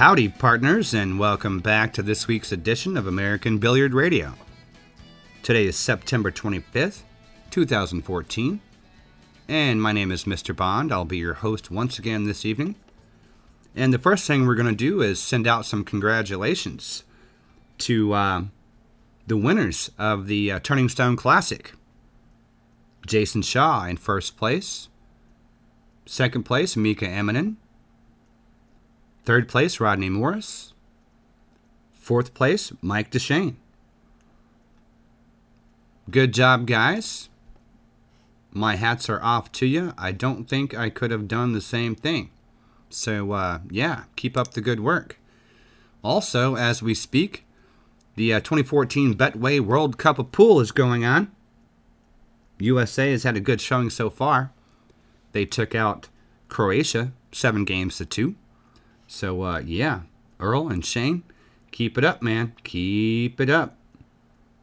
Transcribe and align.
howdy, 0.00 0.30
partners, 0.30 0.94
and 0.94 1.18
welcome 1.18 1.58
back 1.60 1.92
to 1.92 2.02
this 2.02 2.26
week's 2.26 2.52
edition 2.52 2.96
of 2.96 3.06
American 3.06 3.58
Billiard 3.58 3.92
Radio. 3.92 4.32
Today 5.42 5.66
is 5.66 5.76
September 5.76 6.30
25th, 6.30 7.02
2014, 7.50 8.62
and 9.46 9.82
my 9.82 9.92
name 9.92 10.10
is 10.10 10.24
Mr. 10.24 10.56
Bond. 10.56 10.90
I'll 10.90 11.04
be 11.04 11.18
your 11.18 11.34
host 11.34 11.70
once 11.70 11.98
again 11.98 12.24
this 12.24 12.46
evening. 12.46 12.76
And 13.76 13.92
the 13.92 13.98
first 13.98 14.26
thing 14.26 14.46
we're 14.46 14.54
going 14.54 14.74
to 14.74 14.74
do 14.74 15.02
is 15.02 15.20
send 15.20 15.46
out 15.46 15.66
some 15.66 15.84
congratulations 15.84 17.04
to 17.80 18.14
uh, 18.14 18.44
the 19.26 19.36
winners 19.36 19.90
of 19.98 20.28
the 20.28 20.50
uh, 20.50 20.60
Turning 20.60 20.88
Stone 20.88 21.16
Classic. 21.16 21.74
Jason 23.06 23.42
Shaw 23.42 23.84
in 23.84 23.98
first 23.98 24.38
place. 24.38 24.88
Second 26.06 26.44
place, 26.44 26.74
Mika 26.74 27.04
Immonen. 27.04 27.56
Third 29.24 29.48
place, 29.48 29.80
Rodney 29.80 30.08
Morris. 30.08 30.72
Fourth 31.92 32.34
place, 32.34 32.72
Mike 32.80 33.10
Dechaine. 33.10 33.56
Good 36.10 36.34
job, 36.34 36.66
guys. 36.66 37.28
My 38.50 38.76
hats 38.76 39.08
are 39.08 39.22
off 39.22 39.52
to 39.52 39.66
you. 39.66 39.92
I 39.96 40.10
don't 40.10 40.48
think 40.48 40.76
I 40.76 40.90
could 40.90 41.10
have 41.12 41.28
done 41.28 41.52
the 41.52 41.60
same 41.60 41.94
thing. 41.94 42.30
So, 42.88 43.32
uh, 43.32 43.60
yeah, 43.70 44.04
keep 44.16 44.36
up 44.36 44.52
the 44.52 44.60
good 44.60 44.80
work. 44.80 45.20
Also, 46.02 46.56
as 46.56 46.82
we 46.82 46.94
speak, 46.94 47.46
the 48.16 48.34
uh, 48.34 48.40
2014 48.40 49.14
Betway 49.14 49.60
World 49.60 49.98
Cup 49.98 50.18
of 50.18 50.32
Pool 50.32 50.60
is 50.60 50.72
going 50.72 51.04
on. 51.04 51.30
USA 52.58 53.12
has 53.12 53.22
had 53.22 53.36
a 53.36 53.40
good 53.40 53.60
showing 53.60 53.90
so 53.90 54.10
far. 54.10 54.52
They 55.32 55.44
took 55.44 55.74
out 55.74 56.08
Croatia 56.48 57.12
seven 57.30 57.64
games 57.64 57.98
to 57.98 58.04
two. 58.06 58.34
So, 59.12 59.42
uh, 59.42 59.58
yeah, 59.66 60.02
Earl 60.38 60.68
and 60.68 60.84
Shane, 60.84 61.24
keep 61.72 61.98
it 61.98 62.04
up, 62.04 62.22
man. 62.22 62.54
Keep 62.62 63.40
it 63.40 63.50
up. 63.50 63.76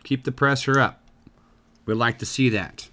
Keep 0.06 0.24
the 0.24 0.32
pressure 0.32 0.80
up. 0.80 1.02
We'd 1.86 1.96
like 1.96 2.18
to 2.20 2.26
see 2.26 2.48
that. 2.50 2.88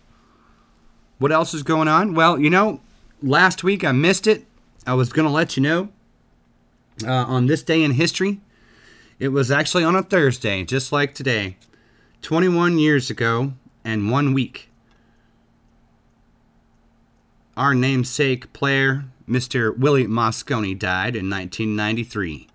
What 1.19 1.31
else 1.31 1.55
is 1.55 1.63
going 1.63 1.87
on? 1.87 2.15
Well, 2.15 2.41
you 2.41 2.51
know, 2.51 2.81
last 3.23 3.63
week 3.63 3.85
I 3.85 3.93
missed 3.93 4.27
it. 4.27 4.47
I 4.85 4.95
was 4.95 5.13
going 5.13 5.29
to 5.29 5.33
let 5.33 5.57
you 5.57 5.63
know 5.63 5.91
uh, 7.07 7.13
on 7.13 7.47
this 7.47 7.63
day 7.63 7.85
in 7.85 7.93
history. 7.93 8.41
It 9.21 9.29
was 9.29 9.53
actually 9.53 9.85
on 9.85 9.95
a 9.95 10.03
Thursday, 10.03 10.65
just 10.65 10.91
like 10.91 11.15
today, 11.15 11.57
21 12.23 12.81
years 12.81 13.11
ago 13.11 13.53
and 13.85 14.11
one 14.11 14.35
week. 14.35 14.71
Our 17.57 17.77
namesake 17.77 18.53
player, 18.53 19.05
Mr. 19.28 19.77
Willie 19.77 20.06
Mosconi 20.06 20.78
died 20.78 21.17
in 21.17 21.30
1993. 21.30 22.48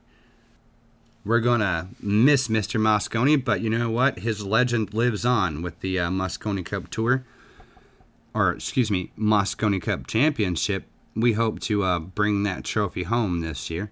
We're 1.25 1.39
going 1.39 1.59
to 1.59 1.87
miss 2.01 2.47
Mr. 2.47 2.79
Mosconi, 2.79 3.43
but 3.43 3.61
you 3.61 3.69
know 3.69 3.89
what? 3.89 4.19
His 4.19 4.45
legend 4.45 4.93
lives 4.93 5.25
on 5.25 5.61
with 5.61 5.79
the 5.81 5.99
uh, 5.99 6.09
Mosconi 6.09 6.65
Cup 6.65 6.89
Tour, 6.89 7.25
or 8.33 8.53
excuse 8.53 8.89
me, 8.89 9.11
Mosconi 9.17 9.81
Cup 9.81 10.07
Championship. 10.07 10.85
We 11.15 11.33
hope 11.33 11.59
to 11.61 11.83
uh, 11.83 11.99
bring 11.99 12.43
that 12.43 12.63
trophy 12.63 13.03
home 13.03 13.41
this 13.41 13.69
year. 13.69 13.91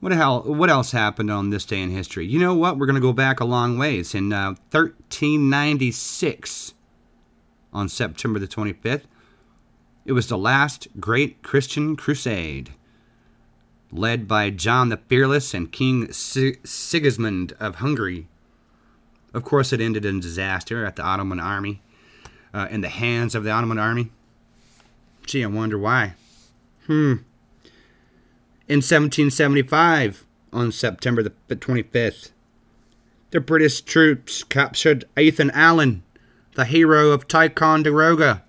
What 0.00 0.12
hell? 0.12 0.42
What 0.42 0.68
else 0.68 0.90
happened 0.90 1.30
on 1.30 1.50
this 1.50 1.64
day 1.64 1.80
in 1.80 1.90
history? 1.90 2.26
You 2.26 2.40
know 2.40 2.54
what? 2.54 2.76
We're 2.76 2.86
going 2.86 2.96
to 2.96 3.00
go 3.00 3.12
back 3.12 3.38
a 3.38 3.44
long 3.44 3.78
ways. 3.78 4.16
In 4.16 4.32
uh, 4.32 4.56
1396, 4.72 6.74
on 7.72 7.88
September 7.88 8.40
the 8.40 8.48
25th, 8.48 9.04
it 10.04 10.12
was 10.12 10.26
the 10.26 10.38
last 10.38 10.88
great 10.98 11.42
Christian 11.42 11.96
crusade, 11.96 12.70
led 13.92 14.26
by 14.26 14.50
John 14.50 14.88
the 14.88 14.96
Fearless 14.96 15.54
and 15.54 15.70
King 15.70 16.10
Sigismund 16.12 17.52
of 17.60 17.76
Hungary. 17.76 18.26
Of 19.32 19.44
course, 19.44 19.72
it 19.72 19.80
ended 19.80 20.04
in 20.04 20.20
disaster 20.20 20.84
at 20.84 20.96
the 20.96 21.02
Ottoman 21.02 21.40
army, 21.40 21.82
uh, 22.52 22.68
in 22.70 22.80
the 22.80 22.88
hands 22.88 23.34
of 23.34 23.44
the 23.44 23.50
Ottoman 23.50 23.78
army. 23.78 24.10
Gee, 25.24 25.44
I 25.44 25.46
wonder 25.46 25.78
why. 25.78 26.14
Hmm. 26.86 27.18
In 28.68 28.78
1775, 28.78 30.26
on 30.52 30.72
September 30.72 31.22
the 31.22 31.32
25th, 31.48 32.32
the 33.30 33.40
British 33.40 33.80
troops 33.80 34.42
captured 34.44 35.04
Ethan 35.16 35.50
Allen, 35.52 36.02
the 36.54 36.64
hero 36.64 37.10
of 37.10 37.28
Ticonderoga 37.28 38.42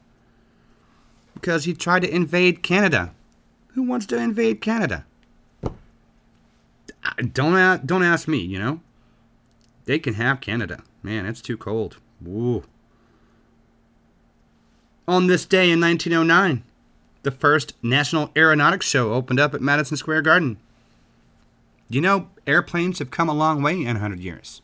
because 1.43 1.65
he 1.65 1.73
tried 1.73 2.01
to 2.03 2.09
invade 2.09 2.63
Canada. 2.63 3.13
Who 3.73 3.83
wants 3.83 4.05
to 4.05 4.17
invade 4.17 4.61
Canada? 4.61 5.05
Uh, 5.61 5.71
don't 7.33 7.57
ask, 7.57 7.83
don't 7.83 8.01
ask 8.01 8.29
me, 8.29 8.37
you 8.37 8.57
know. 8.57 8.79
They 9.83 9.99
can 9.99 10.13
have 10.13 10.39
Canada. 10.39 10.83
Man, 11.03 11.25
it's 11.25 11.41
too 11.41 11.57
cold. 11.57 11.97
Woo. 12.21 12.63
On 15.05 15.27
this 15.27 15.45
day 15.45 15.69
in 15.69 15.81
1909, 15.81 16.63
the 17.23 17.31
first 17.31 17.73
National 17.83 18.31
Aeronautics 18.37 18.85
Show 18.85 19.11
opened 19.11 19.41
up 19.41 19.53
at 19.53 19.59
Madison 19.59 19.97
Square 19.97 20.21
Garden. 20.21 20.55
You 21.89 21.99
know, 21.99 22.29
airplanes 22.47 22.99
have 22.99 23.11
come 23.11 23.27
a 23.27 23.33
long 23.33 23.61
way 23.61 23.81
in 23.81 23.87
100 23.87 24.21
years. 24.21 24.61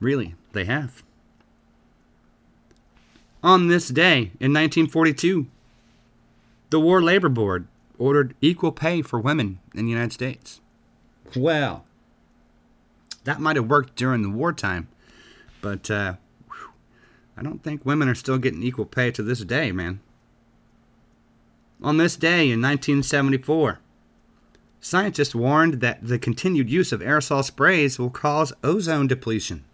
Really, 0.00 0.34
they 0.52 0.64
have. 0.64 1.03
On 3.44 3.68
this 3.68 3.88
day 3.88 4.32
in 4.40 4.54
1942, 4.54 5.46
the 6.70 6.80
War 6.80 7.02
Labor 7.02 7.28
Board 7.28 7.68
ordered 7.98 8.34
equal 8.40 8.72
pay 8.72 9.02
for 9.02 9.20
women 9.20 9.58
in 9.74 9.84
the 9.84 9.90
United 9.90 10.14
States. 10.14 10.62
Well, 11.36 11.84
that 13.24 13.42
might 13.42 13.56
have 13.56 13.68
worked 13.68 13.96
during 13.96 14.22
the 14.22 14.30
wartime, 14.30 14.88
but 15.60 15.90
uh, 15.90 16.14
whew, 16.46 16.70
I 17.36 17.42
don't 17.42 17.62
think 17.62 17.84
women 17.84 18.08
are 18.08 18.14
still 18.14 18.38
getting 18.38 18.62
equal 18.62 18.86
pay 18.86 19.10
to 19.10 19.22
this 19.22 19.40
day, 19.40 19.72
man. 19.72 20.00
On 21.82 21.98
this 21.98 22.16
day 22.16 22.44
in 22.44 22.62
1974, 22.62 23.78
scientists 24.80 25.34
warned 25.34 25.82
that 25.82 25.98
the 26.02 26.18
continued 26.18 26.70
use 26.70 26.92
of 26.92 27.00
aerosol 27.00 27.44
sprays 27.44 27.98
will 27.98 28.08
cause 28.08 28.54
ozone 28.62 29.06
depletion 29.06 29.66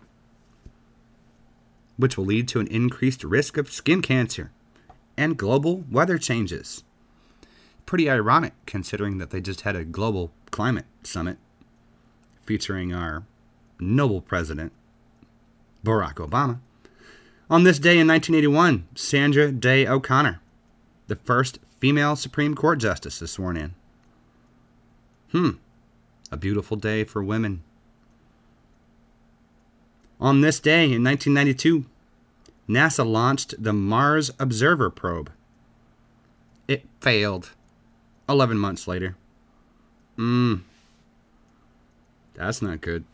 which 2.00 2.16
will 2.16 2.24
lead 2.24 2.48
to 2.48 2.60
an 2.60 2.66
increased 2.68 3.22
risk 3.22 3.56
of 3.56 3.70
skin 3.70 4.02
cancer 4.02 4.50
and 5.16 5.36
global 5.36 5.84
weather 5.90 6.18
changes. 6.18 6.82
Pretty 7.84 8.08
ironic 8.08 8.54
considering 8.66 9.18
that 9.18 9.30
they 9.30 9.40
just 9.40 9.62
had 9.62 9.76
a 9.76 9.84
global 9.84 10.32
climate 10.50 10.86
summit 11.02 11.38
featuring 12.44 12.94
our 12.94 13.24
noble 13.78 14.20
president, 14.20 14.72
Barack 15.84 16.14
Obama. 16.14 16.60
On 17.48 17.64
this 17.64 17.78
day 17.78 17.98
in 17.98 18.06
1981, 18.06 18.86
Sandra 18.94 19.50
Day 19.50 19.86
O'Connor, 19.86 20.40
the 21.08 21.16
first 21.16 21.58
female 21.80 22.16
Supreme 22.16 22.54
Court 22.54 22.78
justice, 22.78 23.20
is 23.20 23.30
sworn 23.30 23.56
in. 23.56 23.74
Hmm, 25.32 25.50
a 26.30 26.36
beautiful 26.36 26.76
day 26.76 27.04
for 27.04 27.22
women. 27.22 27.62
On 30.20 30.42
this 30.42 30.60
day 30.60 30.84
in 30.92 31.02
1992, 31.02 31.86
NASA 32.70 33.04
launched 33.04 33.60
the 33.60 33.72
Mars 33.72 34.30
Observer 34.38 34.90
probe. 34.90 35.32
It 36.68 36.86
failed 37.00 37.50
11 38.28 38.58
months 38.58 38.86
later. 38.86 39.16
Mmm. 40.16 40.60
That's 42.34 42.62
not 42.62 42.80
good. 42.80 43.04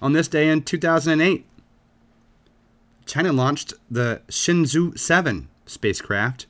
On 0.00 0.14
this 0.14 0.26
day 0.26 0.48
in 0.48 0.62
2008, 0.62 1.44
China 3.04 3.30
launched 3.30 3.74
the 3.90 4.22
Shenzhou 4.28 4.98
7 4.98 5.48
spacecraft 5.66 6.46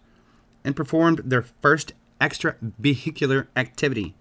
and 0.64 0.76
performed 0.76 1.22
their 1.24 1.42
first 1.42 1.92
extravehicular 2.20 3.48
activity. 3.56 4.14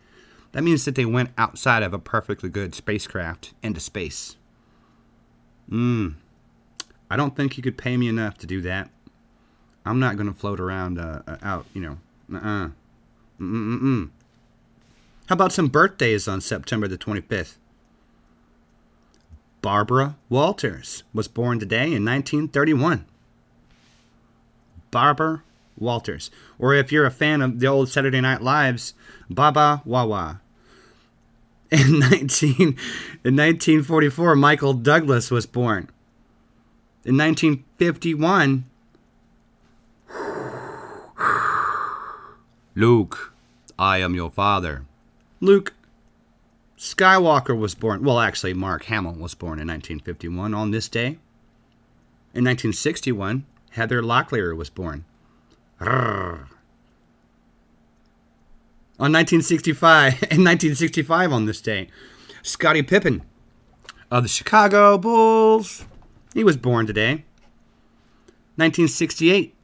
That 0.54 0.64
means 0.64 0.86
that 0.86 0.96
they 0.96 1.06
went 1.06 1.30
outside 1.38 1.84
of 1.84 1.94
a 1.94 2.00
perfectly 2.00 2.50
good 2.50 2.74
spacecraft 2.74 3.54
into 3.62 3.80
space. 3.80 4.38
Mmm. 5.70 6.16
I 7.10 7.16
don't 7.16 7.36
think 7.36 7.58
you 7.58 7.64
could 7.64 7.78
pay 7.78 7.98
me 7.98 8.08
enough 8.08 8.38
to 8.40 8.48
do 8.48 8.62
that. 8.62 8.90
I'm 9.86 10.00
not 10.00 10.16
going 10.16 10.28
to 10.28 10.38
float 10.38 10.60
around 10.60 11.00
uh, 11.00 11.22
uh, 11.28 11.38
out, 11.44 11.66
you 11.74 11.82
know. 11.82 11.98
Uh-uh. 12.34 12.70
Mm-mm-mm. 13.40 14.10
How 15.28 15.34
about 15.34 15.52
some 15.54 15.68
birthdays 15.68 16.28
on 16.28 16.42
September 16.42 16.88
the 16.88 16.98
25th? 16.98 17.56
Barbara 19.62 20.16
Walters 20.30 21.04
was 21.14 21.28
born 21.28 21.60
today 21.60 21.86
in 21.86 22.06
1931. 22.06 23.06
Barbara 24.92 25.44
Walters. 25.78 26.32
Or 26.60 26.74
if 26.74 26.92
you're 26.92 27.06
a 27.06 27.12
fan 27.12 27.42
of 27.42 27.60
the 27.60 27.68
old 27.68 27.90
Saturday 27.90 28.22
Night 28.22 28.42
Lives, 28.42 28.94
Baba 29.30 29.82
Wawa. 29.86 30.42
In 31.72 32.00
19 32.00 32.56
in 32.62 32.76
1944, 33.36 34.36
Michael 34.36 34.74
Douglas 34.74 35.32
was 35.32 35.46
born. 35.46 35.90
In 37.06 37.18
1951, 37.18 38.66
Luke, 42.74 43.34
I 43.78 44.00
am 44.00 44.16
your 44.16 44.32
father. 44.32 44.86
Luke 45.40 45.76
Skywalker 46.80 47.56
was 47.56 47.76
born, 47.76 48.04
well, 48.04 48.20
actually, 48.20 48.56
Mark 48.56 48.86
Hamill 48.86 49.14
was 49.14 49.36
born 49.36 49.60
in 49.60 49.68
1951 49.68 50.56
on 50.56 50.72
this 50.72 50.90
day. 50.90 51.20
In 52.34 52.44
1961, 52.44 53.46
Heather 53.70 54.02
Locklear 54.02 54.58
was 54.58 54.72
born. 54.72 55.06
Rrr. 55.80 56.48
On 58.98 59.12
1965, 59.12 60.14
in 60.14 60.44
1965 60.44 61.32
on 61.32 61.46
this 61.46 61.62
day, 61.62 61.88
Scottie 62.42 62.82
Pippen 62.82 63.22
of 64.10 64.24
the 64.24 64.30
Chicago 64.30 64.98
Bulls, 64.98 65.86
he 66.36 66.44
was 66.44 66.58
born 66.58 66.86
today. 66.86 67.24
1968, 68.58 69.56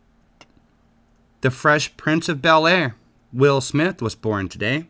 the 1.41 1.51
Fresh 1.51 1.95
Prince 1.97 2.29
of 2.29 2.41
Bel 2.41 2.65
Air, 2.65 2.95
Will 3.31 3.62
Smith, 3.62 4.01
was 4.01 4.15
born 4.15 4.50
today. 4.50 4.88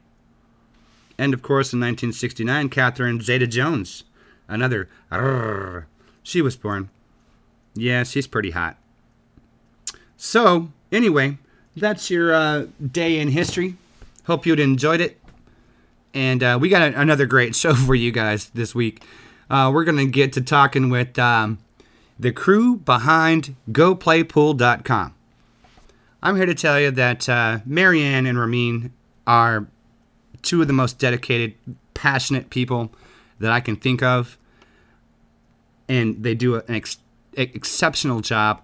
And 1.17 1.33
of 1.33 1.41
course, 1.41 1.73
in 1.73 1.79
1969, 1.79 2.69
Catherine 2.69 3.19
Zeta 3.19 3.47
Jones, 3.47 4.03
another, 4.47 4.89
rrr, 5.11 5.85
she 6.23 6.41
was 6.41 6.55
born. 6.55 6.89
Yeah, 7.73 8.03
she's 8.03 8.27
pretty 8.27 8.51
hot. 8.51 8.77
So, 10.17 10.71
anyway, 10.91 11.39
that's 11.75 12.11
your 12.11 12.33
uh, 12.33 12.67
day 12.91 13.19
in 13.19 13.29
history. 13.29 13.75
Hope 14.25 14.45
you'd 14.45 14.59
enjoyed 14.59 15.01
it. 15.01 15.19
And 16.13 16.43
uh, 16.43 16.57
we 16.61 16.69
got 16.69 16.93
a, 16.93 16.99
another 16.99 17.25
great 17.25 17.55
show 17.61 17.73
for 17.73 17.95
you 17.95 18.11
guys 18.11 18.49
this 18.49 18.75
week. 18.75 19.03
Uh, 19.49 19.71
we're 19.73 19.83
going 19.83 19.97
to 19.97 20.05
get 20.05 20.33
to 20.33 20.41
talking 20.41 20.89
with 20.89 21.17
um, 21.19 21.57
the 22.21 22.31
crew 22.31 22.77
behind 22.77 23.55
GoPlayPool.com. 23.71 25.15
I'm 26.21 26.35
here 26.35 26.45
to 26.45 26.53
tell 26.53 26.79
you 26.79 26.91
that 26.91 27.27
uh, 27.27 27.59
Marianne 27.65 28.27
and 28.27 28.37
Ramin 28.37 28.93
are 29.25 29.65
two 30.43 30.61
of 30.61 30.67
the 30.67 30.73
most 30.73 30.99
dedicated, 30.99 31.55
passionate 31.95 32.51
people 32.51 32.91
that 33.39 33.51
I 33.51 33.59
can 33.59 33.75
think 33.75 34.03
of. 34.03 34.37
And 35.89 36.21
they 36.23 36.35
do 36.35 36.55
an 36.55 36.75
ex- 36.75 36.99
exceptional 37.33 38.21
job 38.21 38.61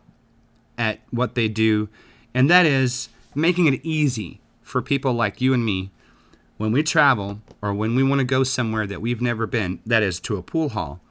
at 0.77 0.99
what 1.09 1.33
they 1.33 1.47
do, 1.47 1.89
and 2.35 2.49
that 2.51 2.67
is 2.67 3.09
making 3.33 3.65
it 3.65 3.83
easy 3.83 4.39
for 4.61 4.83
people 4.83 5.13
like 5.13 5.41
you 5.41 5.53
and 5.53 5.65
me 5.65 5.89
when 6.57 6.71
we 6.71 6.83
travel 6.83 7.41
or 7.61 7.73
when 7.73 7.95
we 7.95 8.03
want 8.03 8.19
to 8.19 8.25
go 8.25 8.43
somewhere 8.43 8.85
that 8.85 9.01
we've 9.01 9.21
never 9.21 9.47
been, 9.47 9.79
that 9.85 10.03
is 10.03 10.19
to 10.19 10.37
a 10.37 10.43
pool 10.43 10.69
hall. 10.69 11.01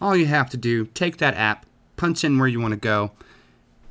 All 0.00 0.14
you 0.14 0.26
have 0.26 0.50
to 0.50 0.58
do, 0.58 0.84
take 0.86 1.16
that 1.16 1.34
app, 1.34 1.64
punch 2.04 2.22
in 2.22 2.38
where 2.38 2.46
you 2.46 2.60
want 2.60 2.72
to 2.72 2.76
go, 2.76 3.12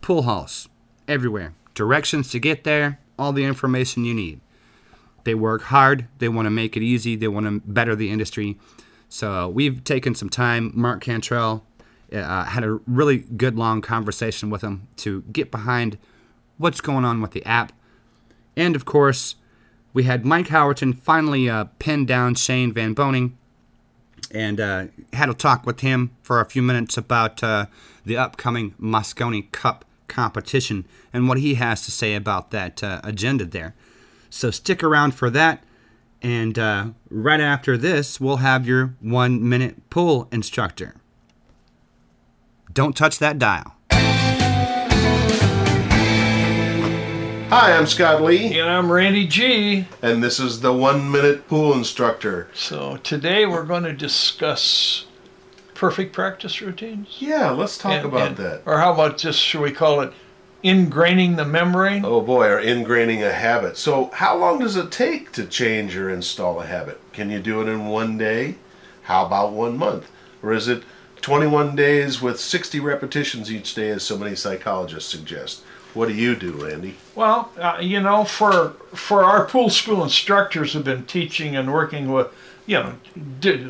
pool 0.01 0.21
halls 0.21 0.69
everywhere, 1.07 1.51
directions 1.74 2.30
to 2.30 2.38
get 2.38 2.63
there, 2.63 3.00
all 3.18 3.33
the 3.33 3.44
information 3.44 4.06
you 4.06 4.13
need. 4.13 4.39
They 5.24 5.33
work 5.33 5.63
hard, 5.63 6.07
they 6.19 6.30
want 6.30 6.45
to 6.45 6.51
make 6.51 6.77
it 6.77 6.83
easy, 6.83 7.15
they 7.15 7.27
want 7.27 7.48
to 7.48 7.60
better 7.65 7.95
the 7.95 8.12
industry. 8.12 8.60
So 9.10 9.50
we've 9.50 9.83
taken 9.83 10.13
some 10.13 10.30
time. 10.30 10.71
Mark 10.75 11.01
Cantrell 11.01 11.65
uh, 12.13 12.44
had 12.44 12.63
a 12.63 12.80
really 12.86 13.18
good 13.18 13.56
long 13.57 13.81
conversation 13.81 14.51
with 14.51 14.62
him 14.62 14.88
to 14.98 15.24
get 15.31 15.50
behind 15.50 15.98
what's 16.60 16.81
going 16.81 17.06
on 17.06 17.19
with 17.19 17.31
the 17.31 17.44
app. 17.48 17.71
And 18.56 18.75
of 18.75 18.86
course, 18.86 19.38
we 19.92 20.04
had 20.04 20.24
Mike 20.24 20.50
Howerton 20.50 20.95
finally 20.95 21.50
uh, 21.50 21.63
pin 21.80 22.06
down 22.06 22.36
Shane 22.36 22.71
Van 22.71 22.94
Boening 22.94 23.31
and 24.33 24.59
uh, 24.59 24.85
had 25.13 25.30
a 25.30 25.33
talk 25.33 25.65
with 25.65 25.81
him 25.81 26.12
for 26.24 26.41
a 26.41 26.45
few 26.45 26.62
minutes 26.62 26.97
about 26.97 27.44
uh, 27.44 27.68
the 28.06 28.18
upcoming 28.18 28.71
Mosconi 28.81 29.51
Cup 29.51 29.85
competition 30.07 30.85
and 31.12 31.27
what 31.27 31.38
he 31.38 31.56
has 31.56 31.85
to 31.85 31.91
say 31.91 32.15
about 32.15 32.51
that 32.51 32.83
uh, 32.83 33.00
agenda 33.03 33.45
there. 33.45 33.75
So 34.30 34.51
stick 34.51 34.83
around 34.83 35.13
for 35.13 35.30
that. 35.30 35.63
And 36.21 36.57
uh, 36.57 36.88
right 37.09 37.41
after 37.41 37.77
this, 37.77 38.19
we'll 38.19 38.38
have 38.38 38.68
your 38.68 38.95
one 39.01 39.47
minute 39.47 39.89
pool 39.89 40.27
instructor. 40.31 40.95
Don't 42.71 42.95
touch 42.95 43.19
that 43.19 43.38
dial. 43.38 43.75
Hi, 47.55 47.77
I'm 47.77 47.85
Scott 47.85 48.23
Lee, 48.23 48.57
And 48.59 48.67
I'm 48.67 48.91
Randy 48.91 49.27
G. 49.27 49.85
and 50.01 50.23
this 50.23 50.39
is 50.39 50.61
the 50.61 50.73
One 50.73 51.11
Minute 51.11 51.47
Pool 51.47 51.73
Instructor. 51.73 52.47
So 52.55 52.97
today 53.03 53.45
we're 53.45 53.61
going 53.63 53.83
to 53.83 53.94
discuss 53.94 55.05
perfect 55.75 56.13
practice 56.13 56.61
routines. 56.63 57.17
Yeah, 57.19 57.51
let's 57.51 57.77
talk 57.77 57.91
And- 57.91 58.05
about 58.05 58.27
and- 58.29 58.38
that. 58.38 58.61
Or 58.65 58.79
how 58.79 58.91
about 58.94 59.19
just, 59.19 59.39
should 59.39 59.61
we 59.61 59.71
call 59.71 60.01
it 60.01 60.11
ingraining 60.63 61.35
the 61.35 61.45
memory? 61.45 62.01
Oh 62.03 62.21
boy, 62.21 62.47
or 62.47 62.59
ingraining 62.59 63.21
a 63.23 63.31
habit. 63.33 63.77
So, 63.77 64.09
how 64.15 64.35
long 64.35 64.57
does 64.57 64.75
it 64.75 64.89
take 64.89 65.31
to 65.33 65.45
change 65.45 65.95
or 65.95 66.09
install 66.09 66.59
a 66.59 66.65
habit? 66.65 67.00
Can 67.13 67.29
you 67.29 67.39
do 67.39 67.61
it 67.61 67.67
in 67.67 67.85
one 67.85 68.17
day? 68.17 68.55
How 69.03 69.27
about 69.27 69.51
one 69.51 69.77
month? 69.77 70.09
Or 70.41 70.53
is 70.53 70.67
it 70.67 70.81
21 71.21 71.75
days 71.75 72.19
with 72.19 72.39
60 72.39 72.79
repetitions 72.79 73.51
each 73.51 73.75
day, 73.75 73.89
as 73.91 74.01
so 74.01 74.17
many 74.17 74.35
psychologists 74.35 75.11
suggest? 75.11 75.61
What 75.93 76.07
do 76.07 76.15
you 76.15 76.35
do, 76.35 76.51
Randy? 76.51 76.95
Well, 77.15 77.51
uh, 77.57 77.77
you 77.79 77.99
know, 77.99 78.23
for 78.23 78.69
for 78.93 79.23
our 79.23 79.45
pool 79.45 79.69
school 79.69 80.03
instructors 80.03 80.73
have 80.73 80.83
been 80.83 81.05
teaching 81.05 81.55
and 81.55 81.71
working 81.71 82.11
with, 82.11 82.27
you 82.65 82.79
know, 82.79 82.95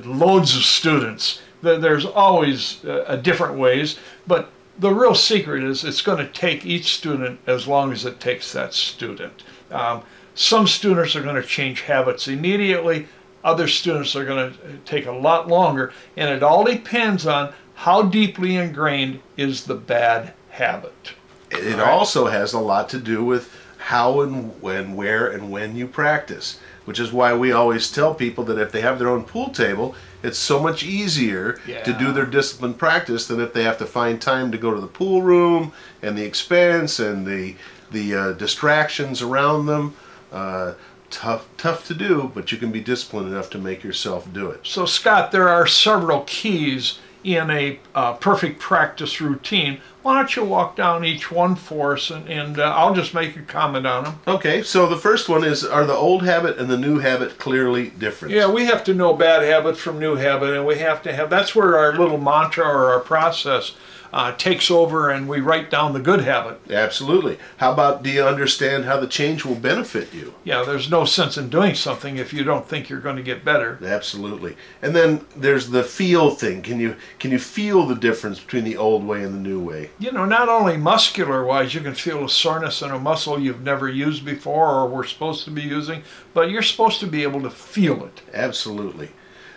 loads 0.06 0.56
of 0.56 0.64
students. 0.64 1.42
There's 1.62 2.06
always 2.06 2.84
uh, 2.86 3.18
different 3.22 3.56
ways, 3.56 3.98
but 4.28 4.52
the 4.78 4.94
real 4.94 5.16
secret 5.16 5.64
is 5.64 5.84
it's 5.84 6.02
going 6.02 6.18
to 6.18 6.32
take 6.32 6.66
each 6.66 6.94
student 6.94 7.40
as 7.48 7.68
long 7.68 7.92
as 7.92 8.06
it 8.06 8.20
takes 8.20 8.52
that 8.54 8.74
student. 8.74 9.44
Um, 9.72 10.04
some 10.36 10.68
students 10.68 11.16
are 11.16 11.22
going 11.22 11.42
to 11.42 11.48
change 11.48 11.82
habits 11.82 12.28
immediately. 12.28 13.08
Other 13.44 13.68
students 13.68 14.16
are 14.16 14.26
going 14.26 14.54
to 14.54 14.78
take 14.86 15.06
a 15.06 15.12
lot 15.12 15.48
longer, 15.48 15.94
and 16.18 16.30
it 16.30 16.44
all 16.44 16.64
depends 16.64 17.26
on 17.28 17.54
how 17.76 18.04
deeply 18.04 18.56
ingrained 18.56 19.20
is 19.38 19.66
the 19.66 19.76
bad 19.76 20.34
habit. 20.50 21.14
It 21.54 21.80
also 21.80 22.28
has 22.28 22.54
a 22.54 22.60
lot 22.60 22.90
to 22.90 23.00
do 23.00 23.24
with 23.24 23.54
how 23.78 24.22
and 24.22 24.62
when, 24.62 24.96
where, 24.96 25.28
and 25.28 25.52
when 25.52 25.76
you 25.76 25.88
practice, 25.88 26.60
which 26.86 27.00
is 27.00 27.12
why 27.12 27.34
we 27.34 27.52
always 27.52 27.92
tell 27.92 28.16
people 28.16 28.44
that 28.46 28.58
if 28.58 28.72
they 28.72 28.82
have 28.82 28.98
their 28.98 29.10
own 29.10 29.24
pool 29.24 29.50
table, 29.50 29.96
it's 30.22 30.38
so 30.38 30.60
much 30.60 30.84
easier 30.84 31.60
to 31.84 31.94
do 31.94 32.14
their 32.14 32.26
discipline 32.26 32.74
practice 32.74 33.28
than 33.28 33.42
if 33.42 33.54
they 33.54 33.64
have 33.64 33.78
to 33.80 33.86
find 33.86 34.22
time 34.22 34.52
to 34.52 34.58
go 34.58 34.74
to 34.74 34.80
the 34.80 34.88
pool 34.88 35.22
room 35.22 35.74
and 36.02 36.18
the 36.18 36.24
expense 36.24 37.00
and 37.00 37.26
the 37.26 37.56
the 37.92 38.16
uh, 38.16 38.32
distractions 38.34 39.22
around 39.22 39.68
them. 39.68 39.96
Uh, 40.32 40.74
tough, 41.12 41.48
tough 41.58 41.86
to 41.86 41.94
do, 41.94 42.32
but 42.34 42.52
you 42.52 42.58
can 42.58 42.72
be 42.72 42.82
disciplined 42.82 43.28
enough 43.28 43.50
to 43.52 43.60
make 43.60 43.84
yourself 43.84 44.32
do 44.34 44.50
it. 44.50 44.62
So, 44.64 44.86
Scott, 44.86 45.32
there 45.32 45.48
are 45.48 45.68
several 45.68 46.22
keys 46.22 46.98
in 47.24 47.50
a 47.50 47.80
uh, 47.96 48.14
perfect 48.14 48.60
practice 48.60 49.22
routine. 49.22 49.80
Why 50.02 50.16
don't 50.16 50.36
you 50.36 50.44
walk 50.44 50.76
down 50.76 51.06
each 51.06 51.32
one 51.32 51.56
for 51.56 51.94
us, 51.94 52.10
and, 52.12 52.28
and 52.28 52.60
uh, 52.60 52.64
I'll 52.76 52.94
just 52.94 53.14
make 53.14 53.38
a 53.38 53.42
comment 53.42 53.88
on 53.88 54.04
them. 54.04 54.20
Okay, 54.28 54.62
so 54.62 54.88
the 54.88 54.98
first 54.98 55.30
one 55.30 55.44
is: 55.44 55.64
Are 55.64 55.86
the 55.86 55.94
old 55.94 56.24
habit 56.24 56.58
and 56.58 56.70
the 56.70 56.78
new 56.78 57.00
habit 57.00 57.38
clearly 57.38 57.90
different? 57.92 58.34
Yeah, 58.34 58.52
we 58.52 58.66
have 58.66 58.84
to 58.86 58.94
know 58.94 59.14
bad 59.14 59.44
habit 59.44 59.78
from 59.78 60.00
new 60.00 60.16
habit, 60.16 60.56
and 60.56 60.66
we 60.66 60.80
have 60.80 61.02
to 61.04 61.14
have 61.14 61.30
that's 61.30 61.56
where 61.56 61.78
our 61.78 61.98
little 61.98 62.18
mantra 62.18 62.66
or 62.66 62.92
our 62.92 63.00
process 63.00 63.74
uh, 64.14 64.32
takes 64.36 64.70
over, 64.70 65.10
and 65.10 65.28
we 65.28 65.40
write 65.40 65.72
down 65.72 65.92
the 65.92 66.00
good 66.00 66.22
habit. 66.22 66.62
Absolutely. 66.70 67.40
How 67.58 67.74
about 67.74 68.04
do 68.04 68.12
you 68.12 68.24
understand 68.24 68.86
how 68.86 69.00
the 69.00 69.08
change 69.08 69.44
will 69.44 69.56
benefit 69.56 70.14
you? 70.14 70.36
Yeah, 70.44 70.64
there's 70.64 70.90
no 70.90 71.04
sense 71.04 71.36
in 71.36 71.50
doing 71.50 71.74
something 71.74 72.18
if 72.18 72.32
you 72.32 72.44
don't 72.44 72.68
think 72.68 72.90
you're 72.90 73.00
going 73.00 73.16
to 73.16 73.24
get 73.24 73.44
better. 73.44 73.80
Absolutely. 73.84 74.56
And 74.84 74.96
then 74.96 75.26
there's 75.36 75.72
the 75.72 75.84
feel 75.84 76.30
thing. 76.30 76.62
Can 76.62 76.80
you 76.80 76.96
can 77.18 77.32
you 77.32 77.40
feel 77.40 77.88
the 77.88 77.96
difference 77.96 78.40
between 78.40 78.66
the 78.66 78.78
old 78.78 79.04
way 79.04 79.24
and 79.24 79.34
the 79.34 79.40
new 79.40 79.60
way? 79.60 79.90
You 79.98 80.12
know, 80.12 80.26
not 80.26 80.48
only 80.48 80.78
muscular 80.78 81.44
wise, 81.44 81.74
you 81.74 81.82
can 81.82 81.96
feel 81.96 82.24
a 82.24 82.30
soreness 82.30 82.84
in 82.84 82.92
a 82.92 83.00
muscle 83.00 83.40
you've 83.40 83.64
never 83.64 83.90
used 83.90 84.24
before 84.24 84.70
or 84.70 84.88
were 84.88 85.04
supposed 85.04 85.44
to 85.46 85.52
be 85.52 85.64
using, 85.64 86.04
but 86.36 86.52
you're 86.52 86.62
supposed 86.62 87.00
to 87.00 87.08
be 87.08 87.24
able 87.24 87.42
to 87.42 87.50
feel 87.50 88.06
it. 88.06 88.22
Absolutely. 88.34 89.10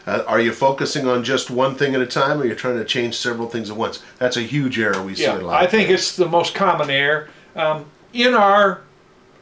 Uh, 0.06 0.22
are 0.28 0.40
you 0.40 0.52
focusing 0.52 1.06
on 1.08 1.25
just 1.25 1.50
one 1.50 1.75
thing 1.75 1.94
at 1.94 2.00
a 2.00 2.06
time, 2.06 2.40
or 2.40 2.44
you're 2.46 2.54
trying 2.54 2.76
to 2.78 2.84
change 2.84 3.16
several 3.16 3.48
things 3.48 3.70
at 3.70 3.76
once? 3.76 4.02
That's 4.18 4.36
a 4.36 4.42
huge 4.42 4.78
error 4.78 5.02
we 5.02 5.14
see 5.16 5.25
a 5.25 5.36
Yeah, 5.38 5.42
lot. 5.44 5.62
I 5.62 5.66
think 5.66 5.90
it's 5.90 6.14
the 6.14 6.28
most 6.28 6.54
common 6.54 6.90
error. 6.90 7.28
Um, 7.56 7.86
in 8.12 8.34
our 8.34 8.82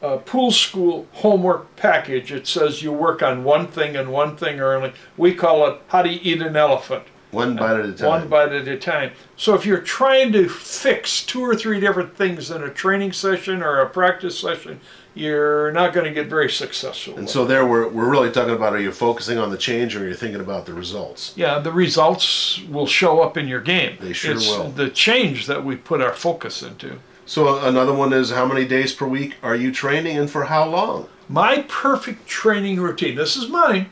uh, 0.03 0.17
pool 0.19 0.51
school 0.51 1.07
homework 1.13 1.77
package, 1.77 2.33
it 2.33 2.47
says 2.47 2.83
you 2.83 2.93
work 2.93 3.23
on 3.23 3.45
one 3.45 3.67
thing 3.67 3.95
and 3.97 4.11
one 4.11 4.37
thing 4.37 4.59
only. 4.61 4.93
We 5.19 5.35
call 5.35 5.67
it 5.69 5.81
how 5.89 6.01
to 6.03 6.09
eat 6.11 6.41
an 6.41 6.57
elephant. 6.57 7.05
one 7.31 7.57
bite 7.57 7.79
at 7.81 7.85
a 7.87 7.93
time. 7.93 8.09
One 8.09 8.29
bite 8.29 8.53
at 8.53 8.67
a 8.67 8.79
time. 8.79 9.13
So 9.37 9.55
if 9.55 9.67
you're 9.67 9.81
trying 9.81 10.33
to 10.33 10.49
fix 10.49 11.25
two 11.27 11.43
or 11.43 11.55
three 11.55 11.79
different 11.79 12.17
things 12.17 12.51
in 12.51 12.63
a 12.63 12.71
training 12.71 13.13
session 13.13 13.63
or 13.63 13.81
a 13.81 13.89
practice 13.91 14.39
session, 14.39 14.81
you're 15.15 15.71
not 15.73 15.93
going 15.93 16.05
to 16.07 16.13
get 16.13 16.29
very 16.29 16.51
successful. 16.51 17.17
and 17.17 17.29
so 17.31 17.45
there, 17.45 17.65
we're 17.65 17.89
we're 17.89 18.09
really 18.11 18.31
talking 18.31 18.55
about: 18.55 18.73
Are 18.73 18.81
you 18.81 18.93
focusing 18.93 19.39
on 19.39 19.51
the 19.51 19.57
change, 19.59 19.95
or 19.97 20.05
are 20.05 20.09
you 20.09 20.15
thinking 20.15 20.41
about 20.41 20.67
the 20.67 20.75
results? 20.75 21.33
yeah, 21.37 21.59
the 21.59 21.73
results 21.73 22.61
will 22.71 22.87
show 22.87 23.21
up 23.21 23.37
in 23.37 23.47
your 23.49 23.61
game. 23.61 23.97
They 24.01 24.13
sure 24.13 24.33
it's 24.35 24.49
will. 24.49 24.71
The 24.71 24.91
change 24.91 25.47
that 25.47 25.65
we 25.65 25.77
put 25.77 26.01
our 26.01 26.13
focus 26.13 26.63
into. 26.63 26.99
So 27.27 27.65
another 27.65 27.95
one 27.95 28.13
is 28.13 28.31
how 28.31 28.45
many 28.45 28.67
days 28.67 28.93
per 28.93 29.07
week 29.07 29.37
are 29.43 29.57
you 29.57 29.73
training 29.73 30.19
and 30.19 30.29
for 30.31 30.45
how 30.45 30.69
long? 30.69 31.09
My 31.29 31.65
perfect 31.69 32.27
training 32.27 32.81
routine, 32.81 33.15
this 33.15 33.35
is 33.35 33.49
mine, 33.49 33.89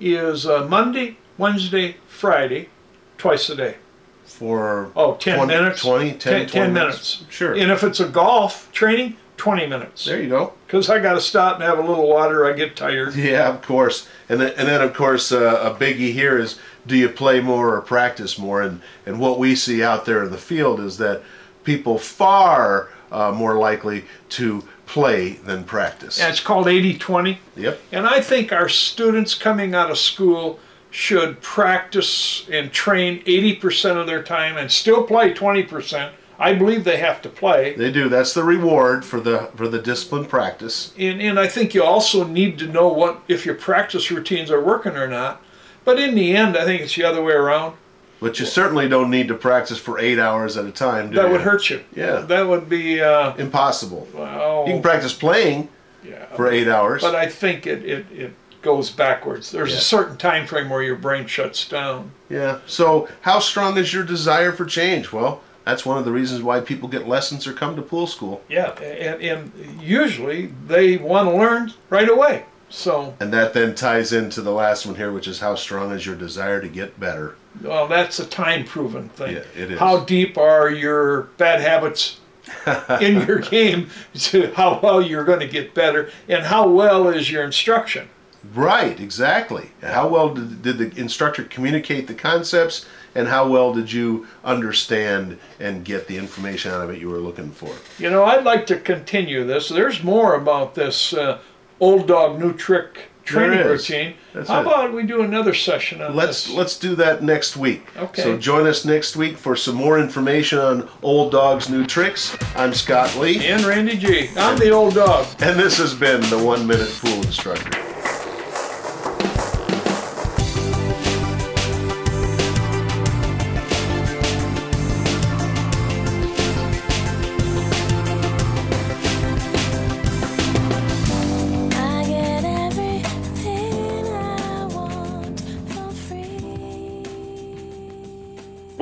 is 0.00 0.44
uh, 0.44 0.66
Monday, 0.66 1.18
Wednesday, 1.38 1.96
Friday, 2.08 2.68
twice 3.16 3.48
a 3.48 3.54
day. 3.54 3.76
For 4.24 4.90
Oh, 4.96 5.14
10 5.14 5.36
20 5.36 5.54
minutes? 5.54 5.82
20, 5.82 6.10
10, 6.14 6.18
10, 6.18 6.48
20 6.48 6.72
minutes. 6.72 7.24
Sure. 7.30 7.52
And 7.54 7.70
if 7.70 7.84
it's 7.84 8.00
a 8.00 8.08
golf 8.08 8.68
training, 8.72 9.16
20 9.36 9.66
minutes. 9.66 10.04
There 10.04 10.22
you 10.22 10.28
go. 10.28 10.52
Because 10.66 10.88
I 10.88 10.98
got 10.98 11.14
to 11.14 11.20
stop 11.20 11.56
and 11.56 11.64
have 11.64 11.78
a 11.78 11.86
little 11.86 12.08
water, 12.08 12.46
I 12.46 12.52
get 12.52 12.76
tired. 12.76 13.14
Yeah, 13.14 13.48
of 13.48 13.62
course. 13.62 14.08
And 14.28 14.40
then, 14.40 14.52
and 14.56 14.68
then 14.68 14.80
of 14.80 14.94
course, 14.94 15.32
uh, 15.32 15.72
a 15.72 15.78
biggie 15.78 16.12
here 16.12 16.38
is 16.38 16.58
do 16.86 16.96
you 16.96 17.08
play 17.08 17.40
more 17.40 17.74
or 17.74 17.80
practice 17.80 18.38
more? 18.38 18.62
And, 18.62 18.80
and 19.06 19.18
what 19.18 19.38
we 19.38 19.54
see 19.54 19.82
out 19.82 20.04
there 20.04 20.24
in 20.24 20.30
the 20.30 20.38
field 20.38 20.80
is 20.80 20.98
that 20.98 21.22
people 21.64 21.98
far 21.98 22.90
uh, 23.10 23.32
more 23.32 23.56
likely 23.56 24.04
to 24.30 24.62
play 24.86 25.32
than 25.32 25.64
practice. 25.64 26.20
And 26.20 26.30
it's 26.30 26.40
called 26.40 26.68
80 26.68 26.98
20. 26.98 27.38
Yep. 27.56 27.80
And 27.92 28.06
I 28.06 28.20
think 28.20 28.52
our 28.52 28.68
students 28.68 29.34
coming 29.34 29.74
out 29.74 29.90
of 29.90 29.98
school 29.98 30.58
should 30.90 31.40
practice 31.40 32.46
and 32.50 32.72
train 32.72 33.22
80% 33.24 33.96
of 33.96 34.06
their 34.06 34.22
time 34.22 34.56
and 34.56 34.70
still 34.70 35.02
play 35.02 35.34
20%. 35.34 36.12
I 36.38 36.54
believe 36.54 36.84
they 36.84 36.96
have 36.98 37.22
to 37.22 37.28
play. 37.28 37.74
They 37.74 37.92
do. 37.92 38.08
That's 38.08 38.34
the 38.34 38.44
reward 38.44 39.04
for 39.04 39.20
the 39.20 39.50
for 39.56 39.68
the 39.68 39.78
disciplined 39.80 40.28
practice. 40.28 40.92
And, 40.98 41.20
and 41.22 41.38
I 41.38 41.46
think 41.46 41.74
you 41.74 41.82
also 41.84 42.24
need 42.24 42.58
to 42.58 42.66
know 42.66 42.88
what 42.88 43.20
if 43.28 43.46
your 43.46 43.54
practice 43.54 44.10
routines 44.10 44.50
are 44.50 44.60
working 44.62 44.96
or 44.96 45.06
not. 45.08 45.40
But 45.84 46.00
in 46.00 46.14
the 46.14 46.34
end, 46.36 46.56
I 46.56 46.64
think 46.64 46.82
it's 46.82 46.96
the 46.96 47.04
other 47.04 47.22
way 47.22 47.34
around. 47.34 47.76
But 48.20 48.40
you 48.40 48.46
certainly 48.46 48.88
don't 48.88 49.10
need 49.10 49.28
to 49.28 49.34
practice 49.34 49.78
for 49.78 49.98
eight 49.98 50.18
hours 50.18 50.56
at 50.56 50.64
a 50.64 50.70
time. 50.70 51.10
Do 51.10 51.16
That 51.16 51.26
you? 51.26 51.32
would 51.32 51.42
hurt 51.42 51.68
you. 51.68 51.84
Yeah. 51.94 52.20
That 52.20 52.48
would 52.48 52.70
be, 52.70 53.00
uh, 53.02 53.34
Impossible. 53.36 54.08
well, 54.14 54.64
You 54.66 54.72
can 54.74 54.82
practice 54.82 55.12
playing 55.12 55.68
yeah. 56.02 56.24
for 56.34 56.50
eight 56.50 56.66
hours. 56.68 57.02
But 57.02 57.14
I 57.14 57.26
think 57.28 57.66
it, 57.66 57.84
it, 57.84 58.06
it 58.10 58.32
goes 58.62 58.88
backwards. 58.90 59.50
There's 59.50 59.72
Yeah. 59.72 59.76
a 59.78 59.80
certain 59.82 60.16
time 60.16 60.46
frame 60.46 60.70
where 60.70 60.82
your 60.82 60.96
brain 60.96 61.26
shuts 61.26 61.68
down. 61.68 62.12
Yeah. 62.30 62.60
So, 62.66 63.08
how 63.20 63.40
strong 63.40 63.76
is 63.76 63.92
your 63.92 64.04
desire 64.04 64.52
for 64.52 64.64
change? 64.64 65.12
Well, 65.12 65.42
that's 65.64 65.86
one 65.86 65.98
of 65.98 66.04
the 66.04 66.12
reasons 66.12 66.42
why 66.42 66.60
people 66.60 66.88
get 66.88 67.08
lessons 67.08 67.46
or 67.46 67.52
come 67.52 67.76
to 67.76 67.82
pool 67.82 68.06
school. 68.06 68.42
Yeah, 68.48 68.72
and, 68.80 69.22
and 69.22 69.82
usually 69.82 70.46
they 70.66 70.96
want 70.96 71.28
to 71.28 71.34
learn 71.36 71.72
right 71.90 72.08
away. 72.08 72.44
So, 72.70 73.14
And 73.20 73.32
that 73.32 73.54
then 73.54 73.74
ties 73.74 74.12
into 74.12 74.40
the 74.42 74.50
last 74.50 74.84
one 74.84 74.96
here, 74.96 75.12
which 75.12 75.28
is 75.28 75.38
how 75.38 75.54
strong 75.54 75.92
is 75.92 76.04
your 76.06 76.16
desire 76.16 76.60
to 76.60 76.68
get 76.68 76.98
better? 76.98 77.36
well, 77.62 77.86
that's 77.86 78.18
a 78.18 78.26
time 78.26 78.64
proven 78.64 79.08
thing. 79.10 79.36
Yeah, 79.36 79.44
it 79.56 79.70
is. 79.70 79.78
How 79.78 80.00
deep 80.00 80.36
are 80.36 80.70
your 80.70 81.22
bad 81.38 81.60
habits 81.60 82.18
in 83.00 83.26
your 83.26 83.38
game 83.38 83.90
to 84.14 84.52
how 84.54 84.80
well 84.82 85.00
you're 85.00 85.24
going 85.24 85.38
to 85.40 85.46
get 85.46 85.72
better, 85.72 86.10
and 86.28 86.44
how 86.44 86.68
well 86.68 87.08
is 87.08 87.30
your 87.30 87.44
instruction? 87.44 88.08
Right, 88.52 88.98
exactly. 88.98 89.70
How 89.80 90.08
well 90.08 90.34
did, 90.34 90.62
did 90.62 90.78
the 90.78 91.00
instructor 91.00 91.44
communicate 91.44 92.08
the 92.08 92.14
concepts, 92.14 92.86
and 93.14 93.28
how 93.28 93.48
well 93.48 93.72
did 93.72 93.90
you 93.92 94.26
understand 94.44 95.38
and 95.60 95.84
get 95.84 96.06
the 96.08 96.16
information 96.16 96.70
out 96.72 96.80
of 96.82 96.90
it 96.90 97.00
you 97.00 97.08
were 97.08 97.18
looking 97.18 97.50
for? 97.50 97.74
You 97.98 98.10
know, 98.10 98.24
I'd 98.24 98.44
like 98.44 98.66
to 98.66 98.76
continue 98.78 99.44
this. 99.44 99.68
There's 99.68 100.02
more 100.02 100.34
about 100.34 100.74
this 100.74 101.12
uh, 101.12 101.38
old 101.80 102.06
dog 102.06 102.38
new 102.40 102.52
trick 102.52 103.10
training 103.24 103.66
routine. 103.66 104.14
That's 104.34 104.48
How 104.50 104.58
it. 104.60 104.66
about 104.66 104.92
we 104.92 105.04
do 105.04 105.22
another 105.22 105.54
session 105.54 106.02
on 106.02 106.14
Let's 106.14 106.44
this? 106.44 106.54
let's 106.54 106.78
do 106.78 106.94
that 106.96 107.22
next 107.22 107.56
week. 107.56 107.82
Okay. 107.96 108.22
So 108.22 108.36
join 108.36 108.66
us 108.66 108.84
next 108.84 109.16
week 109.16 109.38
for 109.38 109.56
some 109.56 109.74
more 109.76 109.98
information 109.98 110.58
on 110.58 110.88
old 111.02 111.32
dogs 111.32 111.70
new 111.70 111.86
tricks. 111.86 112.36
I'm 112.54 112.74
Scott 112.74 113.16
Lee, 113.16 113.46
and 113.46 113.64
Randy 113.64 113.96
G. 113.96 114.28
I'm 114.36 114.58
the 114.58 114.70
old 114.70 114.94
dog. 114.94 115.26
and 115.40 115.58
this 115.58 115.78
has 115.78 115.94
been 115.94 116.20
the 116.28 116.38
One 116.44 116.66
Minute 116.66 116.90
Pool 117.00 117.22
Instructor. 117.22 117.93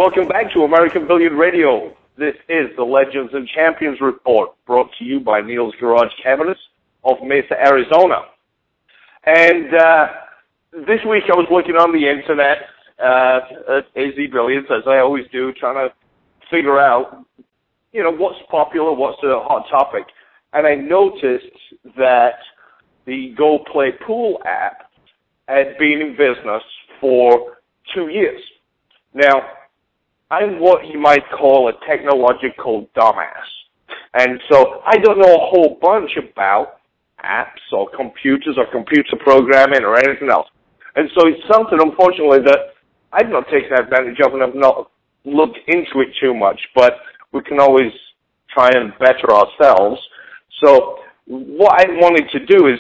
Welcome 0.02 0.26
back 0.26 0.52
to 0.54 0.64
American 0.64 1.06
Billiard 1.06 1.32
Radio. 1.35 1.97
This 2.18 2.35
is 2.49 2.66
the 2.76 2.82
Legends 2.82 3.32
and 3.35 3.47
Champions 3.47 4.00
Report 4.00 4.50
brought 4.66 4.88
to 4.99 5.04
you 5.04 5.21
by 5.21 5.40
Neil's 5.40 5.76
Garage 5.78 6.11
Cabinets 6.21 6.59
of 7.04 7.18
Mesa, 7.23 7.54
Arizona. 7.54 8.23
And 9.25 9.73
uh, 9.73 10.06
this 10.73 10.99
week 11.09 11.23
I 11.30 11.37
was 11.37 11.47
looking 11.52 11.76
on 11.76 11.92
the 11.92 12.09
internet 12.09 12.66
uh, 12.99 13.78
at 13.78 13.85
AZ 13.97 14.18
Billiards, 14.32 14.66
as 14.73 14.82
I 14.88 14.99
always 14.99 15.25
do, 15.30 15.52
trying 15.52 15.88
to 15.88 15.94
figure 16.50 16.80
out, 16.80 17.25
you 17.92 18.02
know, 18.02 18.11
what's 18.11 18.40
popular, 18.50 18.92
what's 18.92 19.23
a 19.23 19.38
hot 19.38 19.66
topic. 19.71 20.06
And 20.52 20.66
I 20.66 20.75
noticed 20.75 21.47
that 21.97 22.40
the 23.06 23.37
Go 23.38 23.61
Play 23.73 23.92
Pool 24.04 24.40
app 24.47 24.90
had 25.47 25.78
been 25.78 26.00
in 26.00 26.16
business 26.16 26.64
for 27.00 27.59
two 27.94 28.09
years. 28.09 28.42
Now, 29.14 29.42
I'm 30.32 30.58
what 30.60 30.86
you 30.86 30.98
might 30.98 31.24
call 31.30 31.68
a 31.68 31.74
technological 31.86 32.88
dumbass. 32.96 33.50
And 34.14 34.40
so 34.50 34.80
I 34.86 34.96
don't 34.96 35.18
know 35.18 35.34
a 35.34 35.46
whole 35.50 35.78
bunch 35.78 36.12
about 36.16 36.80
apps 37.22 37.60
or 37.70 37.90
computers 37.94 38.56
or 38.56 38.64
computer 38.72 39.16
programming 39.20 39.84
or 39.84 39.98
anything 39.98 40.30
else. 40.30 40.48
And 40.96 41.10
so 41.14 41.28
it's 41.28 41.46
something, 41.52 41.78
unfortunately, 41.78 42.38
that 42.46 42.72
I've 43.12 43.28
not 43.28 43.44
taken 43.48 43.74
advantage 43.74 44.20
of 44.24 44.32
and 44.32 44.42
I've 44.42 44.54
not 44.54 44.90
looked 45.26 45.58
into 45.68 46.00
it 46.00 46.08
too 46.18 46.32
much, 46.32 46.58
but 46.74 46.94
we 47.32 47.42
can 47.42 47.60
always 47.60 47.92
try 48.48 48.70
and 48.70 48.92
better 48.98 49.30
ourselves. 49.30 50.00
So 50.64 50.96
what 51.26 51.78
I 51.78 51.90
wanted 51.90 52.30
to 52.32 52.46
do 52.46 52.68
is 52.68 52.78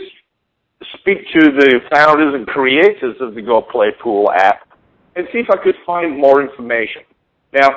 speak 0.98 1.18
to 1.34 1.52
the 1.52 1.80
founders 1.92 2.34
and 2.34 2.46
creators 2.46 3.16
of 3.20 3.34
the 3.34 3.42
Go 3.42 3.60
Play 3.60 3.88
Pool 4.02 4.30
app 4.30 4.68
and 5.16 5.26
see 5.34 5.40
if 5.40 5.50
I 5.50 5.62
could 5.62 5.76
find 5.84 6.18
more 6.18 6.40
information. 6.40 7.02
Now, 7.52 7.68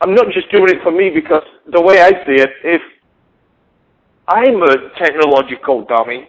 I'm 0.00 0.14
not 0.14 0.26
just 0.32 0.50
doing 0.50 0.68
it 0.68 0.82
for 0.82 0.90
me 0.90 1.10
because 1.10 1.42
the 1.72 1.80
way 1.80 2.00
I 2.00 2.10
see 2.26 2.42
it, 2.42 2.50
if 2.64 2.82
I'm 4.28 4.62
a 4.62 4.90
technological 4.98 5.84
dummy, 5.84 6.28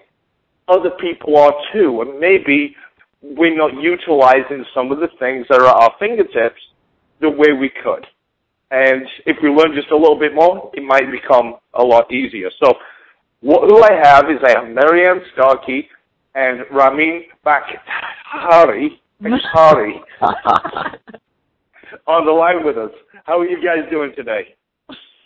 other 0.67 0.91
people 1.01 1.37
are 1.37 1.53
too, 1.73 2.01
and 2.01 2.19
maybe 2.19 2.75
we're 3.21 3.55
not 3.55 3.73
utilizing 3.81 4.65
some 4.73 4.91
of 4.91 4.99
the 4.99 5.09
things 5.19 5.45
that 5.49 5.59
are 5.59 5.67
at 5.67 5.75
our 5.75 5.93
fingertips 5.99 6.61
the 7.21 7.29
way 7.29 7.53
we 7.59 7.71
could. 7.83 8.05
And 8.71 9.05
if 9.25 9.37
we 9.41 9.49
learn 9.49 9.73
just 9.75 9.91
a 9.91 9.95
little 9.95 10.19
bit 10.19 10.33
more, 10.33 10.71
it 10.73 10.83
might 10.83 11.09
become 11.11 11.55
a 11.73 11.83
lot 11.83 12.11
easier. 12.11 12.49
So, 12.63 12.73
what, 13.41 13.69
who 13.69 13.83
I 13.83 13.93
have 14.03 14.25
is 14.29 14.39
I 14.43 14.59
have 14.59 14.69
Marianne 14.69 15.21
Starkey 15.33 15.87
and 16.33 16.65
Ramin 16.71 17.23
Bakhari, 17.45 18.99
Bakhari 19.21 20.01
on 22.07 22.25
the 22.25 22.31
line 22.31 22.65
with 22.65 22.77
us. 22.77 22.91
How 23.25 23.39
are 23.39 23.45
you 23.47 23.57
guys 23.63 23.89
doing 23.89 24.11
today? 24.15 24.55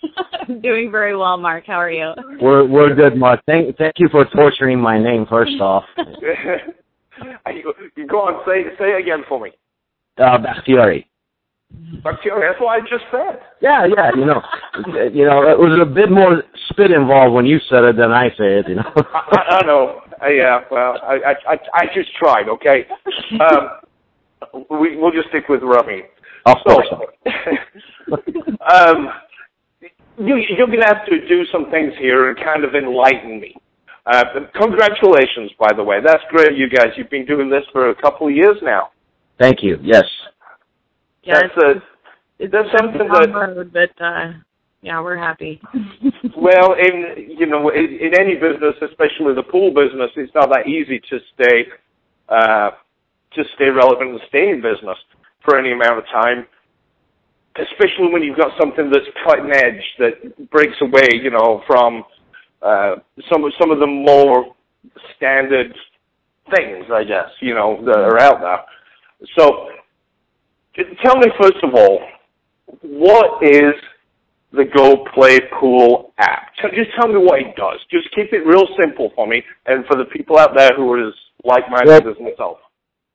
Doing 0.62 0.92
very 0.92 1.16
well, 1.16 1.38
Mark. 1.38 1.66
How 1.68 1.74
are 1.74 1.92
you? 1.92 2.14
We're 2.42 2.66
we're 2.66 2.96
good, 2.96 3.18
Mark. 3.18 3.42
Thank 3.46 3.78
thank 3.78 3.96
you 3.98 4.08
for 4.10 4.24
torturing 4.34 4.80
my 4.80 4.98
name. 4.98 5.26
First 5.30 5.52
off, 5.62 5.84
you, 5.98 7.74
you 7.98 8.08
go 8.08 8.20
on, 8.22 8.42
say 8.48 8.64
say 8.80 8.92
it 8.92 9.02
again 9.02 9.24
for 9.28 9.42
me. 9.42 9.52
uh, 10.18 10.38
Bakhtiari. 10.38 11.06
Bacteria, 12.04 12.50
that's 12.50 12.62
what 12.62 12.70
I 12.70 12.80
just 12.82 13.04
said. 13.12 13.42
Yeah, 13.62 13.86
yeah. 13.86 14.10
You 14.16 14.26
know, 14.26 14.42
you 15.14 15.26
know, 15.26 15.48
it 15.48 15.60
was 15.60 15.78
a 15.80 15.86
bit 15.86 16.10
more 16.10 16.42
spit 16.70 16.92
involved 16.92 17.34
when 17.36 17.46
you 17.46 17.60
said 17.70 17.84
it 17.84 17.98
than 17.98 18.12
I 18.12 18.30
said. 18.38 18.66
it. 18.66 18.70
You 18.70 18.76
know. 18.76 18.92
I, 18.96 19.60
I 19.62 19.66
know. 19.66 20.02
Uh, 20.24 20.30
yeah, 20.30 20.62
well, 20.72 20.98
I, 21.04 21.16
I 21.16 21.54
I 21.54 21.58
I 21.74 21.86
just 21.94 22.16
tried. 22.16 22.48
Okay. 22.50 22.86
Um, 23.40 24.64
we 24.80 24.96
we'll 24.98 25.12
just 25.12 25.28
stick 25.30 25.48
with 25.50 25.62
Rummy. 25.62 26.04
Of 26.52 26.58
So, 26.68 26.74
course. 26.76 26.88
um, 28.74 29.10
you, 30.18 30.36
you're 30.58 30.68
going 30.68 30.80
to 30.82 30.86
have 30.86 31.06
to 31.06 31.28
do 31.28 31.46
some 31.52 31.70
things 31.72 31.94
here 32.00 32.30
and 32.30 32.38
kind 32.44 32.64
of 32.64 32.76
enlighten 32.76 33.40
me. 33.40 33.56
Uh, 34.06 34.24
congratulations, 34.60 35.52
by 35.60 35.72
the 35.76 35.84
way. 35.84 35.98
That's 36.04 36.24
great, 36.30 36.58
you 36.58 36.70
guys. 36.70 36.88
You've 36.98 37.10
been 37.10 37.26
doing 37.26 37.50
this 37.50 37.64
for 37.72 37.90
a 37.90 37.96
couple 37.96 38.28
of 38.28 38.34
years 38.34 38.58
now. 38.62 38.90
Thank 39.38 39.62
you. 39.64 39.78
Yes. 39.82 40.06
Yeah, 41.24 41.42
That's 41.42 41.58
a, 41.58 41.84
it's 42.40 42.52
that's 42.52 42.70
something 42.78 43.02
a 43.02 43.04
long 43.04 43.32
that- 43.32 43.56
road, 43.56 43.74
but 43.74 44.04
uh, 44.04 44.34
yeah, 44.82 45.02
we're 45.02 45.18
happy. 45.18 45.62
well, 46.38 46.74
in 46.74 47.36
you 47.38 47.46
know, 47.46 47.70
in, 47.70 47.86
in 48.02 48.18
any 48.20 48.36
business, 48.36 48.76
especially 48.82 49.36
the 49.36 49.44
pool 49.44 49.74
business, 49.74 50.10
it's 50.16 50.34
not 50.34 50.50
that 50.50 50.68
easy 50.68 51.00
to 51.10 51.20
stay 51.36 51.68
uh, 52.30 52.72
to 53.34 53.44
stay 53.56 53.70
relevant 53.70 54.12
and 54.12 54.20
stay 54.30 54.50
in 54.50 54.62
business 54.62 54.98
for 55.44 55.58
any 55.58 55.72
amount 55.72 55.98
of 56.00 56.06
time. 56.06 56.46
especially 57.58 58.12
when 58.12 58.24
you've 58.24 58.38
got 58.38 58.52
something 58.60 58.90
that's 58.92 59.06
cutting 59.26 59.52
edge 59.52 59.84
that 60.00 60.50
breaks 60.50 60.76
away, 60.82 61.10
you 61.22 61.32
know, 61.32 61.62
from 61.68 62.04
uh, 62.62 62.96
some 63.32 63.44
of 63.44 63.52
some 63.60 63.72
of 63.72 63.80
the 63.80 63.88
more 63.88 64.56
standard 65.16 65.74
things, 66.56 66.86
I 66.94 67.04
guess, 67.04 67.30
you 67.42 67.54
know, 67.54 67.84
that 67.86 67.98
are 67.98 68.20
out 68.20 68.40
there. 68.42 69.28
So, 69.38 69.70
tell 71.04 71.18
me 71.18 71.28
first 71.42 71.58
of 71.64 71.74
all, 71.74 72.00
what 72.82 73.44
is 73.44 73.74
the 74.52 74.66
Go 74.76 75.06
Play 75.14 75.40
Pool 75.60 76.14
app? 76.18 76.54
Just 76.74 76.92
tell 77.00 77.10
me 77.10 77.20
what 77.20 77.40
it 77.40 77.56
does. 77.56 77.80
Just 77.92 78.08
keep 78.16 78.32
it 78.34 78.46
real 78.46 78.68
simple 78.80 79.12
for 79.16 79.28
me, 79.28 79.44
and 79.66 79.86
for 79.86 79.96
the 79.98 80.06
people 80.06 80.38
out 80.38 80.52
there 80.56 80.72
who 80.76 80.92
are 80.94 81.08
as 81.08 81.14
like-minded 81.44 82.08
as 82.08 82.20
myself. 82.22 82.58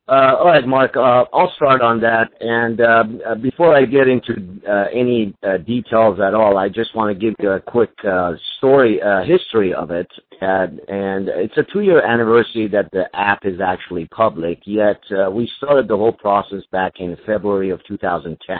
Uh, 0.06 0.36
all 0.38 0.46
right, 0.46 0.66
Mark. 0.66 0.96
Uh, 0.96 1.24
I'll 1.32 1.52
start 1.56 1.80
on 1.80 1.98
that. 2.02 2.30
And 2.40 2.80
uh, 2.80 3.34
before 3.40 3.74
I 3.74 3.86
get 3.86 4.06
into 4.06 4.60
uh, 4.68 4.84
any 4.92 5.34
uh, 5.42 5.56
details 5.58 6.20
at 6.20 6.34
all, 6.34 6.58
I 6.58 6.68
just 6.68 6.94
want 6.94 7.18
to 7.18 7.18
give 7.18 7.34
you 7.40 7.52
a 7.52 7.60
quick 7.60 7.92
uh, 8.06 8.32
story, 8.58 9.00
history 9.26 9.72
of 9.72 9.90
it. 9.90 10.08
And, 10.42 10.78
and 10.88 11.28
it's 11.28 11.56
a 11.56 11.64
two-year 11.72 12.04
anniversary 12.04 12.68
that 12.68 12.90
the 12.92 13.04
app 13.14 13.46
is 13.46 13.60
actually 13.64 14.04
public. 14.06 14.60
Yet 14.66 15.00
we 15.32 15.50
started 15.56 15.88
the 15.88 15.96
whole 15.96 16.12
process 16.12 16.62
back 16.70 16.94
in 16.98 17.16
February 17.24 17.70
of 17.70 17.82
2010. 17.86 18.58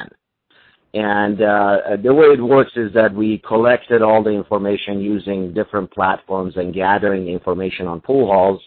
And 0.95 1.43
uh, 1.43 1.97
the 2.03 2.15
way 2.15 2.27
it 2.27 2.41
works 2.41 2.71
is 2.77 2.93
that 2.95 3.13
we 3.13 3.43
collected 3.47 4.01
all 4.01 4.23
the 4.23 4.31
information 4.31 5.01
using 5.01 5.53
different 5.53 5.91
platforms 5.91 6.55
and 6.57 6.73
gathering 6.73 7.29
information 7.29 7.87
on 7.87 8.01
pool 8.01 8.29
halls 8.29 8.63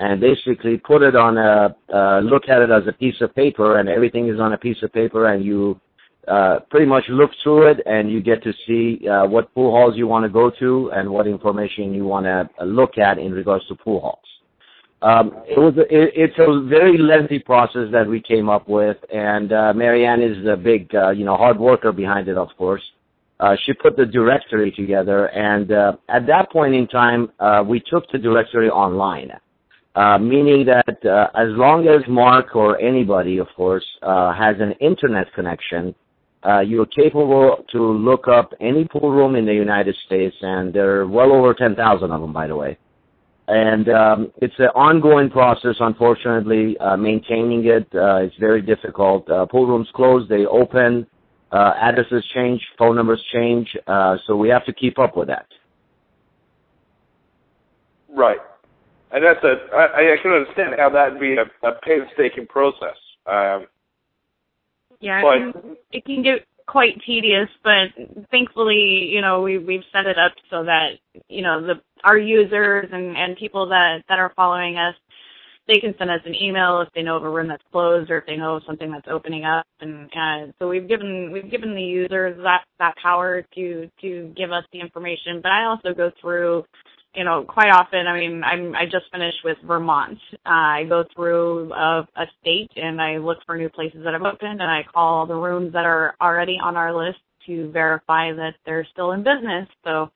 and 0.00 0.18
basically 0.18 0.78
put 0.78 1.02
it 1.02 1.14
on 1.14 1.36
a 1.36 1.76
uh, 1.94 2.20
look 2.20 2.48
at 2.48 2.62
it 2.62 2.70
as 2.70 2.82
a 2.88 2.92
piece 2.92 3.20
of 3.20 3.34
paper 3.34 3.78
and 3.78 3.88
everything 3.88 4.28
is 4.28 4.40
on 4.40 4.54
a 4.54 4.58
piece 4.58 4.78
of 4.82 4.90
paper 4.92 5.26
and 5.32 5.44
you 5.44 5.78
uh, 6.26 6.60
pretty 6.70 6.86
much 6.86 7.04
look 7.10 7.30
through 7.42 7.70
it 7.70 7.78
and 7.84 8.10
you 8.10 8.22
get 8.22 8.42
to 8.42 8.52
see 8.66 9.06
uh, 9.06 9.26
what 9.26 9.54
pool 9.54 9.70
halls 9.70 9.94
you 9.96 10.06
want 10.06 10.24
to 10.24 10.30
go 10.30 10.50
to 10.58 10.90
and 10.94 11.08
what 11.08 11.26
information 11.26 11.92
you 11.92 12.04
want 12.04 12.24
to 12.24 12.48
look 12.64 12.96
at 12.96 13.18
in 13.18 13.30
regards 13.32 13.66
to 13.68 13.74
pool 13.74 14.00
halls. 14.00 14.18
Um, 15.02 15.42
it 15.46 15.58
was 15.58 15.74
a, 15.76 15.82
it, 15.82 16.12
it's 16.14 16.38
a 16.38 16.66
very 16.66 16.96
lengthy 16.96 17.38
process 17.38 17.88
that 17.92 18.06
we 18.06 18.20
came 18.22 18.48
up 18.48 18.68
with, 18.68 18.98
and 19.12 19.52
uh, 19.52 19.72
Marianne 19.74 20.22
is 20.22 20.46
a 20.46 20.56
big 20.56 20.94
uh, 20.94 21.10
you 21.10 21.24
know 21.24 21.36
hard 21.36 21.58
worker 21.58 21.90
behind 21.90 22.28
it, 22.28 22.36
of 22.36 22.48
course. 22.58 22.82
Uh, 23.38 23.56
she 23.64 23.72
put 23.72 23.96
the 23.96 24.04
directory 24.04 24.70
together, 24.70 25.26
and 25.28 25.72
uh, 25.72 25.92
at 26.10 26.26
that 26.26 26.52
point 26.52 26.74
in 26.74 26.86
time, 26.86 27.32
uh, 27.40 27.64
we 27.66 27.80
took 27.80 28.04
the 28.12 28.18
directory 28.18 28.68
online 28.68 29.30
uh, 29.96 30.18
meaning 30.18 30.66
that 30.66 31.04
uh, 31.04 31.28
as 31.34 31.48
long 31.50 31.88
as 31.88 32.02
Mark 32.08 32.54
or 32.54 32.80
anybody, 32.80 33.38
of 33.38 33.48
course, 33.56 33.84
uh, 34.02 34.32
has 34.32 34.56
an 34.60 34.72
internet 34.80 35.32
connection, 35.34 35.94
uh, 36.46 36.60
you're 36.60 36.86
capable 36.86 37.64
to 37.70 37.82
look 37.82 38.26
up 38.28 38.52
any 38.60 38.84
pool 38.84 39.10
room 39.10 39.34
in 39.34 39.44
the 39.44 39.52
United 39.52 39.94
States, 40.06 40.34
and 40.40 40.72
there 40.72 41.00
are 41.00 41.06
well 41.06 41.32
over 41.32 41.52
10,000 41.52 42.10
of 42.10 42.20
them, 42.20 42.32
by 42.32 42.46
the 42.46 42.56
way. 42.56 42.78
And 43.48 43.88
um, 43.88 44.32
it's 44.36 44.54
an 44.58 44.68
ongoing 44.76 45.28
process, 45.28 45.74
unfortunately, 45.80 46.78
uh, 46.78 46.96
maintaining 46.96 47.66
it. 47.66 47.88
Uh, 47.92 48.22
it's 48.22 48.36
very 48.38 48.62
difficult. 48.62 49.28
Uh, 49.28 49.44
pool 49.46 49.66
rooms 49.66 49.88
close, 49.92 50.26
they 50.28 50.46
open, 50.46 51.04
uh, 51.50 51.72
addresses 51.80 52.24
change, 52.32 52.64
phone 52.78 52.94
numbers 52.94 53.22
change, 53.32 53.68
uh, 53.88 54.16
so 54.26 54.36
we 54.36 54.48
have 54.48 54.64
to 54.66 54.72
keep 54.72 55.00
up 55.00 55.16
with 55.16 55.26
that. 55.26 55.46
Right. 58.08 58.38
And 59.12 59.24
that's 59.24 59.42
a, 59.42 59.56
I, 59.74 60.12
I 60.12 60.16
can 60.22 60.32
understand 60.32 60.74
how 60.78 60.88
that'd 60.90 61.18
be 61.18 61.34
a, 61.36 61.68
a 61.68 61.72
painstaking 61.82 62.46
process. 62.46 62.96
Um, 63.26 63.66
Yeah, 65.00 65.22
But- 65.22 65.64
it 65.92 66.04
can, 66.04 66.22
get 66.22 66.46
quite 66.66 67.00
tedious, 67.04 67.48
but 67.64 67.88
thankfully, 68.30 69.10
you 69.12 69.20
know, 69.20 69.42
we 69.42 69.58
we've 69.58 69.82
set 69.92 70.06
it 70.06 70.16
up 70.18 70.32
so 70.50 70.62
that 70.64 70.90
you 71.28 71.42
know 71.42 71.60
the 71.60 71.74
our 72.04 72.16
users 72.16 72.88
and 72.92 73.16
and 73.16 73.36
people 73.36 73.68
that 73.68 74.04
that 74.08 74.20
are 74.20 74.32
following 74.36 74.76
us, 74.76 74.94
they 75.66 75.80
can 75.80 75.94
send 75.98 76.10
us 76.10 76.20
an 76.26 76.34
email 76.34 76.80
if 76.80 76.88
they 76.94 77.02
know 77.02 77.16
of 77.16 77.24
a 77.24 77.30
room 77.30 77.48
that's 77.48 77.62
closed 77.72 78.08
or 78.10 78.18
if 78.18 78.26
they 78.26 78.36
know 78.36 78.56
of 78.56 78.62
something 78.66 78.92
that's 78.92 79.08
opening 79.10 79.44
up, 79.44 79.66
and 79.80 80.08
uh, 80.16 80.52
so 80.60 80.68
we've 80.68 80.86
given 80.86 81.32
we've 81.32 81.50
given 81.50 81.74
the 81.74 81.82
users 81.82 82.36
that 82.44 82.62
that 82.78 82.94
power 83.02 83.42
to 83.56 83.90
to 84.00 84.32
give 84.36 84.52
us 84.52 84.64
the 84.72 84.78
information. 84.80 85.40
But 85.42 85.50
I 85.50 85.64
also 85.64 85.92
go 85.92 86.12
through 86.20 86.64
you 87.14 87.24
know, 87.24 87.44
quite 87.44 87.70
often, 87.70 88.06
I 88.06 88.18
mean, 88.18 88.42
I'm, 88.44 88.74
I 88.74 88.84
just 88.84 89.10
finished 89.12 89.38
with 89.44 89.56
Vermont. 89.66 90.18
Uh, 90.46 90.48
I 90.48 90.84
go 90.88 91.04
through 91.14 91.72
a, 91.72 92.06
a 92.16 92.24
state 92.40 92.70
and 92.76 93.00
I 93.00 93.16
look 93.16 93.38
for 93.46 93.56
new 93.56 93.68
places 93.68 94.02
that 94.04 94.12
have 94.12 94.22
opened 94.22 94.60
and 94.60 94.70
I 94.70 94.82
call 94.92 95.26
the 95.26 95.34
rooms 95.34 95.72
that 95.72 95.84
are 95.84 96.14
already 96.20 96.56
on 96.62 96.76
our 96.76 96.94
list 96.94 97.18
to 97.46 97.70
verify 97.72 98.32
that 98.32 98.54
they're 98.64 98.86
still 98.92 99.12
in 99.12 99.20
business. 99.20 99.68
So 99.82 100.10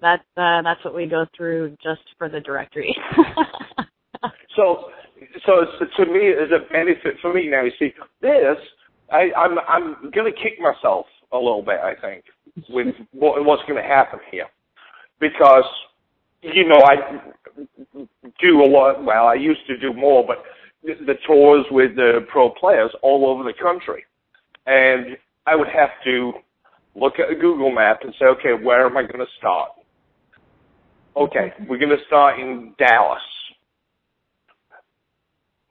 that's, 0.00 0.24
uh, 0.36 0.62
that's 0.62 0.84
what 0.84 0.96
we 0.96 1.06
go 1.06 1.26
through 1.36 1.76
just 1.82 2.02
for 2.18 2.28
the 2.28 2.40
directory. 2.40 2.94
so, 4.56 4.90
so 5.44 5.64
to 5.96 6.06
me, 6.06 6.20
it's 6.22 6.52
a 6.52 6.72
benefit 6.72 7.14
for 7.22 7.32
me 7.32 7.48
now. 7.48 7.62
You 7.62 7.72
see, 7.78 7.92
this, 8.20 8.56
I, 9.12 9.30
I'm, 9.36 9.58
I'm 9.68 10.10
going 10.10 10.32
to 10.32 10.42
kick 10.42 10.58
myself 10.60 11.06
a 11.32 11.36
little 11.36 11.62
bit, 11.62 11.78
I 11.80 11.94
think, 12.00 12.24
with 12.68 12.94
what, 13.12 13.44
what's 13.44 13.62
going 13.68 13.80
to 13.80 13.88
happen 13.88 14.18
here. 14.30 14.46
Because, 15.20 15.64
you 16.42 16.68
know, 16.68 16.80
I 16.84 16.96
do 18.40 18.62
a 18.62 18.68
lot, 18.68 19.04
well, 19.04 19.26
I 19.26 19.34
used 19.34 19.66
to 19.66 19.76
do 19.78 19.92
more, 19.92 20.26
but 20.26 20.42
the, 20.82 20.94
the 21.04 21.14
tours 21.26 21.66
with 21.70 21.96
the 21.96 22.26
pro 22.28 22.50
players 22.50 22.90
all 23.02 23.26
over 23.26 23.42
the 23.42 23.54
country. 23.60 24.04
And 24.66 25.16
I 25.46 25.54
would 25.54 25.68
have 25.68 25.90
to 26.04 26.32
look 26.94 27.14
at 27.18 27.30
a 27.30 27.34
Google 27.34 27.70
map 27.70 28.00
and 28.02 28.14
say, 28.18 28.26
okay, 28.26 28.52
where 28.62 28.86
am 28.86 28.96
I 28.96 29.02
going 29.02 29.20
to 29.20 29.32
start? 29.38 29.70
Okay, 31.16 31.52
mm-hmm. 31.54 31.66
we're 31.68 31.78
going 31.78 31.96
to 31.96 32.04
start 32.06 32.38
in 32.38 32.74
Dallas. 32.78 33.22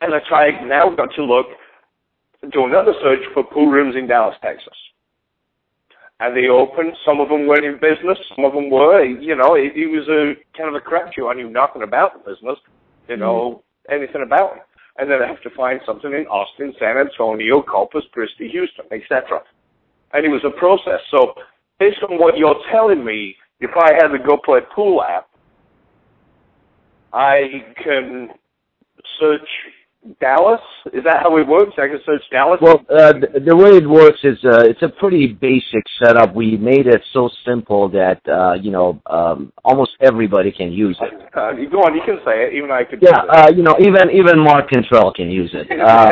And 0.02 0.14
I 0.14 0.20
try, 0.28 0.52
now 0.66 0.90
I've 0.90 0.98
got 0.98 1.10
to 1.16 1.24
look, 1.24 1.48
do 2.52 2.66
another 2.66 2.94
search 3.02 3.22
for 3.34 3.44
pool 3.44 3.68
rooms 3.68 3.96
in 3.96 4.08
Dallas, 4.08 4.36
Texas. 4.42 4.74
And 6.20 6.36
they 6.36 6.48
opened, 6.48 6.94
some 7.06 7.20
of 7.20 7.28
them 7.28 7.46
weren't 7.46 7.66
in 7.66 7.74
business, 7.76 8.18
some 8.36 8.46
of 8.46 8.54
them 8.54 8.70
were, 8.70 9.04
you 9.04 9.36
know, 9.36 9.56
it, 9.56 9.76
it 9.76 9.88
was 9.88 10.08
a 10.08 10.36
kind 10.58 10.74
of 10.74 10.82
a 10.82 10.86
crapshoot. 10.86 11.30
I 11.30 11.34
knew 11.34 11.50
nothing 11.50 11.84
about 11.84 12.14
the 12.14 12.32
business, 12.32 12.58
you 13.10 13.18
know, 13.18 13.64
mm. 13.90 13.94
anything 13.94 14.22
about 14.22 14.56
it. 14.56 14.64
And 14.98 15.12
then 15.12 15.22
I 15.22 15.28
have 15.28 15.42
to 15.42 15.50
find 15.50 15.82
something 15.86 16.14
in 16.14 16.26
Austin, 16.28 16.74
San 16.80 16.98
Antonio, 16.98 17.62
Corpus 17.62 18.06
Christi, 18.14 18.48
Houston, 18.48 18.86
etc. 18.92 19.42
And 20.14 20.26
it 20.26 20.30
was 20.30 20.46
a 20.46 20.58
process. 20.58 21.02
So 21.12 21.34
based 21.80 22.00
on 22.10 22.18
what 22.18 22.38
you're 22.38 22.62
telling 22.72 23.04
me, 23.04 23.36
if 23.60 23.72
I 23.76 23.94
had 23.94 24.10
the 24.14 24.24
Go 24.26 24.38
Play 24.38 24.62
Pool 24.74 25.04
app, 25.04 25.28
I 27.12 27.66
can 27.84 28.30
search 29.20 29.48
Dallas. 30.20 30.62
Is 30.94 31.04
that 31.04 31.24
how 31.24 31.38
it 31.38 31.48
works? 31.48 31.74
I 31.78 31.88
can 31.88 32.00
search 32.06 32.22
Dallas. 32.32 32.60
Well, 32.62 32.86
uh, 32.90 33.14
the, 33.14 33.40
the 33.46 33.56
way 33.56 33.72
it 33.72 33.88
works 33.90 34.20
is 34.24 34.38
uh, 34.46 34.64
it's 34.64 34.82
a 34.82 34.90
pretty 34.90 35.28
basic 35.28 35.84
setup. 36.04 36.36
We 36.36 36.58
made 36.58 36.88
it 36.88 37.02
so 37.14 37.30
simple 37.46 37.90
that 37.90 38.22
uh, 38.28 38.54
you 38.54 38.72
know 38.72 39.02
um, 39.08 39.52
almost 39.64 39.92
everybody 40.02 40.52
can 40.52 40.72
use 40.72 40.98
it. 41.02 41.14
uh, 41.36 41.54
go 41.72 41.80
on. 41.84 41.96
You 41.96 42.02
can 42.06 42.18
say 42.26 42.46
it. 42.46 42.54
Even 42.54 42.72
I 42.72 42.84
could. 42.84 43.00
Yeah, 43.02 43.22
uh, 43.30 43.50
you 43.50 43.64
know 43.64 43.76
even 43.80 44.12
even 44.12 44.40
Mark 44.40 44.70
Cantrell 44.70 45.14
can 45.14 45.30
use 45.30 45.54
it. 45.54 45.68
Uh, 45.86 46.10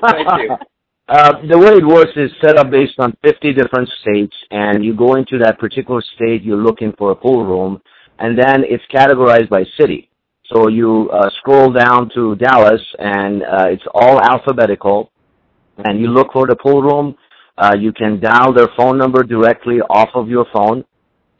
Thank 0.00 0.28
you. 0.42 0.56
Uh, 1.08 1.40
the 1.48 1.56
way 1.56 1.72
it 1.72 1.86
works 1.86 2.10
is 2.16 2.30
set 2.44 2.58
up 2.58 2.70
based 2.70 2.92
on 2.98 3.16
50 3.24 3.54
different 3.54 3.88
states, 4.02 4.36
and 4.50 4.84
you 4.84 4.94
go 4.94 5.14
into 5.14 5.38
that 5.38 5.58
particular 5.58 6.02
state, 6.14 6.42
you're 6.42 6.62
looking 6.62 6.92
for 6.98 7.12
a 7.12 7.16
pool 7.16 7.46
room, 7.46 7.80
and 8.18 8.38
then 8.38 8.62
it's 8.64 8.84
categorized 8.94 9.48
by 9.48 9.64
city. 9.80 10.07
So 10.52 10.68
you 10.68 11.10
uh, 11.10 11.28
scroll 11.38 11.72
down 11.72 12.10
to 12.14 12.34
Dallas, 12.36 12.80
and 12.98 13.42
uh, 13.42 13.66
it's 13.66 13.82
all 13.92 14.20
alphabetical, 14.20 15.10
and 15.78 16.00
you 16.00 16.08
look 16.08 16.32
for 16.32 16.46
the 16.46 16.56
pool 16.56 16.82
room. 16.82 17.16
Uh, 17.56 17.74
you 17.78 17.92
can 17.92 18.20
dial 18.20 18.52
their 18.54 18.68
phone 18.76 18.96
number 18.96 19.22
directly 19.22 19.80
off 19.90 20.08
of 20.14 20.28
your 20.28 20.46
phone, 20.52 20.84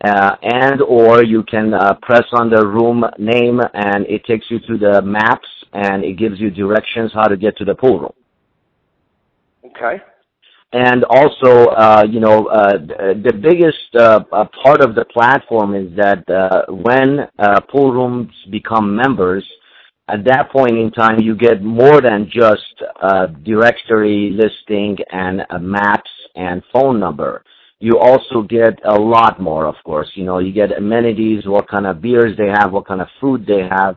uh, 0.04 0.36
and 0.42 0.82
or 0.82 1.24
you 1.24 1.42
can 1.44 1.72
uh, 1.72 1.94
press 2.02 2.24
on 2.32 2.50
the 2.50 2.66
room 2.66 3.04
name, 3.18 3.60
and 3.72 4.04
it 4.06 4.24
takes 4.24 4.46
you 4.50 4.58
to 4.60 4.76
the 4.76 5.00
maps, 5.02 5.48
and 5.72 6.04
it 6.04 6.18
gives 6.18 6.38
you 6.38 6.50
directions 6.50 7.10
how 7.14 7.28
to 7.28 7.36
get 7.36 7.56
to 7.56 7.64
the 7.64 7.74
pool 7.74 8.00
room. 8.00 8.12
Okay. 9.64 10.02
And 10.72 11.04
also, 11.04 11.70
uh, 11.70 12.04
you 12.08 12.20
know, 12.20 12.46
uh, 12.46 12.72
the 12.72 13.32
biggest 13.32 13.94
uh, 13.94 14.20
uh, 14.30 14.44
part 14.62 14.82
of 14.82 14.94
the 14.94 15.06
platform 15.06 15.74
is 15.74 15.96
that 15.96 16.28
uh, 16.28 16.70
when 16.70 17.20
uh, 17.38 17.60
pool 17.72 17.92
rooms 17.92 18.30
become 18.50 18.94
members, 18.94 19.44
at 20.08 20.24
that 20.24 20.50
point 20.50 20.76
in 20.76 20.90
time, 20.90 21.20
you 21.20 21.34
get 21.36 21.62
more 21.62 22.00
than 22.00 22.30
just 22.30 22.82
directory 23.44 24.30
listing 24.30 24.96
and 25.10 25.42
maps 25.60 26.10
and 26.34 26.62
phone 26.72 26.98
number. 26.98 27.42
You 27.80 27.98
also 27.98 28.42
get 28.42 28.78
a 28.84 28.94
lot 28.94 29.40
more, 29.40 29.66
of 29.66 29.76
course. 29.84 30.10
You 30.14 30.24
know, 30.24 30.38
you 30.38 30.52
get 30.52 30.76
amenities, 30.76 31.46
what 31.46 31.68
kind 31.68 31.86
of 31.86 32.00
beers 32.00 32.36
they 32.36 32.48
have, 32.48 32.72
what 32.72 32.86
kind 32.86 33.00
of 33.00 33.08
food 33.20 33.46
they 33.46 33.68
have, 33.70 33.96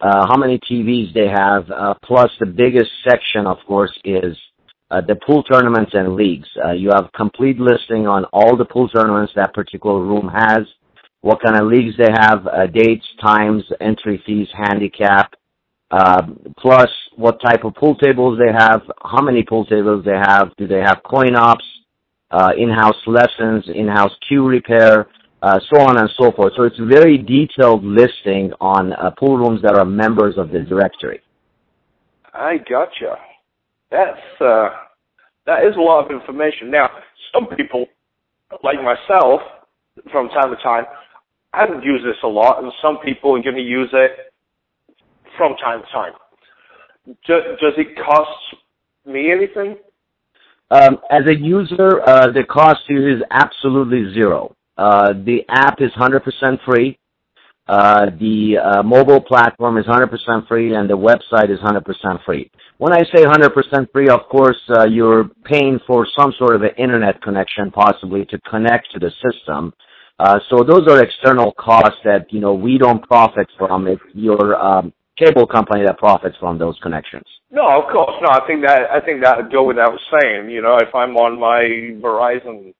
uh, 0.00 0.26
how 0.28 0.36
many 0.36 0.58
TVs 0.58 1.12
they 1.14 1.28
have. 1.28 1.70
Uh, 1.70 1.94
plus, 2.02 2.30
the 2.40 2.46
biggest 2.46 2.90
section, 3.08 3.46
of 3.46 3.58
course, 3.66 3.92
is 4.04 4.36
uh, 4.90 5.00
the 5.00 5.16
pool 5.26 5.42
tournaments 5.44 5.92
and 5.94 6.14
leagues. 6.14 6.48
Uh, 6.64 6.72
you 6.72 6.90
have 6.92 7.10
complete 7.14 7.58
listing 7.58 8.06
on 8.06 8.24
all 8.32 8.56
the 8.56 8.64
pool 8.64 8.88
tournaments 8.88 9.32
that 9.36 9.54
particular 9.54 10.00
room 10.00 10.28
has, 10.32 10.66
what 11.20 11.40
kind 11.42 11.56
of 11.56 11.68
leagues 11.68 11.94
they 11.98 12.10
have, 12.12 12.46
uh, 12.46 12.66
dates, 12.66 13.04
times, 13.22 13.62
entry 13.80 14.22
fees, 14.26 14.48
handicap, 14.54 15.34
uh, 15.90 16.22
plus 16.58 16.88
what 17.16 17.40
type 17.44 17.64
of 17.64 17.74
pool 17.74 17.94
tables 17.96 18.38
they 18.38 18.52
have, 18.52 18.82
how 19.02 19.22
many 19.22 19.42
pool 19.42 19.64
tables 19.66 20.04
they 20.04 20.16
have, 20.16 20.48
do 20.56 20.66
they 20.66 20.80
have 20.80 21.00
coin 21.04 21.36
ops, 21.36 21.64
uh, 22.30 22.50
in-house 22.56 22.96
lessons, 23.06 23.64
in-house 23.74 24.12
cue 24.28 24.46
repair, 24.46 25.08
uh, 25.42 25.58
so 25.72 25.80
on 25.80 25.98
and 25.98 26.10
so 26.18 26.30
forth. 26.32 26.52
So 26.56 26.62
it's 26.64 26.78
a 26.78 26.84
very 26.84 27.18
detailed 27.18 27.84
listing 27.84 28.52
on 28.60 28.92
uh, 28.92 29.10
pool 29.18 29.36
rooms 29.36 29.62
that 29.62 29.74
are 29.74 29.84
members 29.84 30.34
of 30.36 30.50
the 30.50 30.60
directory. 30.60 31.20
I 32.32 32.58
gotcha. 32.58 33.16
That's 33.90 34.40
uh, 34.40 34.68
that 35.46 35.64
is 35.64 35.74
a 35.76 35.80
lot 35.80 36.04
of 36.04 36.10
information. 36.10 36.70
Now, 36.70 36.90
some 37.34 37.46
people, 37.56 37.86
like 38.62 38.76
myself, 38.82 39.40
from 40.12 40.28
time 40.28 40.50
to 40.50 40.62
time, 40.62 40.84
I 41.52 41.66
don't 41.66 41.82
use 41.82 42.00
this 42.04 42.16
a 42.22 42.28
lot, 42.28 42.62
and 42.62 42.72
some 42.80 42.98
people 42.98 43.36
are 43.36 43.42
going 43.42 43.56
to 43.56 43.62
use 43.62 43.90
it 43.92 44.32
from 45.36 45.56
time 45.56 45.80
to 45.82 45.86
time. 45.92 46.12
Do, 47.06 47.40
does 47.60 47.74
it 47.76 47.96
cost 47.96 48.30
me 49.04 49.32
anything? 49.32 49.76
Um, 50.70 50.98
as 51.10 51.26
a 51.26 51.34
user, 51.34 52.00
uh, 52.06 52.30
the 52.30 52.44
cost 52.44 52.86
to 52.86 52.94
you 52.94 53.16
is 53.16 53.22
absolutely 53.30 54.14
zero. 54.14 54.54
Uh, 54.76 55.12
the 55.12 55.44
app 55.48 55.80
is 55.80 55.90
100% 55.98 56.22
free. 56.64 56.96
Uh, 57.66 58.06
the 58.20 58.56
uh, 58.58 58.82
mobile 58.82 59.20
platform 59.20 59.78
is 59.78 59.86
100% 59.86 60.46
free, 60.46 60.74
and 60.74 60.88
the 60.88 60.96
website 60.96 61.50
is 61.50 61.58
100% 61.60 62.24
free. 62.24 62.50
When 62.80 62.94
I 62.94 63.00
say 63.14 63.22
100% 63.26 63.92
free, 63.92 64.08
of 64.08 64.20
course, 64.30 64.56
uh, 64.70 64.86
you're 64.86 65.24
paying 65.44 65.80
for 65.86 66.06
some 66.18 66.32
sort 66.38 66.56
of 66.56 66.62
an 66.62 66.70
internet 66.78 67.20
connection, 67.20 67.70
possibly 67.70 68.24
to 68.30 68.38
connect 68.48 68.90
to 68.92 68.98
the 68.98 69.10
system. 69.20 69.74
Uh, 70.18 70.38
so 70.48 70.64
those 70.64 70.88
are 70.88 71.02
external 71.02 71.52
costs 71.52 71.98
that 72.04 72.32
you 72.32 72.40
know 72.40 72.54
we 72.54 72.78
don't 72.78 73.06
profit 73.06 73.48
from. 73.58 73.86
It's 73.86 74.00
your 74.14 74.56
um, 74.56 74.94
cable 75.18 75.46
company 75.46 75.84
that 75.84 75.98
profits 75.98 76.36
from 76.40 76.56
those 76.56 76.78
connections. 76.82 77.26
No, 77.50 77.82
of 77.82 77.92
course, 77.92 78.14
no. 78.22 78.30
I 78.30 78.46
think 78.46 78.64
that 78.64 78.90
I 78.90 79.04
think 79.04 79.22
that 79.24 79.36
would 79.36 79.52
go 79.52 79.64
without 79.64 79.98
saying. 80.10 80.48
You 80.48 80.62
know, 80.62 80.78
if 80.78 80.94
I'm 80.94 81.18
on 81.18 81.38
my 81.38 82.00
Verizon 82.00 82.72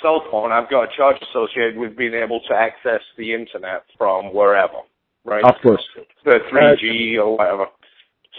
cell 0.00 0.22
phone, 0.30 0.52
I've 0.52 0.70
got 0.70 0.84
a 0.84 0.96
charge 0.96 1.16
associated 1.30 1.76
with 1.76 1.96
being 1.96 2.14
able 2.14 2.42
to 2.48 2.54
access 2.54 3.02
the 3.18 3.34
internet 3.34 3.82
from 3.98 4.32
wherever, 4.32 4.82
right? 5.24 5.42
Of 5.42 5.56
course. 5.60 5.82
The 6.24 6.38
3G 6.52 7.18
or 7.18 7.36
whatever. 7.36 7.66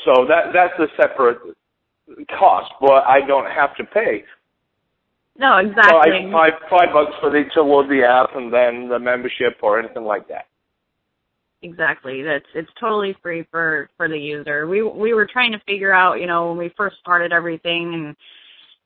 So 0.06 0.26
that 0.28 0.54
that's 0.54 0.78
a 0.80 0.88
separate 1.02 1.40
cost, 2.38 2.72
but 2.80 3.04
I 3.06 3.22
don't 3.26 3.50
have 3.50 3.76
to 3.78 3.84
pay 3.84 4.24
No, 5.38 5.58
exactly. 5.58 6.30
Five 6.32 6.54
five 6.70 6.94
bucks 6.94 7.14
for 7.20 7.30
the 7.30 7.44
to 7.54 7.64
load 7.64 7.90
the 7.90 8.04
app 8.04 8.36
and 8.36 8.52
then 8.52 8.90
the 8.90 9.00
membership 9.00 9.58
or 9.62 9.80
anything 9.80 10.04
like 10.04 10.28
that. 10.28 10.46
Exactly. 11.64 12.24
That's 12.24 12.46
it's 12.56 12.72
totally 12.80 13.16
free 13.22 13.46
for 13.52 13.90
for 13.96 14.08
the 14.08 14.18
user. 14.18 14.68
We 14.68 14.82
we 14.82 15.14
were 15.14 15.28
trying 15.32 15.52
to 15.52 15.60
figure 15.68 15.94
out, 15.94 16.20
you 16.20 16.28
know, 16.28 16.50
when 16.50 16.58
we 16.58 16.74
first 16.76 16.98
started 17.00 17.32
everything 17.32 17.94
and 17.94 18.16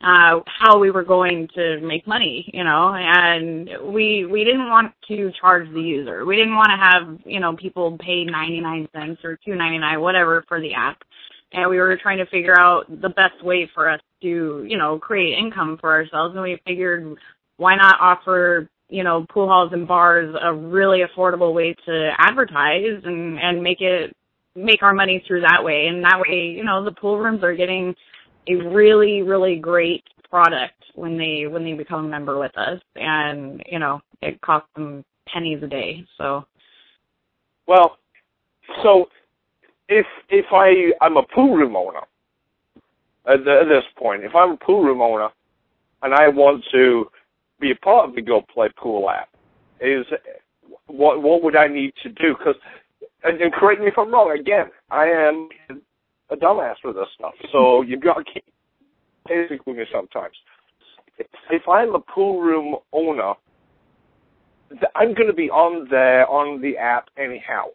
uh 0.02 0.40
how 0.46 0.78
we 0.80 0.92
were 0.92 1.04
going 1.04 1.48
to 1.56 1.80
make 1.82 2.06
money, 2.06 2.50
you 2.54 2.64
know, 2.64 2.94
and 2.94 3.70
we 3.94 4.26
we 4.26 4.44
didn't 4.44 4.70
want 4.70 4.94
to 5.08 5.32
charge 5.40 5.72
the 5.74 5.82
user. 5.82 6.26
We 6.26 6.36
didn't 6.36 6.56
want 6.56 6.70
to 6.70 6.78
have, 6.78 7.20
you 7.26 7.40
know, 7.40 7.56
people 7.56 7.98
pay 7.98 8.24
99 8.24 8.90
cents 8.94 9.22
or 9.24 9.40
2.99 9.48 10.02
whatever 10.02 10.44
for 10.48 10.60
the 10.60 10.74
app. 10.74 11.02
And 11.54 11.70
we 11.70 11.78
were 11.78 11.96
trying 11.96 12.18
to 12.18 12.26
figure 12.26 12.60
out 12.60 12.90
the 12.90 13.10
best 13.10 13.42
way 13.44 13.70
for 13.74 13.90
us 13.90 14.02
to, 14.22 14.66
you 14.68 14.78
know, 14.78 15.00
create 15.00 15.38
income 15.38 15.78
for 15.80 15.92
ourselves 15.92 16.36
and 16.36 16.44
we 16.44 16.60
figured 16.66 17.18
why 17.58 17.76
not 17.76 17.96
offer 18.02 18.70
you 18.90 19.04
know, 19.04 19.26
pool 19.30 19.48
halls 19.48 19.72
and 19.74 19.88
bars 19.88 20.36
a 20.42 20.54
really 20.54 21.00
affordable 21.00 21.54
way 21.54 21.76
to 21.86 22.12
advertise 22.20 23.02
and 23.04 23.40
and 23.40 23.64
make 23.64 23.82
it 23.82 24.16
make 24.56 24.84
our 24.84 24.94
money 24.94 25.24
through 25.28 25.42
that 25.42 25.64
way. 25.64 25.88
And 25.88 26.04
that 26.04 26.20
way, 26.20 26.54
you 26.56 26.64
know, 26.64 26.84
the 26.84 26.92
pool 26.92 27.18
rooms 27.18 27.44
are 27.44 27.56
getting 27.56 27.96
a 28.48 28.56
really 28.56 29.22
really 29.22 29.58
great 29.58 30.04
product 30.30 30.84
when 30.96 31.18
they 31.18 31.48
when 31.48 31.64
they 31.64 31.74
become 31.74 32.06
a 32.06 32.08
member 32.08 32.40
with 32.40 32.58
us, 32.58 32.80
and 32.96 33.62
you 33.68 33.80
know, 33.80 34.02
it 34.22 34.40
costs 34.42 34.70
them 34.76 35.04
pennies 35.28 35.62
a 35.64 35.68
day. 35.68 36.06
So 36.18 36.46
Well, 37.68 37.98
so 38.84 39.10
if 39.90 40.06
if 40.30 40.46
I 40.52 40.92
I'm 41.02 41.18
a 41.18 41.24
pool 41.24 41.56
room 41.56 41.76
owner 41.76 42.02
at, 43.28 43.44
the, 43.44 43.60
at 43.62 43.70
this 43.70 43.84
point, 43.98 44.24
if 44.24 44.36
I'm 44.36 44.52
a 44.52 44.58
pool 44.58 44.84
room 44.84 45.02
owner 45.02 45.30
and 46.02 46.14
I 46.14 46.28
want 46.28 46.64
to 46.72 47.10
be 47.60 47.72
a 47.72 47.76
part 47.76 48.10
of 48.10 48.16
the 48.16 48.22
Go 48.22 48.44
Play 48.54 48.70
Pool 48.78 49.10
app, 49.10 49.30
is 49.82 50.06
what 50.88 51.22
what 51.22 51.44
would 51.44 51.56
I 51.56 51.68
need 51.68 51.94
to 52.04 52.10
do? 52.10 52.36
Because 52.38 52.56
and, 53.24 53.42
and 53.42 53.54
correct 53.54 53.82
me 53.82 53.88
if 53.88 53.98
I'm 53.98 54.12
wrong. 54.12 54.38
Again, 54.38 54.68
I 54.92 55.06
am 55.08 55.50
a 56.32 56.36
dumbass 56.36 56.76
with 56.84 56.96
this 56.96 57.08
stuff, 57.16 57.34
so 57.52 57.82
you've 57.82 58.02
got 58.02 58.16
to 58.16 58.24
keep 58.24 58.44
basic 59.28 59.66
with 59.66 59.78
me 59.78 59.84
sometimes. 59.92 60.36
If, 61.18 61.28
if 61.52 61.62
I'm 61.68 61.96
a 61.96 62.00
pool 62.00 62.42
room 62.42 62.76
owner, 62.92 63.34
I'm 64.96 65.14
going 65.14 65.28
to 65.28 65.34
be 65.34 65.50
on 65.50 65.88
there 65.90 66.28
on 66.28 66.62
the 66.62 66.78
app 66.78 67.10
anyhow, 67.18 67.66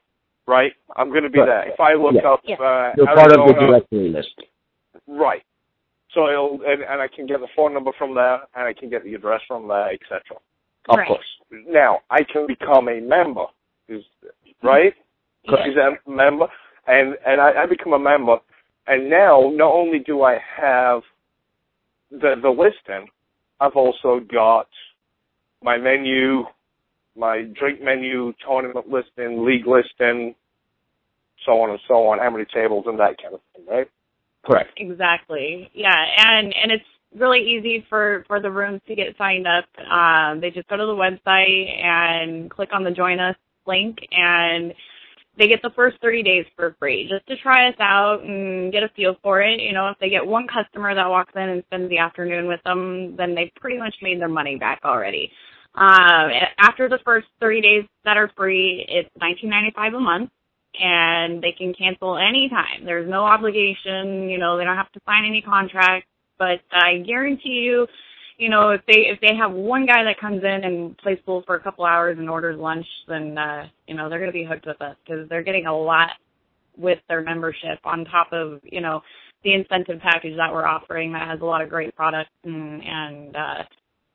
right? 0.47 0.73
I'm 0.97 1.11
going 1.11 1.23
to 1.23 1.31
be 1.31 1.39
Right. 1.39 1.47
there. 1.47 1.69
If 1.73 1.81
I 1.81 1.95
look 1.95 2.15
Yeah. 2.15 2.31
up 2.33 2.41
Yeah. 2.45 2.57
uh, 2.57 2.95
You're 2.97 3.07
part 3.07 3.33
of 3.33 3.47
the 3.47 3.53
directory 3.55 4.09
list. 4.09 4.35
Right. 5.07 5.43
So 6.13 6.29
it'll, 6.29 6.61
and, 6.67 6.83
and 6.83 7.01
I 7.01 7.07
can 7.07 7.27
get 7.27 7.41
the 7.41 7.49
phone 7.55 7.73
number 7.73 7.93
from 7.97 8.15
there, 8.15 8.43
and 8.55 8.67
I 8.67 8.73
can 8.73 8.91
get 8.91 9.05
the 9.05 9.15
address 9.15 9.41
from 9.47 9.69
there, 9.69 9.91
etc. 9.93 10.21
Of 10.89 10.99
Right. 10.99 11.07
course. 11.07 11.27
Now 11.51 12.01
I 12.11 12.25
can 12.25 12.47
become 12.47 12.89
a 12.89 13.01
member, 13.01 13.47
is 13.89 14.05
right? 14.63 14.95
Yeah. 15.45 15.67
Is 15.69 15.75
that 15.77 15.93
a 16.07 16.11
member, 16.11 16.49
and 16.91 17.17
and 17.27 17.41
I, 17.41 17.63
I 17.63 17.67
become 17.67 17.93
a 17.93 17.99
member, 17.99 18.37
and 18.87 19.09
now 19.09 19.51
not 19.53 19.73
only 19.73 20.01
do 20.01 20.23
I 20.23 20.39
have 20.57 21.03
the 22.11 22.35
the 22.41 22.51
listing, 22.51 23.09
I've 23.61 23.77
also 23.77 24.21
got 24.21 24.69
my 25.63 25.79
menu, 25.79 26.45
my 27.17 27.43
drink 27.59 27.81
menu, 27.83 28.33
tournament 28.47 28.89
listing, 28.89 29.45
league 29.45 29.67
listing, 29.67 30.35
so 31.47 31.53
on 31.53 31.71
and 31.71 31.81
so 31.87 32.09
on, 32.09 32.19
how 32.19 32.31
many 32.31 32.45
tables 32.47 32.85
and 32.87 32.99
that 32.99 33.17
kind 33.23 33.35
of 33.35 33.41
thing, 33.55 33.67
right? 33.69 33.89
Correct. 34.45 34.71
Exactly. 34.77 35.71
Yeah, 35.75 36.05
and 36.17 36.55
and 36.55 36.73
it's 36.73 36.85
really 37.15 37.41
easy 37.41 37.85
for 37.89 38.25
for 38.27 38.41
the 38.41 38.51
rooms 38.51 38.81
to 38.89 38.95
get 38.95 39.17
signed 39.19 39.47
up. 39.47 39.67
Um, 39.91 40.41
they 40.41 40.51
just 40.51 40.69
go 40.69 40.77
to 40.77 40.87
the 40.87 40.93
website 40.93 41.85
and 41.85 42.51
click 42.51 42.71
on 42.73 42.85
the 42.85 42.91
join 42.91 43.21
us 43.21 43.37
link, 43.67 43.99
and 44.11 44.73
they 45.41 45.49
get 45.49 45.63
the 45.63 45.71
first 45.75 45.97
30 46.03 46.23
days 46.23 46.45
for 46.55 46.77
free 46.79 47.09
just 47.09 47.27
to 47.27 47.35
try 47.43 47.69
us 47.69 47.75
out 47.81 48.23
and 48.23 48.71
get 48.71 48.83
a 48.83 48.91
feel 48.95 49.17
for 49.23 49.41
it. 49.41 49.59
You 49.59 49.73
know, 49.73 49.89
if 49.89 49.99
they 49.99 50.11
get 50.11 50.25
one 50.25 50.47
customer 50.47 50.95
that 50.95 51.09
walks 51.09 51.33
in 51.35 51.49
and 51.49 51.65
spends 51.67 51.89
the 51.89 51.97
afternoon 51.97 52.47
with 52.47 52.61
them, 52.63 53.17
then 53.17 53.35
they've 53.35 53.51
pretty 53.59 53.79
much 53.79 53.95
made 54.03 54.21
their 54.21 54.29
money 54.29 54.57
back 54.57 54.81
already. 54.85 55.33
Um, 55.75 56.31
after 56.59 56.91
the 56.91 56.99
first 57.07 57.27
30 57.41 57.61
days 57.63 57.85
that 58.05 58.19
are 58.19 58.31
free, 58.37 58.85
it's 58.87 59.09
19.95 59.21 59.97
a 59.97 60.01
month 60.01 60.31
and 60.79 61.43
they 61.43 61.53
can 61.57 61.73
cancel 61.73 62.19
anytime. 62.19 62.85
There's 62.85 63.09
no 63.09 63.25
obligation, 63.25 64.29
you 64.29 64.39
know, 64.39 64.59
they 64.59 64.65
don't 64.65 64.77
have 64.77 64.93
to 64.93 65.01
sign 65.07 65.25
any 65.27 65.41
contract, 65.41 66.07
but 66.39 66.61
I 66.71 66.99
guarantee 66.99 67.65
you, 67.65 67.87
you 68.41 68.49
know, 68.49 68.71
if 68.71 68.81
they 68.87 69.01
if 69.07 69.21
they 69.21 69.37
have 69.37 69.53
one 69.53 69.85
guy 69.85 70.03
that 70.03 70.19
comes 70.19 70.43
in 70.43 70.65
and 70.65 70.97
plays 70.97 71.19
pool 71.27 71.43
for 71.47 71.57
a 71.57 71.61
couple 71.61 71.85
hours 71.85 72.17
and 72.19 72.29
orders 72.29 72.59
lunch, 72.59 72.87
then 73.07 73.37
uh, 73.37 73.67
you 73.87 73.95
know, 73.95 74.09
they're 74.09 74.19
going 74.19 74.31
to 74.31 74.33
be 74.33 74.45
hooked 74.45 74.67
with 74.67 74.81
us 74.81 74.97
because 75.05 75.29
they're 75.29 75.43
getting 75.43 75.67
a 75.67 75.77
lot 75.77 76.13
with 76.79 76.99
their 77.07 77.21
membership 77.21 77.79
on 77.85 78.07
top 78.07 78.33
of, 78.33 78.61
you 78.65 78.81
know, 78.81 79.03
the 79.45 79.53
incentive 79.53 80.01
package 80.01 80.37
that 80.39 80.51
we're 80.51 80.65
offering 80.67 81.13
that 81.13 81.29
has 81.29 81.43
a 81.43 81.45
lot 81.45 81.61
of 81.61 81.69
great 81.69 81.95
products 81.95 82.31
and 82.45 82.83
and 82.83 83.37
uh 83.37 83.63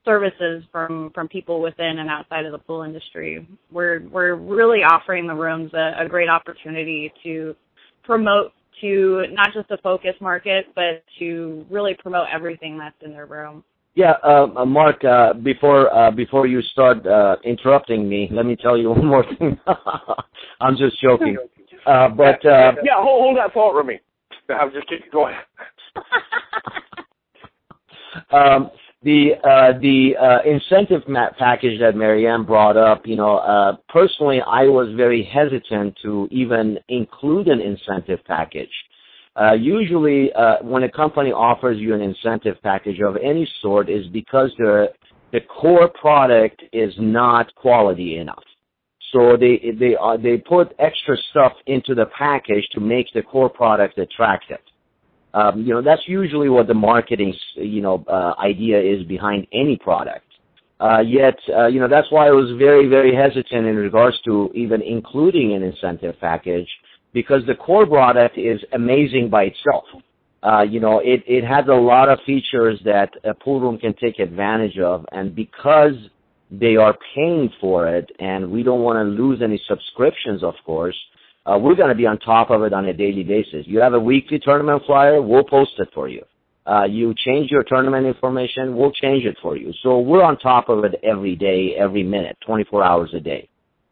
services 0.03 0.63
from 0.71 1.11
from 1.13 1.27
people 1.27 1.61
within 1.61 1.99
and 1.99 2.09
outside 2.09 2.45
of 2.45 2.51
the 2.51 2.57
pool 2.57 2.81
industry. 2.81 3.47
We're 3.71 4.01
we're 4.09 4.33
really 4.33 4.79
offering 4.79 5.27
the 5.27 5.35
rooms 5.35 5.71
a, 5.75 6.03
a 6.03 6.09
great 6.09 6.29
opportunity 6.29 7.13
to 7.23 7.55
promote 8.03 8.53
to 8.81 9.25
not 9.31 9.53
just 9.53 9.69
a 9.69 9.77
focus 9.77 10.15
market, 10.19 10.65
but 10.73 11.03
to 11.19 11.63
really 11.69 11.93
promote 11.93 12.27
everything 12.33 12.79
that's 12.79 12.95
in 13.03 13.11
their 13.11 13.27
room. 13.27 13.63
Yeah, 13.95 14.15
uh, 14.23 14.47
uh, 14.57 14.65
Mark. 14.65 15.03
Uh, 15.05 15.33
before 15.33 15.93
uh, 15.95 16.11
before 16.11 16.47
you 16.47 16.61
start 16.61 17.05
uh, 17.07 17.37
interrupting 17.45 18.07
me, 18.07 18.29
let 18.31 18.45
me 18.45 18.57
tell 18.57 18.77
you 18.77 18.89
one 18.91 19.05
more 19.05 19.25
thing. 19.37 19.57
I'm 20.61 20.77
just 20.77 21.01
joking. 21.01 21.37
Uh, 21.87 22.09
but 22.09 22.43
uh, 22.47 22.71
yeah, 22.83 22.95
hold, 22.95 23.21
hold 23.21 23.37
that 23.37 23.53
thought, 23.53 23.75
Remy. 23.75 24.01
I'm 24.49 24.71
just 24.71 24.89
keep 24.89 25.11
going. 25.11 25.35
um, 28.31 28.71
the 29.03 29.33
uh, 29.43 29.77
the 29.79 30.15
uh, 30.19 30.39
incentive 30.49 31.03
package 31.37 31.79
that 31.79 31.95
Marianne 31.95 32.43
brought 32.43 32.75
up, 32.75 33.05
you 33.05 33.15
know, 33.15 33.37
uh, 33.37 33.75
personally, 33.87 34.41
I 34.41 34.63
was 34.63 34.91
very 34.97 35.23
hesitant 35.23 35.95
to 36.01 36.27
even 36.31 36.79
include 36.89 37.47
an 37.49 37.61
incentive 37.61 38.19
package 38.25 38.73
Uh, 39.39 39.53
usually, 39.53 40.31
uh, 40.33 40.57
when 40.61 40.83
a 40.83 40.91
company 40.91 41.31
offers 41.31 41.77
you 41.77 41.93
an 41.93 42.01
incentive 42.01 42.55
package 42.63 43.01
of 43.01 43.17
any 43.17 43.47
sort, 43.61 43.89
is 43.89 44.07
because 44.07 44.51
the 44.57 44.87
the 45.33 45.41
core 45.41 45.89
product 45.89 46.63
is 46.71 46.93
not 46.97 47.53
quality 47.55 48.17
enough. 48.17 48.43
So 49.11 49.35
they 49.37 49.75
they 49.77 49.95
uh, 50.01 50.17
they 50.17 50.37
put 50.37 50.73
extra 50.79 51.17
stuff 51.31 51.53
into 51.67 51.95
the 51.95 52.05
package 52.17 52.65
to 52.73 52.79
make 52.79 53.07
the 53.13 53.23
core 53.23 53.49
product 53.49 53.97
attractive. 53.97 54.59
Um, 55.33 55.63
you 55.63 55.73
know 55.73 55.81
that's 55.81 56.07
usually 56.07 56.47
what 56.47 56.67
the 56.67 56.73
marketing 56.73 57.33
you 57.55 57.81
know 57.81 58.05
uh, 58.07 58.35
idea 58.39 58.81
is 58.81 59.03
behind 59.05 59.47
any 59.51 59.77
product. 59.77 60.25
Uh, 60.79 60.99
yet, 60.99 61.37
uh, 61.57 61.67
you 61.67 61.79
know, 61.79 61.87
that's 61.87 62.11
why 62.11 62.27
I 62.27 62.31
was 62.31 62.51
very, 62.59 62.89
very 62.89 63.15
hesitant 63.15 63.65
in 63.65 63.77
regards 63.77 64.19
to 64.25 64.51
even 64.53 64.81
including 64.81 65.53
an 65.53 65.63
incentive 65.63 66.15
package 66.19 66.67
because 67.15 67.43
the 67.47 67.55
core 67.55 67.87
product 67.87 68.37
is 68.37 68.59
amazing 68.73 69.29
by 69.29 69.43
itself. 69.43 69.85
Uh, 70.43 70.61
you 70.61 70.81
know, 70.81 70.99
it, 70.99 71.23
it 71.25 71.45
has 71.45 71.65
a 71.69 71.73
lot 71.73 72.09
of 72.09 72.19
features 72.25 72.77
that 72.83 73.09
a 73.23 73.33
pool 73.33 73.61
room 73.61 73.77
can 73.79 73.95
take 73.95 74.19
advantage 74.19 74.77
of, 74.77 75.05
and 75.13 75.33
because 75.33 75.93
they 76.51 76.75
are 76.75 76.95
paying 77.15 77.49
for 77.61 77.87
it, 77.87 78.11
and 78.19 78.51
we 78.51 78.63
don't 78.63 78.81
want 78.81 78.97
to 78.97 79.03
lose 79.03 79.41
any 79.41 79.59
subscriptions, 79.65 80.43
of 80.43 80.55
course, 80.65 80.95
uh, 81.45 81.57
we're 81.57 81.73
going 81.75 81.89
to 81.89 81.95
be 81.95 82.05
on 82.05 82.19
top 82.19 82.49
of 82.49 82.63
it 82.63 82.73
on 82.73 82.85
a 82.85 82.93
daily 82.93 83.23
basis. 83.23 83.65
You 83.65 83.79
have 83.79 83.93
a 83.93 83.99
weekly 83.99 84.37
tournament 84.37 84.83
flyer, 84.85 85.21
we'll 85.21 85.45
post 85.45 85.71
it 85.79 85.87
for 85.93 86.09
you. 86.09 86.23
Uh, 86.67 86.83
you 86.83 87.13
change 87.15 87.49
your 87.49 87.63
tournament 87.63 88.05
information, 88.05 88.75
we'll 88.75 88.91
change 88.91 89.23
it 89.23 89.37
for 89.41 89.55
you. 89.55 89.71
So 89.83 89.99
we're 89.99 90.23
on 90.23 90.37
top 90.37 90.67
of 90.67 90.83
it 90.83 90.95
every 91.01 91.37
day, 91.37 91.75
every 91.79 92.03
minute, 92.03 92.37
24 92.45 92.83
hours 92.83 93.11
a 93.13 93.21
day. 93.21 93.47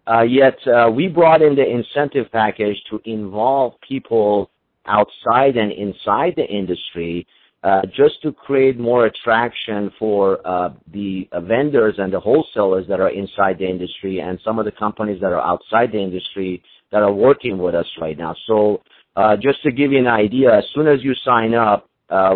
Uh, 0.06 0.22
yet 0.22 0.58
uh, 0.68 0.90
we 0.90 1.08
brought 1.08 1.42
in 1.42 1.56
the 1.56 1.66
incentive 1.66 2.32
package 2.32 2.78
to 2.90 3.00
involve 3.06 3.74
people 3.88 4.50
outside 4.86 5.56
and 5.56 5.72
inside 5.72 6.34
the 6.36 6.46
industry 6.46 7.26
uh, 7.64 7.82
just 7.96 8.22
to 8.22 8.34
create 8.34 8.78
more 8.78 9.06
attraction 9.06 9.90
for 9.98 10.46
uh, 10.46 10.74
the 10.92 11.28
uh, 11.32 11.40
vendors 11.40 11.96
and 11.98 12.12
the 12.12 12.20
wholesalers 12.20 12.86
that 12.90 13.00
are 13.00 13.12
inside 13.12 13.58
the 13.58 13.66
industry 13.66 14.20
and 14.20 14.38
some 14.44 14.60
of 14.60 14.66
the 14.66 14.72
companies 14.72 15.22
that 15.22 15.32
are 15.32 15.42
outside 15.42 15.90
the 15.94 15.98
industry 15.98 16.62
that 16.92 17.02
are 17.02 17.14
working 17.14 17.58
with 17.58 17.74
us 17.74 17.86
right 18.02 18.18
now. 18.18 18.36
So 18.48 18.82
uh, 19.16 19.38
just 19.38 19.64
to 19.64 19.72
give 19.72 19.94
you 19.94 20.00
an 20.00 20.08
idea, 20.08 20.54
as 20.54 20.66
soon 20.76 20.88
as 20.88 21.02
you 21.02 21.14
sign 21.24 21.54
up, 21.54 21.90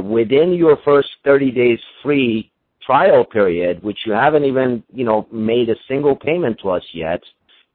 within 0.04 0.54
your 0.54 0.78
first 0.84 1.10
30 1.24 1.52
days 1.52 1.80
free 2.02 2.50
trial 2.84 3.26
period, 3.26 3.84
which 3.84 4.00
you 4.06 4.14
haven't 4.14 4.46
even, 4.46 4.82
you 4.92 5.04
know, 5.04 5.28
made 5.32 5.70
a 5.70 5.76
single 5.88 6.16
payment 6.16 6.58
to 6.64 6.70
us 6.70 6.82
yet, 6.94 7.22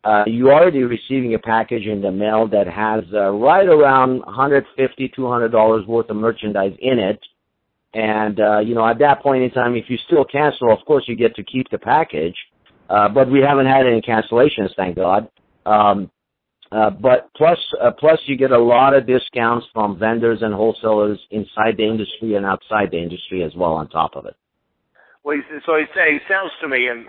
uh, 0.05 0.25
you 0.27 0.51
already 0.51 0.83
receiving 0.83 1.35
a 1.35 1.39
package 1.39 1.87
in 1.87 2.03
the 2.03 2.11
mail 2.11 2.49
that 2.49 2.67
has 2.67 3.05
uh, 3.13 3.31
right 3.31 3.69
around 3.69 4.19
150 4.21 5.13
$200 5.17 5.87
worth 5.87 6.11
of 6.11 6.17
merchandise 6.17 6.77
in 6.81 6.99
it. 6.99 7.21
And, 7.95 8.41
uh, 8.41 8.59
you 8.61 8.75
know, 8.75 8.87
at 8.87 8.99
that 8.99 9.23
point 9.23 9.45
in 9.45 9.51
time, 9.51 9.77
if 9.77 9.85
you 9.89 9.99
still 10.07 10.25
cancel, 10.25 10.73
of 10.73 10.85
course 10.87 11.05
you 11.07 11.15
get 11.15 11.37
to 11.37 11.45
keep 11.45 11.71
the 11.71 11.79
package. 11.79 12.35
Uh, 12.91 13.09
but 13.09 13.31
we 13.31 13.41
haven't 13.41 13.67
had 13.67 13.87
any 13.87 14.01
cancellations, 14.01 14.71
thank 14.77 14.97
God. 14.97 15.29
Um, 15.65 16.11
uh, 16.73 16.91
but 16.91 17.31
plus, 17.37 17.59
uh, 17.81 17.91
plus 17.93 18.19
you 18.27 18.37
get 18.37 18.51
a 18.51 18.59
lot 18.59 18.95
of 18.95 19.07
discounts 19.07 19.67
from 19.73 19.99
vendors 19.99 20.41
and 20.43 20.53
wholesalers 20.53 21.19
inside 21.31 21.77
the 21.77 21.85
industry 21.85 22.35
and 22.35 22.45
outside 22.45 22.91
the 22.91 22.99
industry 22.99 23.45
as 23.45 23.53
well 23.55 23.75
on 23.75 23.89
top 23.89 24.17
of 24.17 24.27
it. 24.27 24.35
Well, 25.23 25.37
so 25.65 25.75
it 25.75 25.89
sounds 26.29 26.51
to 26.61 26.69
me, 26.69 26.89
and 26.89 27.07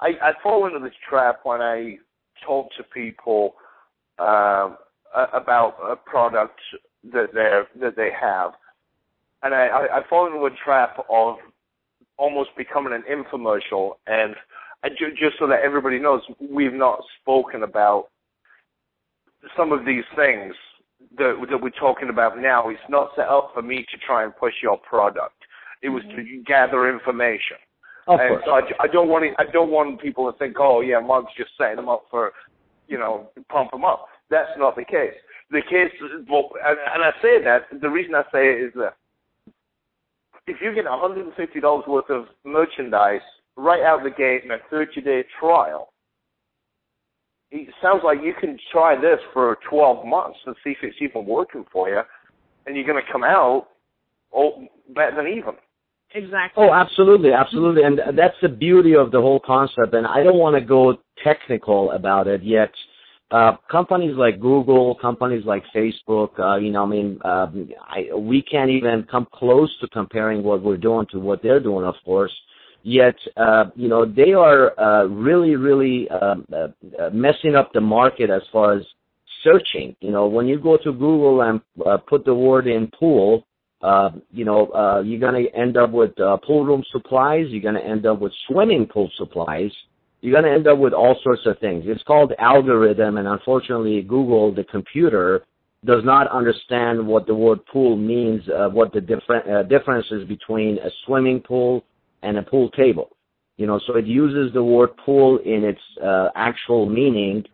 I, 0.00 0.28
I 0.28 0.32
fall 0.42 0.66
into 0.66 0.78
this 0.78 0.94
trap 1.08 1.40
when 1.42 1.60
I 1.60 1.96
talk 2.44 2.70
to 2.76 2.82
people 2.82 3.54
uh, 4.18 4.70
about 5.32 5.76
a 5.82 5.96
product 5.96 6.58
that 7.12 7.32
they 7.32 7.80
that 7.80 7.96
they 7.96 8.10
have, 8.18 8.52
and 9.42 9.54
I, 9.54 9.66
I, 9.66 9.98
I 9.98 10.08
fall 10.08 10.26
into 10.26 10.44
a 10.46 10.50
trap 10.64 11.04
of 11.10 11.36
almost 12.18 12.50
becoming 12.56 12.92
an 12.92 13.04
infomercial. 13.10 13.92
And 14.06 14.34
I, 14.84 14.88
just 14.90 15.38
so 15.38 15.46
that 15.46 15.60
everybody 15.62 15.98
knows, 15.98 16.22
we've 16.50 16.72
not 16.72 17.00
spoken 17.20 17.62
about 17.62 18.08
some 19.56 19.72
of 19.72 19.84
these 19.84 20.04
things 20.14 20.54
that, 21.18 21.36
that 21.50 21.60
we're 21.60 21.70
talking 21.70 22.08
about 22.08 22.38
now. 22.38 22.68
It's 22.68 22.80
not 22.88 23.10
set 23.16 23.28
up 23.28 23.50
for 23.54 23.62
me 23.62 23.86
to 23.90 23.98
try 23.98 24.24
and 24.24 24.36
push 24.36 24.54
your 24.62 24.78
product. 24.78 25.34
It 25.82 25.90
was 25.90 26.02
mm-hmm. 26.04 26.16
to 26.16 26.42
gather 26.46 26.90
information. 26.90 27.58
Of 28.06 28.20
and 28.20 28.28
course. 28.28 28.42
so 28.46 28.50
I, 28.52 28.84
I 28.84 28.86
don't 28.86 29.08
want 29.08 29.24
I 29.38 29.50
don't 29.50 29.70
want 29.70 30.00
people 30.00 30.30
to 30.30 30.38
think, 30.38 30.56
oh 30.60 30.80
yeah, 30.80 31.00
Mark's 31.00 31.32
just 31.36 31.50
setting 31.58 31.76
them 31.76 31.88
up 31.88 32.04
for, 32.10 32.32
you 32.88 32.98
know, 32.98 33.30
pump 33.48 33.72
them 33.72 33.84
up. 33.84 34.06
That's 34.30 34.50
not 34.58 34.76
the 34.76 34.84
case. 34.84 35.14
The 35.50 35.62
case, 35.62 35.92
well, 36.28 36.50
and, 36.64 36.78
and 36.94 37.02
I 37.04 37.10
say 37.22 37.42
that 37.42 37.80
the 37.80 37.88
reason 37.88 38.14
I 38.14 38.22
say 38.32 38.50
it 38.50 38.66
is 38.66 38.72
that 38.74 38.94
if 40.46 40.56
you 40.60 40.74
get 40.74 40.84
$150 40.84 41.88
worth 41.88 42.10
of 42.10 42.26
merchandise 42.44 43.20
right 43.56 43.82
out 43.82 44.02
the 44.02 44.10
gate 44.10 44.42
in 44.44 44.50
a 44.50 44.58
30-day 44.72 45.24
trial, 45.38 45.92
it 47.50 47.68
sounds 47.80 48.02
like 48.04 48.18
you 48.22 48.34
can 48.38 48.58
try 48.72 48.96
this 49.00 49.18
for 49.32 49.58
12 49.68 50.04
months 50.06 50.38
and 50.46 50.54
see 50.62 50.70
if 50.70 50.78
it's 50.82 50.96
even 51.00 51.26
working 51.26 51.64
for 51.72 51.88
you, 51.88 52.00
and 52.66 52.76
you're 52.76 52.86
going 52.86 53.02
to 53.02 53.12
come 53.12 53.24
out 53.24 53.68
oh, 54.34 54.66
better 54.94 55.16
than 55.16 55.28
even. 55.28 55.54
Exactly. 56.16 56.64
Oh, 56.64 56.72
absolutely, 56.72 57.32
absolutely, 57.32 57.82
and 57.82 58.00
that's 58.16 58.36
the 58.40 58.48
beauty 58.48 58.96
of 58.96 59.10
the 59.10 59.20
whole 59.20 59.38
concept. 59.38 59.92
And 59.92 60.06
I 60.06 60.22
don't 60.22 60.38
want 60.38 60.56
to 60.56 60.62
go 60.62 60.96
technical 61.22 61.90
about 61.90 62.26
it 62.26 62.42
yet. 62.42 62.70
Uh, 63.30 63.56
companies 63.70 64.14
like 64.16 64.40
Google, 64.40 64.94
companies 64.94 65.44
like 65.44 65.62
Facebook, 65.74 66.30
uh, 66.38 66.56
you 66.56 66.70
know, 66.70 66.84
I 66.84 66.86
mean, 66.86 67.18
um, 67.22 67.68
I, 67.82 68.14
we 68.14 68.40
can't 68.40 68.70
even 68.70 69.06
come 69.10 69.26
close 69.30 69.70
to 69.80 69.88
comparing 69.88 70.42
what 70.42 70.62
we're 70.62 70.78
doing 70.78 71.06
to 71.10 71.18
what 71.18 71.42
they're 71.42 71.60
doing, 71.60 71.84
of 71.84 71.96
course. 72.04 72.32
Yet, 72.82 73.16
uh, 73.36 73.64
you 73.74 73.88
know, 73.88 74.06
they 74.06 74.32
are 74.32 74.78
uh, 74.80 75.04
really, 75.06 75.56
really 75.56 76.08
um, 76.08 76.46
uh, 76.50 76.68
uh, 76.98 77.10
messing 77.12 77.56
up 77.56 77.72
the 77.74 77.80
market 77.80 78.30
as 78.30 78.42
far 78.50 78.74
as 78.74 78.82
searching. 79.44 79.94
You 80.00 80.12
know, 80.12 80.28
when 80.28 80.46
you 80.46 80.58
go 80.58 80.78
to 80.78 80.92
Google 80.92 81.42
and 81.42 81.60
put 82.06 82.24
the 82.24 82.34
word 82.34 82.66
in 82.68 82.90
pool, 82.98 83.44
uh, 83.82 84.10
you 84.32 84.44
know, 84.44 84.68
uh, 84.68 85.00
you're 85.00 85.20
going 85.20 85.44
to 85.44 85.50
end 85.54 85.76
up 85.76 85.90
with 85.90 86.18
uh, 86.20 86.36
pool 86.38 86.64
room 86.64 86.82
supplies. 86.90 87.46
You're 87.50 87.62
going 87.62 87.74
to 87.74 87.84
end 87.84 88.06
up 88.06 88.20
with 88.20 88.32
swimming 88.48 88.86
pool 88.86 89.10
supplies. 89.16 89.70
You're 90.22 90.32
going 90.32 90.44
to 90.44 90.50
end 90.50 90.66
up 90.66 90.78
with 90.78 90.92
all 90.92 91.16
sorts 91.22 91.42
of 91.46 91.58
things. 91.58 91.84
It's 91.86 92.02
called 92.04 92.32
algorithm, 92.38 93.18
and 93.18 93.28
unfortunately, 93.28 94.02
Google, 94.02 94.54
the 94.54 94.64
computer, 94.64 95.44
does 95.84 96.02
not 96.04 96.28
understand 96.28 97.06
what 97.06 97.26
the 97.26 97.34
word 97.34 97.64
pool 97.66 97.96
means, 97.96 98.42
uh, 98.48 98.68
what 98.68 98.92
the 98.92 99.00
different 99.00 99.48
uh, 99.48 99.62
differences 99.64 100.26
between 100.26 100.78
a 100.78 100.90
swimming 101.04 101.40
pool 101.40 101.84
and 102.22 102.38
a 102.38 102.42
pool 102.42 102.70
table. 102.70 103.10
You 103.56 103.66
know, 103.66 103.80
so 103.86 103.96
it 103.96 104.06
uses 104.06 104.52
the 104.52 104.62
word 104.62 104.96
pool 104.98 105.38
in 105.38 105.64
its 105.64 105.80
uh, 106.02 106.28
actual 106.34 106.86
meaning, 106.86 107.44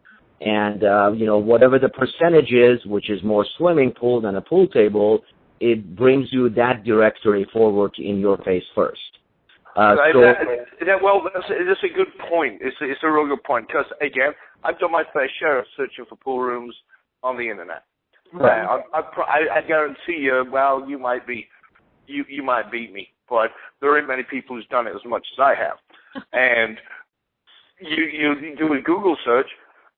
and 0.40 0.82
uh, 0.82 1.12
you 1.14 1.26
know, 1.26 1.38
whatever 1.38 1.78
the 1.78 1.88
percentage 1.88 2.52
is, 2.52 2.84
which 2.86 3.10
is 3.10 3.22
more 3.22 3.44
swimming 3.58 3.92
pool 3.92 4.20
than 4.20 4.36
a 4.36 4.40
pool 4.40 4.66
table, 4.68 5.22
it 5.62 5.94
brings 5.94 6.28
you 6.32 6.50
that 6.50 6.82
directory 6.82 7.46
forward 7.52 7.92
in 7.96 8.18
your 8.18 8.36
face 8.38 8.64
first. 8.74 9.00
Uh, 9.76 9.94
so, 10.12 10.20
that, 10.20 10.36
that, 10.84 11.02
well, 11.02 11.22
that's, 11.32 11.46
that's 11.48 11.84
a 11.84 11.96
good 11.96 12.08
point. 12.28 12.58
It's 12.60 12.76
a, 12.82 12.90
it's 12.90 13.00
a 13.02 13.10
real 13.10 13.28
good 13.28 13.42
point 13.44 13.68
because 13.68 13.86
again, 14.02 14.32
I've 14.64 14.78
done 14.78 14.90
my 14.90 15.04
fair 15.12 15.30
share 15.38 15.60
of 15.60 15.66
searching 15.76 16.04
for 16.08 16.16
pool 16.16 16.40
rooms 16.40 16.74
on 17.22 17.38
the 17.38 17.48
internet. 17.48 17.84
Right. 18.34 18.64
Uh, 18.64 18.80
I, 18.92 18.98
I, 18.98 19.00
I, 19.00 19.58
I 19.58 19.62
guarantee 19.62 20.18
you, 20.20 20.44
well, 20.50 20.84
you 20.86 20.98
might 20.98 21.26
be, 21.26 21.46
you 22.06 22.24
you 22.28 22.42
might 22.42 22.70
beat 22.70 22.92
me, 22.92 23.08
but 23.30 23.50
there 23.80 23.96
ain't 23.96 24.08
many 24.08 24.24
people 24.24 24.56
who's 24.56 24.66
done 24.66 24.86
it 24.86 24.94
as 24.94 25.04
much 25.06 25.24
as 25.32 25.40
I 25.40 25.54
have. 25.54 26.24
and 26.32 26.76
you 27.80 28.04
you 28.04 28.56
do 28.58 28.74
a 28.74 28.80
Google 28.80 29.16
search, 29.24 29.48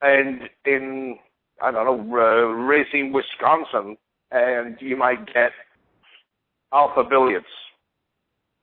and 0.03 0.43
in 0.67 1.17
I 1.63 1.71
don't 1.71 1.85
know 1.87 2.17
uh, 2.17 2.53
Racine, 2.53 3.13
Wisconsin, 3.13 3.97
and 4.35 4.77
you 4.81 4.97
might 4.97 5.25
get 5.33 5.53
Alpha 6.73 7.05
Billiards. 7.05 7.47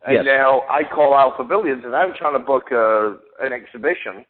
And 0.06 0.16
Yes. 0.16 0.26
now 0.26 0.62
I 0.70 0.84
call 0.84 1.16
Alpha 1.16 1.44
Billiards, 1.44 1.84
and 1.86 1.96
I'm 1.96 2.14
trying 2.14 2.34
to 2.34 2.40
book 2.40 2.72
a, 2.72 3.18
an 3.40 3.54
exhibition 3.54 4.26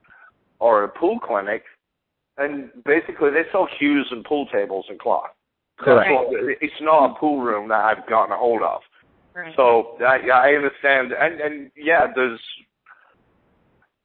or 0.60 0.84
a 0.84 0.90
pool 0.90 1.20
clinic, 1.20 1.64
and 2.38 2.70
basically 2.86 3.32
they 3.32 3.44
sell 3.52 3.68
cues 3.80 4.08
and 4.12 4.24
pool 4.26 4.46
tables 4.48 4.86
and 4.90 5.00
cloth. 5.00 5.32
Correct. 5.80 6.10
That's 6.10 6.58
It's 6.62 6.82
not 6.82 7.12
a 7.12 7.14
pool 7.16 7.42
room 7.42 7.70
that 7.70 7.84
I've 7.84 8.08
gotten 8.08 8.32
a 8.32 8.38
hold 8.38 8.62
of. 8.62 8.82
Right. 9.34 9.54
So 9.56 9.98
I, 10.02 10.30
I 10.30 10.54
understand, 10.56 11.14
and 11.14 11.40
and 11.40 11.72
yeah, 11.76 12.08
there's 12.14 12.40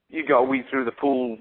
you 0.09 0.25
go 0.27 0.42
we 0.42 0.62
through 0.70 0.85
the 0.85 0.92
pool, 0.92 1.37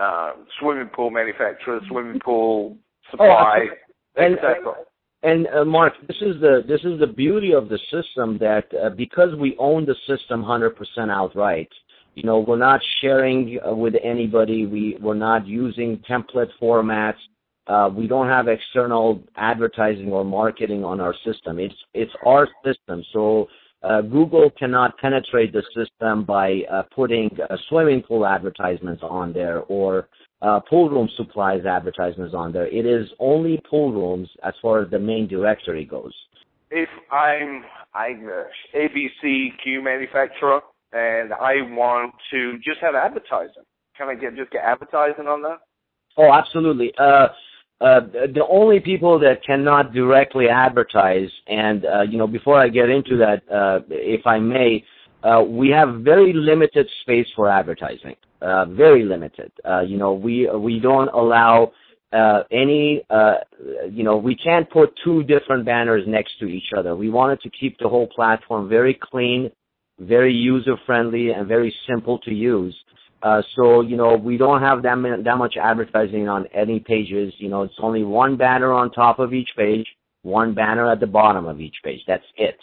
uh, 0.00 0.32
swimming 0.58 0.88
pool 0.88 1.10
manufacturer, 1.10 1.80
swimming 1.88 2.20
pool 2.20 2.76
supply, 3.10 3.68
and- 4.16 4.34
etc. 4.34 4.74
And 5.22 5.48
uh, 5.48 5.64
Mark, 5.64 5.94
this 6.06 6.16
is 6.20 6.40
the 6.40 6.62
this 6.68 6.80
is 6.84 7.00
the 7.00 7.06
beauty 7.06 7.52
of 7.52 7.68
the 7.68 7.78
system 7.90 8.38
that 8.38 8.66
uh, 8.74 8.90
because 8.90 9.34
we 9.36 9.56
own 9.58 9.84
the 9.84 9.96
system 10.06 10.44
100% 10.44 10.74
outright, 11.10 11.68
you 12.14 12.22
know, 12.22 12.38
we're 12.40 12.56
not 12.56 12.80
sharing 13.00 13.58
uh, 13.66 13.74
with 13.74 13.94
anybody. 14.02 14.66
We 14.66 14.96
we're 15.00 15.14
not 15.14 15.46
using 15.46 16.02
template 16.08 16.50
formats. 16.62 17.16
uh, 17.66 17.90
we 17.94 18.06
don't 18.06 18.28
have 18.28 18.48
external 18.48 19.22
advertising 19.36 20.10
or 20.12 20.24
marketing 20.24 20.84
on 20.84 21.00
our 21.00 21.14
system. 21.24 21.58
It's 21.58 21.74
it's 21.94 22.12
our 22.24 22.48
system. 22.64 23.04
So 23.12 23.48
uh, 23.82 24.02
Google 24.02 24.50
cannot 24.58 24.98
penetrate 24.98 25.52
the 25.52 25.62
system 25.76 26.24
by 26.24 26.62
uh, 26.70 26.82
putting 26.94 27.30
swimming 27.68 28.02
pool 28.02 28.26
advertisements 28.26 29.02
on 29.02 29.32
there 29.32 29.60
or 29.62 30.08
uh, 30.42 30.60
pool 30.60 30.88
room 30.88 31.08
supplies 31.16 31.64
advertisements 31.66 32.34
on 32.34 32.52
there. 32.52 32.66
It 32.66 32.86
is 32.86 33.08
only 33.18 33.60
pool 33.68 33.92
rooms 33.92 34.28
as 34.44 34.54
far 34.62 34.82
as 34.82 34.90
the 34.90 34.98
main 34.98 35.26
directory 35.26 35.84
goes. 35.84 36.12
If 36.70 36.88
I'm 37.10 37.64
I'm 37.94 38.28
a 38.28 38.44
ABC 38.76 39.50
cue 39.62 39.82
manufacturer 39.82 40.60
and 40.92 41.32
I 41.32 41.62
want 41.70 42.14
to 42.30 42.58
just 42.58 42.78
have 42.80 42.94
advertising, 42.94 43.64
can 43.96 44.08
I 44.08 44.14
get 44.14 44.36
just 44.36 44.50
get 44.50 44.62
advertising 44.64 45.26
on 45.26 45.42
that? 45.42 45.58
Oh, 46.16 46.32
absolutely. 46.32 46.92
Uh, 46.98 47.28
uh, 47.80 48.00
the 48.00 48.44
only 48.50 48.80
people 48.80 49.18
that 49.20 49.44
cannot 49.44 49.92
directly 49.92 50.48
advertise, 50.48 51.30
and 51.46 51.84
uh, 51.84 52.02
you 52.02 52.18
know, 52.18 52.26
before 52.26 52.58
I 52.58 52.68
get 52.68 52.90
into 52.90 53.16
that, 53.18 53.42
uh, 53.52 53.80
if 53.88 54.26
I 54.26 54.38
may, 54.40 54.84
uh, 55.22 55.42
we 55.42 55.70
have 55.70 56.00
very 56.00 56.32
limited 56.32 56.88
space 57.02 57.26
for 57.36 57.48
advertising. 57.48 58.16
Uh, 58.40 58.66
very 58.66 59.04
limited. 59.04 59.50
Uh, 59.68 59.80
you 59.80 59.96
know, 59.96 60.12
we 60.12 60.48
we 60.48 60.78
don't 60.78 61.08
allow 61.08 61.72
uh, 62.12 62.42
any. 62.52 63.02
Uh, 63.10 63.34
you 63.90 64.04
know, 64.04 64.16
we 64.16 64.36
can't 64.36 64.70
put 64.70 64.94
two 65.04 65.24
different 65.24 65.64
banners 65.64 66.04
next 66.06 66.38
to 66.38 66.46
each 66.46 66.72
other. 66.76 66.94
We 66.94 67.10
wanted 67.10 67.40
to 67.42 67.50
keep 67.50 67.78
the 67.78 67.88
whole 67.88 68.06
platform 68.06 68.68
very 68.68 68.98
clean, 69.00 69.50
very 69.98 70.32
user 70.32 70.76
friendly, 70.86 71.30
and 71.30 71.48
very 71.48 71.74
simple 71.88 72.18
to 72.20 72.32
use. 72.32 72.76
Uh, 73.22 73.42
so 73.56 73.80
you 73.80 73.96
know 73.96 74.14
we 74.16 74.36
don't 74.36 74.62
have 74.62 74.82
that 74.84 74.94
min- 74.94 75.24
that 75.24 75.36
much 75.36 75.56
advertising 75.60 76.28
on 76.28 76.46
any 76.54 76.78
pages. 76.78 77.34
You 77.38 77.48
know 77.48 77.62
it's 77.62 77.74
only 77.82 78.04
one 78.04 78.36
banner 78.36 78.72
on 78.72 78.92
top 78.92 79.18
of 79.18 79.34
each 79.34 79.48
page, 79.56 79.86
one 80.22 80.54
banner 80.54 80.90
at 80.90 81.00
the 81.00 81.08
bottom 81.08 81.46
of 81.46 81.60
each 81.60 81.74
page. 81.82 82.00
That's 82.06 82.24
it. 82.36 82.56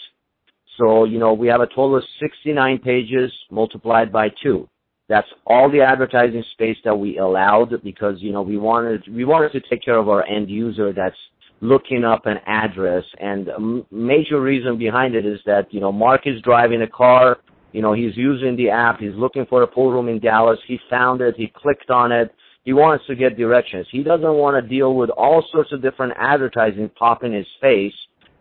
So 0.77 1.03
you 1.03 1.19
know 1.19 1.33
we 1.33 1.47
have 1.49 1.59
a 1.59 1.67
total 1.67 1.97
of 1.97 2.03
69 2.21 2.79
pages 2.79 3.33
multiplied 3.51 4.13
by 4.13 4.29
two. 4.41 4.69
That's 5.07 5.27
all 5.45 5.69
the 5.69 5.81
advertising 5.81 6.43
space 6.53 6.77
that 6.83 6.95
we 6.95 7.19
allowed 7.19 7.83
because 7.83 8.15
you 8.19 8.31
know 8.31 8.41
we 8.41 8.57
wanted 8.57 9.03
we 9.07 9.25
wanted 9.25 9.51
to 9.51 9.61
take 9.69 9.83
care 9.83 9.97
of 9.97 10.09
our 10.09 10.25
end 10.25 10.49
user 10.49 10.93
that's 10.93 11.15
looking 11.61 12.03
up 12.03 12.25
an 12.25 12.37
address. 12.47 13.03
And 13.19 13.47
a 13.47 13.83
major 13.91 14.41
reason 14.41 14.77
behind 14.77 15.15
it 15.15 15.25
is 15.25 15.39
that 15.45 15.71
you 15.71 15.79
know 15.79 15.91
Mark 15.91 16.21
is 16.25 16.41
driving 16.41 16.81
a 16.81 16.87
car 16.87 17.37
you 17.75 17.81
know, 17.81 17.91
he's 17.91 18.15
using 18.15 18.55
the 18.55 18.69
app. 18.69 19.01
He's 19.01 19.15
looking 19.15 19.45
for 19.47 19.61
a 19.63 19.67
pool 19.67 19.91
room 19.91 20.07
in 20.07 20.21
Dallas. 20.21 20.57
He 20.65 20.79
found 20.89 21.19
it. 21.19 21.35
He 21.35 21.51
clicked 21.53 21.89
on 21.89 22.09
it. 22.09 22.33
He 22.63 22.71
wants 22.71 23.05
to 23.07 23.15
get 23.15 23.35
directions. 23.35 23.85
He 23.91 24.01
doesn't 24.01 24.33
want 24.33 24.55
to 24.55 24.65
deal 24.65 24.95
with 24.95 25.09
all 25.09 25.43
sorts 25.51 25.73
of 25.73 25.81
different 25.81 26.13
advertising 26.17 26.89
pop 26.97 27.25
in 27.25 27.33
his 27.33 27.45
face, 27.59 27.93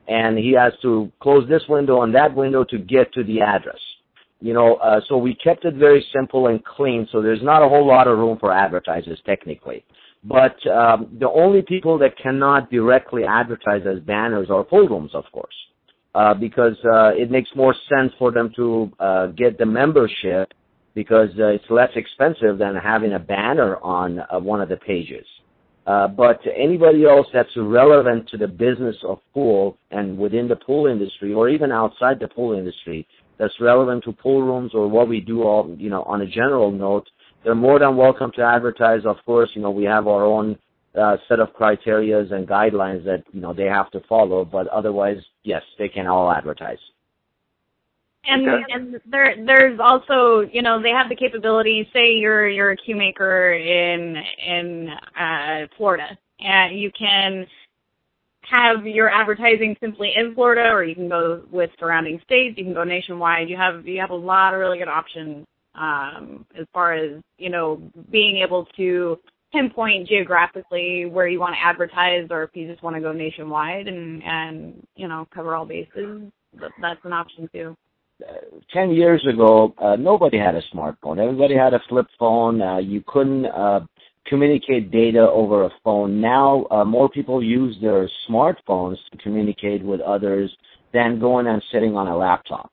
and 0.07 0.39
he 0.39 0.53
has 0.53 0.73
to 0.83 1.11
close 1.21 1.49
this 1.49 1.65
window 1.69 2.03
and 2.03 2.15
that 2.15 2.33
window 2.33 2.63
to 2.63 2.79
get 2.79 3.13
to 3.15 3.25
the 3.25 3.41
address. 3.41 3.81
You 4.45 4.53
know, 4.53 4.75
uh, 4.77 5.01
so 5.09 5.17
we 5.17 5.35
kept 5.35 5.65
it 5.65 5.75
very 5.75 6.05
simple 6.13 6.49
and 6.49 6.63
clean. 6.65 7.09
So 7.11 7.23
there's 7.23 7.43
not 7.43 7.63
a 7.63 7.69
whole 7.69 7.87
lot 7.87 8.07
of 8.07 8.19
room 8.19 8.37
for 8.39 8.53
advertisers 8.53 9.21
technically. 9.25 9.85
But 10.23 10.57
um, 10.67 11.17
the 11.19 11.31
only 11.31 11.63
people 11.63 11.99
that 11.99 12.13
cannot 12.23 12.71
directly 12.71 13.23
advertise 13.25 13.83
as 13.87 14.01
banners 14.01 14.49
are 14.51 14.67
rooms, 14.71 15.13
of 15.15 15.25
course 15.33 15.55
uh, 16.15 16.35
because 16.35 16.77
uh, 16.85 17.09
it 17.15 17.31
makes 17.31 17.51
more 17.57 17.75
sense 17.89 18.13
for 18.19 18.31
them 18.31 18.53
to 18.57 18.91
uh, 19.01 19.27
get 19.29 19.59
the 19.59 19.67
membership 19.67 20.53
because 20.95 21.31
uh, 21.41 21.47
it's 21.47 21.65
less 21.71 21.91
expensive 21.97 22.59
than 22.59 22.77
having 22.77 23.15
a 23.15 23.19
banner 23.19 23.77
on 23.79 24.21
uh, 24.21 24.39
one 24.39 24.61
of 24.61 24.69
the 24.69 24.77
pages. 24.77 25.27
Uh, 25.87 26.09
but 26.09 26.41
anybody 26.57 27.05
else 27.05 27.27
that's 27.33 27.51
relevant 27.57 28.27
to 28.29 28.39
the 28.39 28.49
business 28.49 28.97
of 29.07 29.19
pool 29.35 29.77
and 29.91 30.17
within 30.17 30.49
the 30.49 30.57
pool 30.57 30.87
industry 30.87 31.35
or 31.35 31.49
even 31.49 31.71
outside 31.71 32.19
the 32.21 32.29
pool 32.29 32.57
industry 32.57 33.07
that's 33.39 33.55
relevant 33.61 34.05
to 34.05 34.13
pool 34.13 34.43
rooms 34.43 34.73
or 34.75 34.89
what 34.89 35.09
we 35.09 35.21
do 35.21 35.43
all, 35.43 35.75
you 35.79 35.91
know, 35.91 36.03
on 36.05 36.21
a 36.23 36.27
general 36.27 36.71
note, 36.71 37.09
they're 37.43 37.55
more 37.55 37.79
than 37.79 37.97
welcome 37.97 38.33
to 38.37 38.43
advertise. 38.43 39.05
Of 39.05 39.17
course, 39.27 39.51
you 39.55 39.63
know, 39.63 39.71
we 39.71 39.85
have 39.85 40.07
our 40.07 40.25
own 40.25 40.57
uh, 40.99 41.17
set 41.29 41.41
of 41.41 41.49
criterias 41.55 42.33
and 42.33 42.47
guidelines 42.47 43.05
that 43.05 43.25
you 43.33 43.41
know 43.41 43.53
they 43.53 43.65
have 43.65 43.91
to 43.91 44.01
follow. 44.09 44.45
But 44.45 44.67
otherwise, 44.69 45.19
yes, 45.43 45.63
they 45.79 45.89
can 45.89 46.07
all 46.07 46.31
advertise. 46.31 46.79
And 48.27 48.49
Okay. 48.49 48.63
and 48.71 49.01
there 49.05 49.35
there's 49.45 49.79
also 49.81 50.49
you 50.51 50.63
know 50.63 50.81
they 50.81 50.91
have 50.91 51.09
the 51.09 51.17
capability. 51.17 51.89
Say 51.93 52.15
you're 52.15 52.49
you're 52.49 52.71
a 52.71 52.77
cue 52.77 52.97
maker 52.97 53.53
in 53.53 54.17
in 54.47 54.89
uh, 55.19 55.67
Florida, 55.77 56.17
and 56.41 56.79
you 56.79 56.91
can 56.99 57.47
have 58.51 58.87
your 58.87 59.11
advertising 59.11 59.77
simply 59.81 60.13
in 60.17 60.35
Florida, 60.35 60.71
or 60.71 60.85
you 60.85 60.95
can 60.95 61.09
go 61.09 61.43
with 61.51 61.71
surrounding 61.79 62.21
states. 62.25 62.57
You 62.59 62.65
can 62.65 62.75
go 62.75 62.85
nationwide. 62.85 63.49
You 63.49 63.57
have 63.57 63.87
you 63.87 64.01
have 64.01 64.11
a 64.11 64.15
lot 64.15 64.55
of 64.55 64.61
really 64.61 64.79
good 64.79 64.89
options 64.89 65.47
um, 65.75 66.47
as 66.59 66.67
far 66.73 66.95
as 66.95 67.21
you 67.39 67.51
know 67.51 67.81
being 68.11 68.39
able 68.39 68.67
to 68.77 69.19
pinpoint 69.53 70.09
geographically 70.09 71.07
where 71.07 71.29
you 71.29 71.39
want 71.41 71.55
to 71.55 71.65
advertise, 71.65 72.27
or 72.31 72.43
if 72.43 72.51
you 72.55 72.69
just 72.69 72.83
want 72.83 72.97
to 72.97 73.03
go 73.03 73.13
nationwide 73.13 73.89
and 73.89 74.23
and 74.25 74.87
you 74.97 75.09
know 75.09 75.27
cover 75.35 75.55
all 75.55 75.67
bases. 75.67 76.23
That's 76.81 77.01
an 77.05 77.13
option 77.13 77.49
too. 77.53 77.77
Uh, 78.23 78.35
Ten 78.73 78.91
years 78.91 79.27
ago, 79.27 79.75
uh, 79.79 79.97
nobody 79.97 80.39
had 80.39 80.55
a 80.55 80.63
smartphone. 80.73 81.19
Everybody 81.19 81.57
had 81.57 81.75
a 81.75 81.81
flip 81.89 82.07
phone. 82.19 82.63
Uh, 82.63 82.79
you 82.79 83.03
couldn't 83.07 83.47
uh, 83.47 83.81
communicate 84.27 84.91
data 84.91 85.21
over 85.21 85.65
a 85.65 85.71
phone. 85.83 86.21
Now, 86.21 86.67
uh, 86.71 86.85
more 86.85 87.09
people 87.09 87.43
use 87.43 87.77
their 87.81 88.09
smartphones 88.29 88.97
to 89.13 89.19
communicate 89.19 89.83
with 89.83 90.01
others 90.01 90.55
than 90.93 91.21
going 91.21 91.47
and 91.47 91.63
sitting 91.73 91.97
on 91.97 92.07
a 92.07 92.17
laptop, 92.17 92.71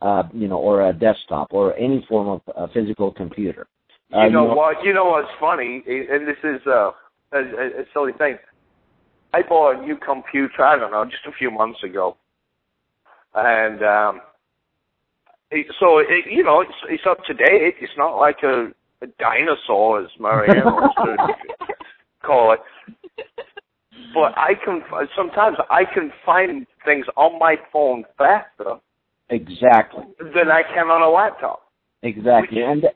uh, 0.00 0.22
you 0.32 0.48
know, 0.48 0.58
or 0.58 0.88
a 0.88 0.92
desktop 0.92 1.48
or 1.52 1.76
any 1.76 2.04
form 2.08 2.28
of 2.28 2.40
uh, 2.56 2.66
physical 2.72 3.12
computer. 3.12 3.66
Uh, 4.14 4.24
You 4.24 4.30
know 4.30 4.44
what? 4.44 4.76
You 4.84 4.94
know 4.94 5.06
what's 5.06 5.28
funny, 5.40 5.82
and 5.86 6.26
this 6.26 6.36
is 6.44 6.60
uh, 6.66 6.92
a, 7.32 7.38
a, 7.38 7.84
silly 7.92 8.12
thing. 8.12 8.38
I 9.32 9.42
bought 9.42 9.78
a 9.78 9.82
new 9.82 9.96
computer. 9.96 10.64
I 10.64 10.78
don't 10.78 10.92
know, 10.92 11.04
just 11.04 11.26
a 11.26 11.32
few 11.32 11.50
months 11.50 11.82
ago, 11.82 12.16
and 13.34 13.82
um, 13.82 14.20
it, 15.50 15.66
so 15.80 15.98
it, 15.98 16.30
you 16.30 16.44
know, 16.44 16.60
it's, 16.60 16.72
it's 16.88 17.02
up 17.08 17.24
to 17.26 17.34
date. 17.34 17.74
It's 17.80 17.92
not 17.96 18.16
like 18.16 18.42
a 18.44 18.68
dinosaur, 19.18 20.02
as 20.02 20.08
Marianne 20.18 20.64
wants 20.64 20.94
to 20.96 21.34
call 22.22 22.52
it. 22.52 22.60
But 24.14 24.36
I 24.36 24.54
can 24.64 24.82
sometimes 25.16 25.56
I 25.70 25.84
can 25.84 26.12
find 26.24 26.66
things 26.84 27.06
on 27.16 27.38
my 27.38 27.56
phone 27.72 28.04
faster 28.16 28.76
Exactly. 29.30 30.04
than 30.18 30.50
I 30.50 30.62
can 30.62 30.88
on 30.88 31.02
a 31.02 31.08
laptop. 31.08 31.62
Exactly. 32.02 32.62
And 32.62 32.82
that, 32.82 32.94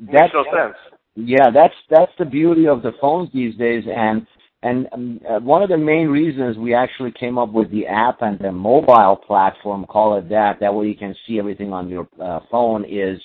Makes 0.00 0.12
that's 0.12 0.34
no 0.34 0.44
sense. 0.44 0.76
Yeah, 1.14 1.50
that's 1.52 1.74
that's 1.88 2.12
the 2.18 2.24
beauty 2.24 2.66
of 2.66 2.82
the 2.82 2.92
phones 3.00 3.30
these 3.32 3.56
days, 3.56 3.84
and 3.86 4.26
and 4.62 4.88
um, 4.92 5.20
uh, 5.28 5.38
one 5.38 5.62
of 5.62 5.68
the 5.68 5.78
main 5.78 6.08
reasons 6.08 6.56
we 6.56 6.74
actually 6.74 7.12
came 7.12 7.38
up 7.38 7.52
with 7.52 7.70
the 7.70 7.86
app 7.86 8.22
and 8.22 8.38
the 8.40 8.50
mobile 8.50 9.16
platform, 9.24 9.86
call 9.86 10.18
it 10.18 10.28
that, 10.30 10.58
that 10.60 10.74
way 10.74 10.88
you 10.88 10.96
can 10.96 11.14
see 11.26 11.38
everything 11.38 11.72
on 11.72 11.88
your 11.88 12.08
uh, 12.20 12.40
phone, 12.50 12.84
is 12.84 13.20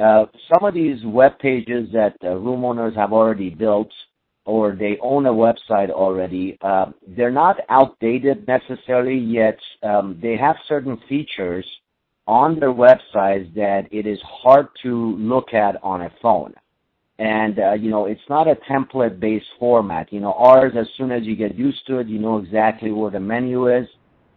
uh, 0.00 0.26
some 0.52 0.64
of 0.64 0.74
these 0.74 1.04
web 1.04 1.38
pages 1.38 1.88
that 1.92 2.16
uh, 2.22 2.34
room 2.36 2.64
owners 2.64 2.94
have 2.94 3.12
already 3.12 3.50
built 3.50 3.90
or 4.48 4.74
they 4.74 4.96
own 5.02 5.26
a 5.26 5.32
website 5.32 5.90
already, 5.90 6.56
uh, 6.62 6.86
they're 7.06 7.30
not 7.30 7.58
outdated 7.68 8.48
necessarily, 8.48 9.18
yet. 9.18 9.58
Um, 9.82 10.18
they 10.22 10.38
have 10.38 10.56
certain 10.66 10.98
features 11.06 11.66
on 12.26 12.58
their 12.58 12.72
websites 12.72 13.52
that 13.54 13.88
it 13.90 14.06
is 14.06 14.18
hard 14.22 14.68
to 14.82 15.16
look 15.16 15.52
at 15.52 15.76
on 15.82 16.00
a 16.00 16.10
phone. 16.22 16.54
And 17.18 17.58
uh, 17.58 17.72
you 17.72 17.90
know 17.90 18.06
it's 18.06 18.28
not 18.30 18.46
a 18.46 18.56
template 18.70 19.18
based 19.18 19.46
format. 19.58 20.12
You 20.12 20.20
know 20.20 20.34
ours 20.34 20.72
as 20.78 20.86
soon 20.96 21.10
as 21.10 21.24
you 21.24 21.34
get 21.34 21.56
used 21.56 21.84
to 21.88 21.98
it 21.98 22.06
you 22.06 22.18
know 22.18 22.38
exactly 22.38 22.92
where 22.92 23.10
the 23.10 23.18
menu 23.18 23.66
is 23.74 23.88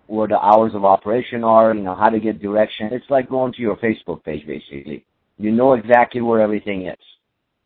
where 0.08 0.28
the 0.28 0.40
hours 0.40 0.74
of 0.74 0.84
operation 0.84 1.44
are 1.44 1.76
you 1.76 1.84
know 1.84 1.96
how 1.96 2.10
to 2.10 2.20
get 2.20 2.42
direction. 2.42 2.90
It's 2.92 3.10
like 3.10 3.30
going 3.30 3.54
to 3.54 3.62
your 3.62 3.76
facebook 3.76 4.24
page 4.24 4.48
basically 4.48 5.06
you 5.42 5.52
know 5.52 5.74
exactly 5.74 6.22
where 6.22 6.42
everything 6.42 6.88
is 6.88 7.04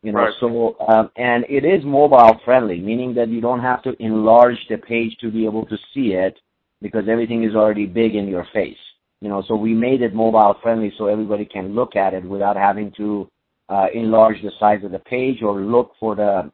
you 0.02 0.12
know 0.12 0.20
Right. 0.20 0.34
so 0.40 0.76
um, 0.88 1.10
and 1.16 1.44
it 1.48 1.64
is 1.64 1.84
mobile 1.84 2.38
friendly 2.44 2.80
meaning 2.80 3.14
that 3.14 3.28
you 3.28 3.40
don't 3.40 3.60
have 3.60 3.82
to 3.82 3.92
enlarge 4.02 4.58
the 4.68 4.78
page 4.78 5.16
to 5.20 5.30
be 5.30 5.44
able 5.44 5.66
to 5.66 5.76
see 5.92 6.08
it 6.12 6.38
because 6.82 7.04
everything 7.08 7.44
is 7.44 7.54
already 7.54 7.86
big 7.86 8.14
in 8.14 8.26
your 8.28 8.46
face 8.52 8.82
you 9.20 9.28
know 9.28 9.42
so 9.48 9.54
we 9.54 9.72
made 9.74 10.02
it 10.02 10.14
mobile 10.14 10.54
friendly 10.62 10.92
so 10.98 11.06
everybody 11.06 11.44
can 11.44 11.74
look 11.74 11.96
at 11.96 12.14
it 12.14 12.24
without 12.24 12.56
having 12.56 12.92
to 12.96 13.28
uh, 13.68 13.86
enlarge 13.94 14.40
the 14.42 14.52
size 14.60 14.84
of 14.84 14.92
the 14.92 14.98
page 15.00 15.42
or 15.42 15.60
look 15.60 15.92
for 15.98 16.14
the 16.14 16.50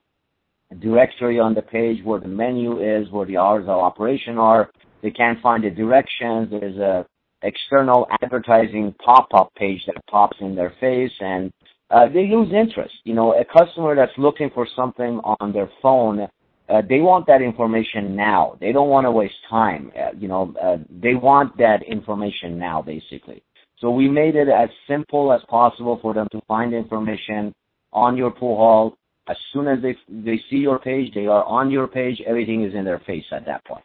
directory 0.80 1.38
on 1.38 1.54
the 1.54 1.62
page 1.62 2.02
where 2.04 2.20
the 2.20 2.28
menu 2.28 2.80
is, 2.80 3.10
where 3.10 3.26
the 3.26 3.36
hours 3.36 3.64
of 3.64 3.70
operation 3.70 4.38
are. 4.38 4.70
They 5.02 5.10
can't 5.10 5.40
find 5.40 5.64
the 5.64 5.70
directions. 5.70 6.48
There's 6.50 6.76
a 6.76 7.06
external 7.42 8.06
advertising 8.22 8.94
pop-up 9.04 9.52
page 9.54 9.82
that 9.86 9.96
pops 10.06 10.36
in 10.40 10.54
their 10.54 10.74
face 10.80 11.12
and 11.20 11.52
uh, 11.90 12.08
they 12.08 12.26
lose 12.26 12.52
interest. 12.52 12.94
You 13.04 13.14
know, 13.14 13.34
a 13.34 13.44
customer 13.44 13.94
that's 13.94 14.16
looking 14.16 14.50
for 14.54 14.66
something 14.74 15.20
on 15.24 15.52
their 15.52 15.70
phone, 15.82 16.26
uh, 16.68 16.82
they 16.88 17.00
want 17.00 17.26
that 17.26 17.42
information 17.42 18.16
now. 18.16 18.56
They 18.60 18.72
don't 18.72 18.88
want 18.88 19.04
to 19.04 19.10
waste 19.10 19.34
time. 19.50 19.92
Uh, 19.98 20.12
you 20.18 20.28
know, 20.28 20.54
uh, 20.62 20.78
they 20.90 21.14
want 21.14 21.56
that 21.58 21.82
information 21.82 22.58
now, 22.58 22.80
basically. 22.80 23.42
So 23.78 23.90
we 23.90 24.08
made 24.08 24.36
it 24.36 24.48
as 24.48 24.70
simple 24.88 25.32
as 25.32 25.40
possible 25.48 25.98
for 26.00 26.14
them 26.14 26.28
to 26.32 26.40
find 26.48 26.72
information 26.72 27.52
on 27.92 28.16
your 28.16 28.30
pool 28.30 28.56
hall. 28.56 28.96
As 29.28 29.36
soon 29.52 29.68
as 29.68 29.80
they 29.82 29.96
they 30.08 30.40
see 30.50 30.56
your 30.56 30.78
page, 30.78 31.12
they 31.14 31.26
are 31.26 31.44
on 31.44 31.70
your 31.70 31.86
page. 31.86 32.22
Everything 32.26 32.64
is 32.64 32.74
in 32.74 32.84
their 32.84 33.00
face 33.00 33.24
at 33.32 33.44
that 33.46 33.64
point. 33.64 33.84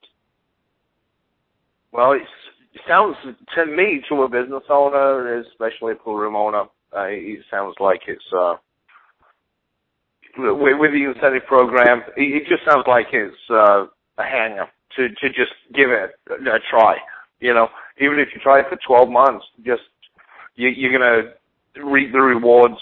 Well, 1.92 2.14
sounds 2.88 3.16
to 3.56 3.66
me 3.66 4.02
to 4.10 4.24
a 4.24 4.30
business 4.30 4.64
owner, 4.70 5.40
especially 5.42 5.94
a 5.94 5.96
pool 5.96 6.16
room 6.18 6.36
owner, 6.36 6.64
uh, 6.96 7.08
it 7.08 7.40
sounds 7.50 7.76
like 7.80 8.02
it's 8.08 8.24
uh, 8.38 8.56
with, 10.38 10.78
with 10.80 10.92
the 10.92 11.04
incentive 11.14 11.46
program. 11.48 12.02
It, 12.16 12.44
it 12.44 12.48
just 12.48 12.64
sounds 12.66 12.86
like 12.88 13.08
it's 13.14 13.36
uh, 13.50 13.86
a 14.18 14.24
hanger 14.24 14.66
to 14.96 15.10
to 15.10 15.28
just 15.30 15.54
give 15.74 15.90
it 15.90 16.12
a 16.30 16.60
try. 16.70 16.98
You 17.40 17.54
know, 17.54 17.68
even 18.00 18.20
if 18.20 18.30
you 18.34 18.42
try 18.42 18.60
it 18.60 18.66
for 18.70 18.78
12 18.88 19.10
months, 19.10 19.46
just 19.66 19.84
you, 20.56 20.70
you're 20.70 20.92
gonna 20.92 21.34
reap 21.86 22.12
the 22.12 22.20
rewards 22.20 22.80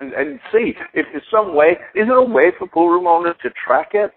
and, 0.00 0.12
and 0.12 0.40
see 0.52 0.72
if 0.94 1.06
there's 1.12 1.22
some 1.30 1.54
way. 1.54 1.76
Is 1.94 2.06
there 2.06 2.16
a 2.16 2.24
way 2.24 2.52
for 2.58 2.68
pool 2.68 2.88
room 2.88 3.06
owners 3.06 3.36
to 3.42 3.50
track 3.66 3.90
it? 3.94 4.12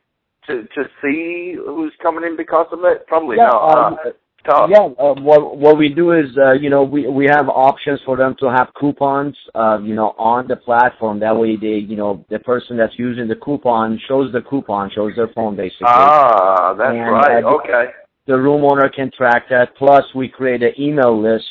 To, 0.48 0.64
to 0.64 0.84
see 1.04 1.54
who's 1.56 1.94
coming 2.02 2.24
in 2.24 2.36
because 2.36 2.66
of 2.72 2.80
it? 2.84 3.06
Probably 3.06 3.38
Yeah, 3.38 3.50
not. 3.50 3.78
um, 3.78 3.98
tough. 4.46 4.70
Yeah, 4.70 4.90
uh, 5.00 5.14
what 5.22 5.58
what 5.58 5.78
we 5.78 5.90
do 5.90 6.12
is, 6.12 6.26
uh, 6.38 6.54
you 6.54 6.70
know, 6.70 6.84
we 6.84 7.08
we 7.08 7.26
have 7.26 7.50
options 7.50 8.00
for 8.06 8.18
them 8.18 8.36
to 8.40 8.48
have 8.48 8.70
coupons, 8.80 9.36
uh, 9.56 9.80
you 9.82 9.96
know, 9.96 10.14
on 10.18 10.48
the 10.48 10.56
platform. 10.56 11.20
That 11.20 11.36
way, 11.36 11.56
they, 11.56 11.78
you 11.92 11.96
know, 11.96 12.26
the 12.30 12.40
person 12.40 12.78
that's 12.78 12.98
using 12.98 13.28
the 13.28 13.36
coupon 13.36 14.00
shows 14.08 14.32
the 14.32 14.42
coupon, 14.42 14.92
shows 14.94 15.14
their 15.16 15.30
phone 15.30 15.56
basically. 15.56 15.88
Ah, 15.88 16.74
that's 16.74 16.92
And, 16.92 17.12
right. 17.12 17.44
uh, 17.44 17.56
Okay. 17.56 17.86
The 18.28 18.38
room 18.38 18.64
owner 18.64 18.88
can 18.88 19.10
track 19.18 19.50
that. 19.50 19.76
Plus, 19.76 20.04
we 20.14 20.28
create 20.30 20.62
an 20.62 20.74
email 20.80 21.20
list. 21.20 21.46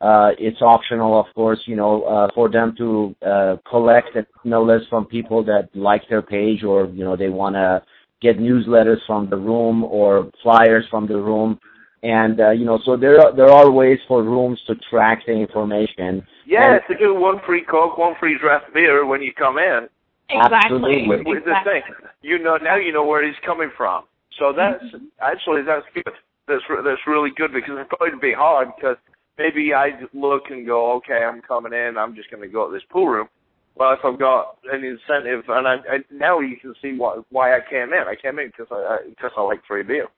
Uh, 0.00 0.30
it's 0.38 0.60
optional, 0.60 1.18
of 1.18 1.26
course, 1.34 1.60
you 1.66 1.76
know, 1.76 2.02
uh, 2.02 2.28
for 2.34 2.50
them 2.50 2.74
to 2.76 3.14
uh, 3.24 3.56
collect 3.68 4.14
an 4.16 4.26
email 4.44 4.66
list 4.66 4.88
from 4.90 5.06
people 5.06 5.42
that 5.44 5.68
like 5.74 6.02
their 6.08 6.22
page, 6.22 6.64
or 6.64 6.86
you 6.86 7.04
know, 7.04 7.16
they 7.16 7.28
want 7.28 7.54
to 7.54 7.82
get 8.20 8.38
newsletters 8.38 8.98
from 9.06 9.28
the 9.30 9.36
room 9.36 9.84
or 9.84 10.30
flyers 10.42 10.84
from 10.90 11.06
the 11.06 11.16
room. 11.16 11.58
And 12.02 12.40
uh, 12.40 12.50
you 12.50 12.64
know, 12.64 12.80
so 12.84 12.96
there 12.96 13.20
are 13.20 13.34
there 13.34 13.48
are 13.48 13.70
ways 13.70 13.98
for 14.08 14.22
rooms 14.24 14.60
to 14.66 14.74
track 14.90 15.22
the 15.26 15.32
information. 15.32 16.26
Yeah, 16.46 16.74
And- 16.74 16.82
to 16.88 16.98
do 16.98 17.14
one 17.14 17.40
free 17.46 17.62
Coke, 17.62 17.96
one 17.96 18.14
free 18.18 18.36
draft 18.38 18.72
beer 18.74 19.06
when 19.06 19.22
you 19.22 19.32
come 19.32 19.58
in. 19.58 19.88
Exactly. 20.30 20.58
Absolutely. 20.76 21.08
With, 21.08 21.26
with 21.26 21.44
the 21.44 21.50
exactly. 21.50 21.72
thing, 21.72 22.08
you 22.22 22.38
know 22.38 22.56
now 22.56 22.76
you 22.76 22.92
know 22.92 23.04
where 23.04 23.24
he's 23.24 23.38
coming 23.44 23.70
from. 23.76 24.04
So 24.38 24.52
that's 24.56 24.82
actually 25.20 25.62
that's 25.62 25.86
good. 25.94 26.14
That's 26.48 26.62
re- 26.68 26.82
that's 26.84 27.06
really 27.06 27.30
good 27.36 27.52
because 27.52 27.76
it's 27.78 27.90
going 27.98 28.12
to 28.12 28.18
be 28.18 28.32
hard 28.32 28.68
because 28.74 28.96
maybe 29.38 29.74
I 29.74 29.90
look 30.12 30.44
and 30.50 30.66
go, 30.66 30.92
okay, 30.96 31.22
I'm 31.24 31.42
coming 31.42 31.72
in, 31.72 31.96
I'm 31.98 32.14
just 32.14 32.30
going 32.30 32.42
to 32.42 32.48
go 32.48 32.66
to 32.68 32.72
this 32.72 32.82
pool 32.90 33.08
room. 33.08 33.28
Well, 33.74 33.92
if 33.92 34.00
I've 34.04 34.18
got 34.18 34.58
an 34.70 34.84
incentive, 34.84 35.44
and 35.48 35.66
I, 35.66 35.76
I 35.88 35.98
now 36.10 36.40
you 36.40 36.56
can 36.56 36.74
see 36.82 36.94
why 36.96 37.18
why 37.30 37.54
I 37.54 37.60
came 37.68 37.92
in. 37.92 38.04
I 38.06 38.16
came 38.20 38.38
in 38.38 38.48
because 38.48 38.66
I 38.70 38.98
because 39.08 39.30
I 39.36 39.42
like 39.42 39.60
free 39.68 39.82
beer. 39.82 40.08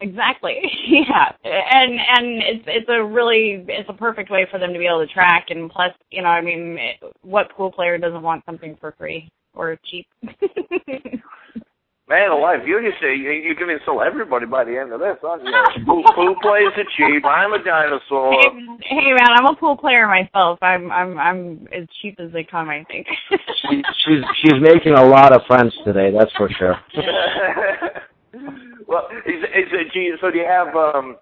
Exactly. 0.00 0.60
Yeah. 0.88 1.32
And 1.44 1.92
and 1.92 2.42
it's 2.42 2.64
it's 2.66 2.88
a 2.88 3.04
really 3.04 3.64
it's 3.68 3.88
a 3.88 3.92
perfect 3.92 4.30
way 4.30 4.46
for 4.50 4.58
them 4.58 4.72
to 4.72 4.78
be 4.78 4.86
able 4.86 5.06
to 5.06 5.12
track 5.12 5.46
and 5.50 5.70
plus, 5.70 5.92
you 6.10 6.22
know, 6.22 6.28
I 6.28 6.40
mean, 6.40 6.76
it, 6.78 6.96
what 7.22 7.50
pool 7.52 7.70
player 7.70 7.98
doesn't 7.98 8.22
want 8.22 8.44
something 8.46 8.76
for 8.80 8.92
free 8.98 9.28
or 9.54 9.78
cheap? 9.90 10.06
Man 12.08 12.30
alive, 12.30 12.66
you 12.66 12.80
just 12.80 13.00
say 13.02 13.14
you- 13.14 13.30
you're 13.32 13.54
going 13.54 13.68
to 13.68 13.76
insult 13.76 14.00
everybody 14.02 14.46
by 14.46 14.64
the 14.64 14.78
end 14.78 14.92
of 14.94 15.00
this, 15.00 15.16
aren't 15.22 15.44
you? 15.44 15.52
pool, 15.86 16.02
pool 16.14 16.34
players 16.40 16.72
are 16.78 16.84
cheap. 16.96 17.22
I'm 17.26 17.52
a 17.52 17.62
dinosaur. 17.62 18.32
hey, 18.32 18.48
hey 18.88 19.12
man, 19.12 19.28
I'm 19.36 19.44
a 19.46 19.54
pool 19.56 19.76
player 19.76 20.06
myself. 20.08 20.58
I'm 20.62 20.90
I'm 20.90 21.18
I'm 21.18 21.68
as 21.70 21.86
cheap 22.00 22.18
as 22.18 22.32
they 22.32 22.44
come, 22.44 22.70
I 22.70 22.84
think. 22.90 23.06
She, 23.30 23.82
she's 24.06 24.24
she's 24.42 24.60
making 24.60 24.94
a 24.94 25.04
lot 25.04 25.34
of 25.34 25.42
friends 25.46 25.74
today, 25.84 26.10
that's 26.16 26.32
for 26.32 26.48
sure. 26.58 26.76
Well, 28.88 29.06
is, 29.26 29.44
is 29.44 29.92
do 29.92 30.00
you, 30.00 30.16
so 30.20 30.30
do 30.30 30.38
you 30.38 30.46
have 30.46 30.74
um, 30.74 31.16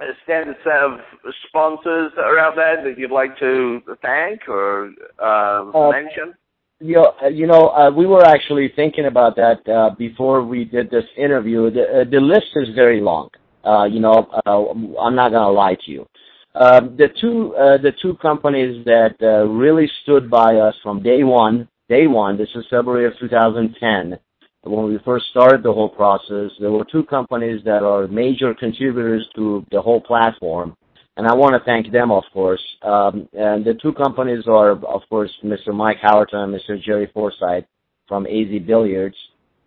a 0.00 0.06
standard 0.24 0.56
set 0.64 0.80
of 0.80 1.00
sponsors 1.48 2.12
around 2.16 2.16
that 2.16 2.22
are 2.22 2.38
out 2.38 2.54
there 2.56 2.84
that 2.84 2.98
you'd 2.98 3.10
like 3.10 3.36
to 3.40 3.80
thank 4.00 4.48
or 4.48 4.92
uh, 5.18 5.70
Uh, 5.74 5.90
mention? 5.90 6.34
You 6.78 6.94
know, 6.94 7.12
uh, 7.22 7.28
you 7.28 7.46
know, 7.46 7.68
uh, 7.70 7.90
we 7.90 8.06
were 8.06 8.24
actually 8.24 8.72
thinking 8.74 9.06
about 9.06 9.36
that 9.36 9.58
uh, 9.68 9.94
before 9.96 10.42
we 10.42 10.64
did 10.64 10.88
this 10.90 11.04
interview. 11.18 11.70
The, 11.70 11.82
uh, 11.82 12.04
the 12.10 12.20
list 12.20 12.52
is 12.56 12.68
very 12.74 13.00
long. 13.00 13.28
Uh, 13.64 13.84
you 13.84 14.00
know, 14.00 14.26
uh, 14.46 14.98
I'm 14.98 15.14
not 15.14 15.32
gonna 15.32 15.50
lie 15.50 15.76
to 15.84 15.90
you. 15.90 16.06
Um, 16.54 16.96
the 16.96 17.08
two 17.20 17.54
uh, 17.54 17.76
the 17.76 17.92
two 18.00 18.14
companies 18.22 18.84
that 18.86 19.16
uh, 19.20 19.46
really 19.46 19.90
stood 20.02 20.30
by 20.30 20.56
us 20.56 20.74
from 20.82 21.02
day 21.02 21.22
one, 21.22 21.68
day 21.88 22.06
one. 22.06 22.38
This 22.38 22.48
is 22.54 22.64
February 22.70 23.06
of 23.06 23.12
2010, 23.18 24.18
when 24.62 24.86
we 24.86 24.98
first 25.04 25.26
started 25.30 25.62
the 25.62 25.72
whole 25.72 25.88
process. 25.88 26.50
There 26.60 26.70
were 26.70 26.84
two 26.84 27.04
companies 27.04 27.62
that 27.64 27.82
are 27.82 28.06
major 28.08 28.54
contributors 28.54 29.26
to 29.36 29.64
the 29.70 29.80
whole 29.80 30.00
platform 30.00 30.76
and 31.20 31.28
I 31.28 31.34
want 31.34 31.54
to 31.54 31.64
thank 31.66 31.92
them, 31.92 32.10
of 32.10 32.24
course. 32.32 32.62
Um, 32.80 33.28
and 33.34 33.62
the 33.62 33.74
two 33.74 33.92
companies 33.92 34.44
are, 34.46 34.70
of 34.70 35.02
course, 35.10 35.30
Mr. 35.44 35.74
Mike 35.74 35.98
Howerton 36.02 36.44
and 36.44 36.54
Mr. 36.54 36.82
Jerry 36.82 37.10
Forsyth 37.12 37.66
from 38.08 38.26
AZ 38.26 38.48
Billiards, 38.66 39.16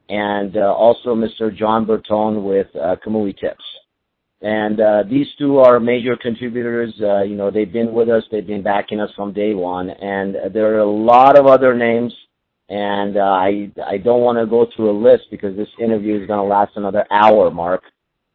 and 0.09 0.57
uh, 0.57 0.73
also 0.73 1.15
Mr. 1.15 1.55
John 1.55 1.85
Bertone 1.85 2.43
with 2.43 2.67
uh, 2.75 2.95
Kamui 3.05 3.37
Tips. 3.37 3.63
And 4.41 4.81
uh, 4.81 5.03
these 5.07 5.27
two 5.37 5.59
are 5.59 5.79
major 5.79 6.17
contributors. 6.17 6.91
Uh, 6.99 7.21
you 7.21 7.35
know, 7.35 7.51
they've 7.51 7.71
been 7.71 7.93
with 7.93 8.09
us. 8.09 8.23
They've 8.31 8.47
been 8.47 8.63
backing 8.63 8.99
us 8.99 9.11
from 9.15 9.31
day 9.31 9.53
one. 9.53 9.91
And 9.91 10.35
there 10.55 10.73
are 10.75 10.79
a 10.79 10.89
lot 10.89 11.37
of 11.37 11.45
other 11.45 11.75
names. 11.75 12.13
And 12.69 13.17
uh, 13.17 13.21
I 13.21 13.71
I 13.85 13.97
don't 13.97 14.21
want 14.21 14.37
to 14.39 14.45
go 14.45 14.67
through 14.75 14.91
a 14.91 14.97
list 14.97 15.25
because 15.29 15.55
this 15.55 15.67
interview 15.79 16.21
is 16.21 16.27
going 16.27 16.39
to 16.39 16.43
last 16.45 16.71
another 16.75 17.05
hour, 17.11 17.51
Mark. 17.51 17.83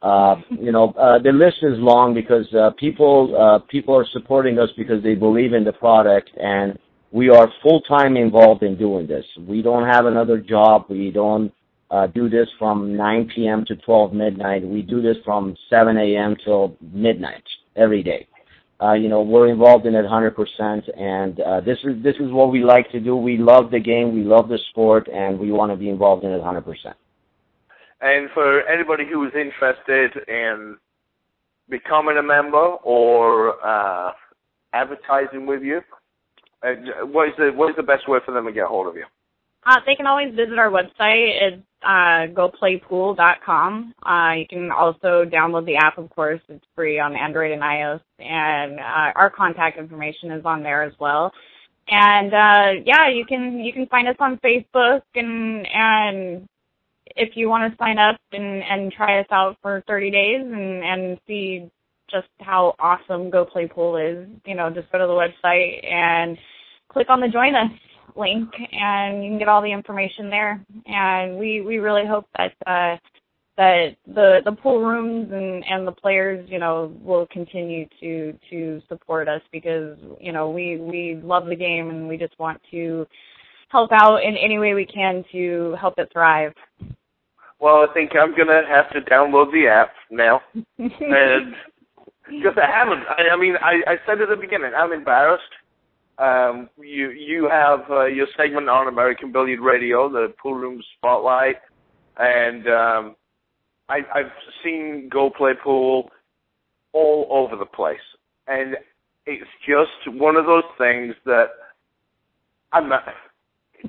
Uh, 0.00 0.36
you 0.50 0.70
know, 0.70 0.90
uh, 0.92 1.18
the 1.18 1.32
list 1.32 1.56
is 1.62 1.76
long 1.78 2.14
because 2.14 2.46
uh, 2.54 2.70
people 2.78 3.34
uh, 3.36 3.58
people 3.68 3.96
are 3.96 4.06
supporting 4.12 4.58
us 4.58 4.68
because 4.76 5.02
they 5.02 5.14
believe 5.14 5.54
in 5.54 5.64
the 5.64 5.72
product, 5.72 6.30
and 6.36 6.78
we 7.10 7.30
are 7.30 7.48
full 7.62 7.80
time 7.82 8.16
involved 8.16 8.62
in 8.62 8.76
doing 8.76 9.06
this. 9.06 9.24
We 9.46 9.62
don't 9.62 9.88
have 9.88 10.06
another 10.06 10.38
job. 10.38 10.84
We 10.88 11.10
don't 11.10 11.52
uh, 11.90 12.06
do 12.08 12.28
this 12.28 12.48
from 12.58 12.96
9 12.96 13.30
p.m. 13.34 13.64
to 13.66 13.76
12 13.76 14.12
midnight. 14.12 14.62
We 14.62 14.82
do 14.82 15.00
this 15.00 15.16
from 15.24 15.56
7 15.70 15.96
a.m. 15.96 16.36
till 16.44 16.76
midnight 16.80 17.44
every 17.76 18.02
day. 18.02 18.28
Uh, 18.80 18.92
you 18.92 19.08
know, 19.08 19.22
we're 19.22 19.48
involved 19.48 19.86
in 19.86 19.94
it 19.94 20.04
100%, 20.04 20.98
and 21.00 21.40
uh, 21.40 21.60
this 21.60 21.78
is 21.82 22.00
this 22.02 22.14
is 22.20 22.30
what 22.30 22.52
we 22.52 22.62
like 22.62 22.88
to 22.92 23.00
do. 23.00 23.16
We 23.16 23.36
love 23.36 23.72
the 23.72 23.80
game, 23.80 24.14
we 24.14 24.22
love 24.22 24.48
the 24.48 24.58
sport, 24.70 25.08
and 25.08 25.36
we 25.38 25.50
want 25.50 25.72
to 25.72 25.76
be 25.76 25.88
involved 25.88 26.22
in 26.22 26.30
it 26.30 26.40
100%. 26.40 26.94
And 28.00 28.30
for 28.32 28.62
anybody 28.68 29.04
who 29.10 29.26
is 29.26 29.32
interested 29.34 30.12
in 30.28 30.76
becoming 31.68 32.18
a 32.18 32.22
member 32.22 32.56
or 32.56 33.54
uh, 33.66 34.12
advertising 34.72 35.46
with 35.46 35.62
you, 35.62 35.80
uh, 36.62 36.74
what 37.04 37.28
is 37.28 37.34
the 37.36 37.50
what 37.52 37.70
is 37.70 37.76
the 37.76 37.82
best 37.82 38.08
way 38.08 38.18
for 38.24 38.32
them 38.32 38.46
to 38.46 38.52
get 38.52 38.66
hold 38.66 38.86
of 38.86 38.94
you? 38.94 39.04
Uh, 39.66 39.76
they 39.86 39.96
can 39.96 40.06
always 40.06 40.34
visit 40.34 40.56
our 40.56 40.70
website. 40.70 41.42
It's 41.42 41.62
uh, 41.82 42.26
goplaypool.com. 42.34 43.94
Uh, 44.04 44.32
you 44.34 44.46
can 44.48 44.70
also 44.70 45.24
download 45.24 45.66
the 45.66 45.76
app, 45.76 45.98
of 45.98 46.10
course. 46.10 46.40
It's 46.48 46.64
free 46.74 46.98
on 46.98 47.14
Android 47.16 47.52
and 47.52 47.62
iOS. 47.62 48.00
And 48.18 48.80
uh, 48.80 49.12
our 49.14 49.30
contact 49.30 49.78
information 49.78 50.32
is 50.32 50.44
on 50.44 50.62
there 50.62 50.82
as 50.82 50.92
well. 50.98 51.32
And 51.90 52.34
uh, 52.34 52.82
yeah, 52.84 53.08
you 53.08 53.24
can 53.24 53.60
you 53.60 53.72
can 53.72 53.86
find 53.86 54.08
us 54.08 54.16
on 54.20 54.38
Facebook 54.38 55.02
and 55.14 55.66
and 55.72 56.48
if 57.16 57.30
you 57.34 57.48
want 57.48 57.72
to 57.72 57.78
sign 57.78 57.98
up 57.98 58.20
and 58.32 58.62
and 58.62 58.92
try 58.92 59.20
us 59.20 59.26
out 59.30 59.56
for 59.62 59.82
30 59.86 60.10
days 60.10 60.40
and 60.42 60.84
and 60.84 61.18
see 61.26 61.70
just 62.10 62.28
how 62.40 62.74
awesome 62.78 63.30
Go 63.30 63.44
Play 63.44 63.68
Pool 63.68 63.96
is, 63.96 64.28
you 64.44 64.54
know, 64.54 64.70
just 64.70 64.90
go 64.92 64.98
to 64.98 65.06
the 65.06 65.12
website 65.12 65.86
and 65.86 66.36
click 66.90 67.08
on 67.08 67.20
the 67.20 67.28
join 67.28 67.54
us 67.54 67.70
link 68.16 68.48
and 68.72 69.24
you 69.24 69.30
can 69.30 69.38
get 69.38 69.48
all 69.48 69.62
the 69.62 69.72
information 69.72 70.30
there. 70.30 70.64
And 70.86 71.38
we 71.38 71.60
we 71.60 71.78
really 71.78 72.06
hope 72.06 72.26
that 72.36 72.52
uh 72.66 72.96
that 73.56 73.96
the 74.06 74.38
the 74.44 74.52
pool 74.52 74.84
rooms 74.84 75.30
and 75.32 75.64
and 75.68 75.86
the 75.86 75.92
players, 75.92 76.48
you 76.48 76.58
know, 76.58 76.94
will 77.02 77.26
continue 77.30 77.86
to 78.00 78.38
to 78.50 78.80
support 78.88 79.28
us 79.28 79.42
because, 79.52 79.98
you 80.20 80.32
know, 80.32 80.50
we 80.50 80.76
we 80.76 81.20
love 81.22 81.46
the 81.46 81.56
game 81.56 81.90
and 81.90 82.08
we 82.08 82.16
just 82.16 82.38
want 82.38 82.60
to 82.70 83.06
help 83.68 83.90
out 83.92 84.18
in 84.18 84.36
any 84.36 84.58
way 84.58 84.74
we 84.74 84.86
can 84.86 85.24
to 85.32 85.76
help 85.80 85.94
it 85.98 86.08
thrive. 86.12 86.52
Well, 87.60 87.86
I 87.88 87.92
think 87.92 88.12
I'm 88.14 88.36
gonna 88.36 88.62
have 88.68 88.90
to 88.90 89.00
download 89.10 89.52
the 89.52 89.66
app 89.66 89.90
now, 90.10 90.40
and 90.78 91.54
because 92.28 92.56
I 92.56 92.70
haven't. 92.70 93.02
I, 93.08 93.34
I 93.34 93.36
mean, 93.36 93.56
I, 93.60 93.82
I 93.90 93.96
said 94.06 94.20
at 94.20 94.28
the 94.28 94.36
beginning, 94.36 94.70
I'm 94.76 94.92
embarrassed. 94.92 95.42
Um, 96.18 96.68
you 96.78 97.10
you 97.10 97.48
have 97.48 97.80
uh, 97.90 98.06
your 98.06 98.26
segment 98.36 98.68
on 98.68 98.88
American 98.88 99.30
Billiard 99.32 99.60
Radio, 99.60 100.08
the 100.10 100.34
pool 100.42 100.54
room 100.54 100.82
spotlight. 100.96 101.56
and 102.18 102.66
um, 102.66 103.16
I, 103.88 103.98
I've 104.14 104.32
seen 104.64 105.08
Go 105.12 105.30
Play 105.30 105.52
Pool 105.62 106.10
all 106.92 107.26
over 107.30 107.56
the 107.56 107.66
place, 107.66 107.98
and 108.46 108.76
it's 109.26 109.48
just 109.66 110.16
one 110.18 110.36
of 110.36 110.46
those 110.46 110.64
things 110.76 111.14
that 111.24 111.46
I'm 112.72 112.90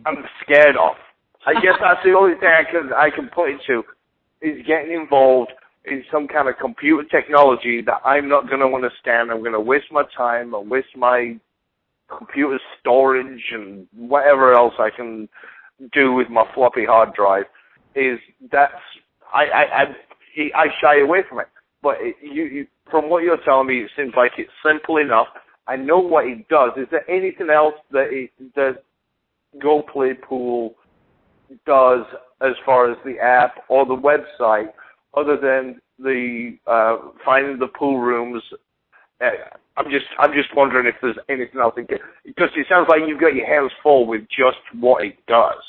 I'm 0.05 0.23
scared 0.43 0.75
of. 0.77 0.95
I 1.47 1.53
guess 1.53 1.75
that's 1.81 2.03
the 2.03 2.13
only 2.13 2.35
thing 2.39 2.49
I 2.49 2.69
can 2.69 2.93
I 2.93 3.09
can 3.09 3.29
put 3.33 3.49
it 3.49 3.59
to 3.67 3.83
is 4.41 4.65
getting 4.65 4.93
involved 4.93 5.51
in 5.85 6.03
some 6.11 6.27
kind 6.27 6.47
of 6.47 6.55
computer 6.61 7.03
technology 7.09 7.81
that 7.85 8.01
I'm 8.05 8.29
not 8.29 8.47
going 8.47 8.59
to 8.59 8.73
understand. 8.75 9.31
I'm 9.31 9.39
going 9.39 9.53
to 9.53 9.59
waste 9.59 9.87
my 9.91 10.03
time 10.15 10.53
and 10.53 10.69
waste 10.69 10.95
my 10.95 11.39
computer 12.15 12.59
storage 12.79 13.43
and 13.51 13.87
whatever 13.95 14.53
else 14.53 14.73
I 14.79 14.89
can 14.95 15.29
do 15.93 16.13
with 16.13 16.29
my 16.29 16.43
floppy 16.53 16.85
hard 16.85 17.13
drive. 17.13 17.45
Is 17.95 18.19
that's 18.51 18.73
I 19.33 19.45
I 19.45 19.63
I, 19.63 19.85
I 20.55 20.65
shy 20.81 20.99
away 21.01 21.19
from 21.27 21.39
it. 21.39 21.47
But 21.81 21.95
it, 21.99 22.15
you, 22.21 22.43
you 22.43 22.67
from 22.91 23.09
what 23.09 23.23
you're 23.23 23.43
telling 23.45 23.67
me, 23.67 23.79
it 23.79 23.91
seems 23.95 24.13
like 24.15 24.33
it's 24.37 24.51
simple 24.65 24.97
enough. 24.97 25.27
I 25.67 25.75
know 25.75 25.99
what 25.99 26.25
it 26.25 26.47
does. 26.47 26.71
Is 26.77 26.87
there 26.91 27.09
anything 27.09 27.49
else 27.49 27.75
that 27.91 28.07
it, 28.11 28.31
that 28.55 28.83
Go 29.61 29.83
Play 29.83 30.13
Pool 30.13 30.75
does 31.65 32.05
as 32.41 32.53
far 32.65 32.91
as 32.91 32.97
the 33.05 33.19
app 33.19 33.55
or 33.69 33.85
the 33.85 33.95
website, 33.95 34.69
other 35.15 35.37
than 35.37 35.79
the 35.99 36.57
uh, 36.67 36.97
finding 37.23 37.59
the 37.59 37.67
pool 37.67 37.99
rooms? 37.99 38.41
Uh, 39.21 39.27
I'm 39.79 39.89
just 39.89 40.05
I'm 40.19 40.33
just 40.33 40.53
wondering 40.55 40.87
if 40.87 40.95
there's 41.01 41.17
anything 41.29 41.61
else 41.61 41.73
because 41.77 42.49
it 42.55 42.67
sounds 42.69 42.87
like 42.89 42.99
you've 43.07 43.21
got 43.21 43.33
your 43.33 43.47
hands 43.47 43.71
full 43.81 44.05
with 44.05 44.21
just 44.23 44.59
what 44.77 45.05
it 45.05 45.15
does. 45.25 45.63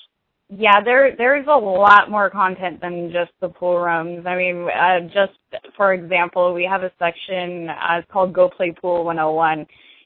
Yeah, 0.49 0.83
there 0.85 1.15
there's 1.17 1.47
a 1.47 1.57
lot 1.57 2.11
more 2.11 2.29
content 2.29 2.81
than 2.81 3.13
just 3.13 3.31
the 3.41 3.49
pool 3.49 3.79
rooms. 3.79 4.27
I 4.27 4.35
mean, 4.37 4.69
uh, 4.69 5.07
just 5.15 5.39
for 5.77 5.95
example, 5.95 6.53
we 6.53 6.65
have 6.65 6.83
a 6.83 6.91
section 6.99 7.69
uh, 7.69 7.99
it's 7.99 8.11
called 8.11 8.33
Go 8.33 8.51
Play 8.51 8.73
Pool 8.73 9.05
101, 9.05 9.61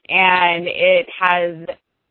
and 0.09 0.67
it 0.67 1.07
has 1.19 1.65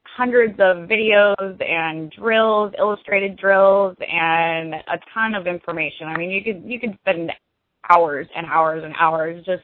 hundreds 0.04 0.54
of 0.54 0.88
videos 0.88 1.62
and 1.62 2.10
drills, 2.10 2.72
illustrated 2.76 3.36
drills, 3.36 3.96
and 4.00 4.74
a 4.74 4.98
ton 5.12 5.36
of 5.36 5.46
information. 5.46 6.08
I 6.08 6.16
mean, 6.16 6.30
you 6.30 6.42
could 6.42 6.64
you 6.64 6.80
could 6.80 6.98
spend 7.02 7.30
hours 7.88 8.26
and 8.34 8.46
hours 8.46 8.82
and 8.82 8.94
hours 8.98 9.44
just 9.46 9.62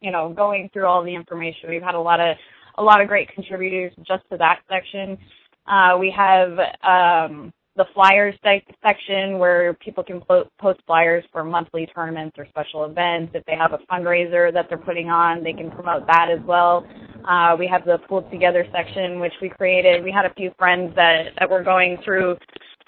you 0.00 0.10
know 0.10 0.32
going 0.32 0.70
through 0.72 0.86
all 0.86 1.02
the 1.02 1.14
information. 1.14 1.70
We've 1.70 1.82
had 1.82 1.94
a 1.94 2.00
lot 2.00 2.20
of 2.20 2.36
a 2.76 2.82
lot 2.82 3.00
of 3.00 3.08
great 3.08 3.28
contributors 3.34 3.92
just 4.06 4.22
to 4.30 4.38
that 4.38 4.60
section. 4.68 5.18
Uh, 5.66 5.98
we 5.98 6.12
have 6.16 6.52
um, 6.82 7.52
the 7.78 7.84
flyers 7.94 8.34
section 8.82 9.38
where 9.38 9.74
people 9.74 10.02
can 10.02 10.20
post 10.20 10.80
flyers 10.86 11.24
for 11.32 11.44
monthly 11.44 11.86
tournaments 11.94 12.36
or 12.38 12.46
special 12.48 12.84
events. 12.84 13.32
If 13.34 13.44
they 13.46 13.54
have 13.54 13.72
a 13.72 13.78
fundraiser 13.90 14.52
that 14.52 14.66
they're 14.68 14.78
putting 14.78 15.08
on, 15.08 15.44
they 15.44 15.52
can 15.52 15.70
promote 15.70 16.06
that 16.08 16.28
as 16.30 16.44
well. 16.44 16.86
Uh, 17.28 17.56
we 17.58 17.68
have 17.68 17.84
the 17.84 17.98
pool 18.08 18.22
together 18.30 18.66
section, 18.72 19.20
which 19.20 19.32
we 19.40 19.48
created. 19.48 20.02
We 20.02 20.10
had 20.10 20.24
a 20.24 20.34
few 20.34 20.50
friends 20.58 20.94
that, 20.96 21.34
that 21.38 21.48
were 21.48 21.62
going 21.62 21.98
through 22.04 22.36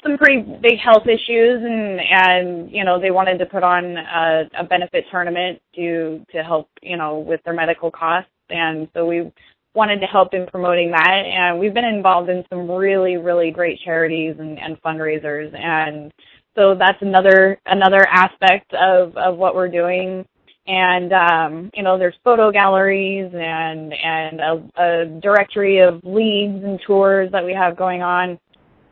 some 0.02 0.16
pretty 0.16 0.42
big 0.62 0.78
health 0.78 1.06
issues 1.06 1.62
and 1.62 2.00
and 2.00 2.70
you 2.70 2.84
know 2.84 3.00
they 3.00 3.10
wanted 3.10 3.38
to 3.38 3.46
put 3.46 3.62
on 3.62 3.96
a, 3.96 4.48
a 4.58 4.64
benefit 4.64 5.04
tournament 5.10 5.60
to 5.74 6.24
to 6.32 6.42
help 6.42 6.68
you 6.82 6.96
know 6.96 7.18
with 7.18 7.40
their 7.44 7.54
medical 7.54 7.90
costs. 7.90 8.30
And 8.48 8.88
so 8.94 9.06
we 9.06 9.30
wanted 9.74 10.00
to 10.00 10.06
help 10.06 10.34
in 10.34 10.46
promoting 10.46 10.90
that. 10.90 11.22
And 11.24 11.60
we've 11.60 11.74
been 11.74 11.84
involved 11.84 12.28
in 12.28 12.44
some 12.50 12.70
really 12.70 13.16
really 13.16 13.50
great 13.50 13.80
charities 13.84 14.36
and, 14.38 14.58
and 14.58 14.80
fundraisers. 14.82 15.54
And 15.54 16.12
so 16.56 16.74
that's 16.74 17.00
another 17.02 17.60
another 17.66 18.06
aspect 18.06 18.72
of 18.74 19.16
of 19.16 19.36
what 19.36 19.54
we're 19.54 19.68
doing. 19.68 20.24
And 20.66 21.12
um 21.12 21.70
you 21.74 21.82
know 21.82 21.98
there's 21.98 22.16
photo 22.24 22.50
galleries 22.50 23.30
and 23.34 23.92
and 23.92 24.40
a, 24.40 24.82
a 24.82 25.20
directory 25.20 25.80
of 25.80 26.00
leagues 26.04 26.64
and 26.64 26.80
tours 26.86 27.30
that 27.32 27.44
we 27.44 27.52
have 27.52 27.76
going 27.76 28.02
on 28.02 28.38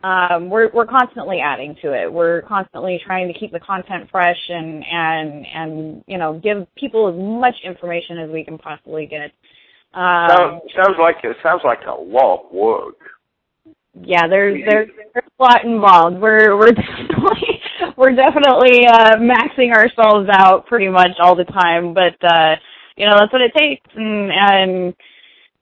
um 0.05 0.49
we're 0.49 0.71
we're 0.73 0.87
constantly 0.87 1.39
adding 1.43 1.77
to 1.83 1.93
it. 1.93 2.13
We're 2.13 2.43
constantly 2.43 3.01
trying 3.05 3.33
to 3.33 3.39
keep 3.39 3.53
the 3.53 3.61
content 3.61 4.09
fresh 4.11 4.39
and 4.49 4.85
and 4.91 5.47
and 5.47 6.05
you 6.07 6.19
know 6.19 6.41
give 6.43 6.67
people 6.77 7.09
as 7.09 7.15
much 7.17 7.55
information 7.65 8.19
as 8.19 8.31
we 8.31 8.45
can 8.45 8.59
possibly 8.59 9.07
get. 9.07 9.33
Um, 9.95 10.29
sounds, 10.29 10.63
sounds 10.77 10.97
like 11.01 11.17
it 11.25 11.37
sounds 11.43 11.63
like 11.65 11.81
a 11.87 12.01
lot 12.01 12.47
of 12.47 12.53
work. 12.53 12.97
Yeah, 14.05 14.29
there's 14.29 14.63
there's 14.69 14.89
there's 15.15 15.27
a 15.39 15.43
lot 15.43 15.65
involved. 15.65 16.21
We're 16.21 16.57
we're 16.57 16.73
definitely 16.73 17.61
we're 17.97 18.15
definitely 18.15 18.87
uh 18.87 19.17
maxing 19.17 19.73
ourselves 19.73 20.29
out 20.33 20.67
pretty 20.67 20.89
much 20.89 21.13
all 21.21 21.35
the 21.35 21.45
time, 21.45 21.95
but 21.95 22.15
uh 22.23 22.55
you 22.97 23.07
know, 23.07 23.17
that's 23.19 23.33
what 23.33 23.43
it 23.43 23.53
takes. 23.57 23.89
And 23.95 24.31
and 24.33 24.95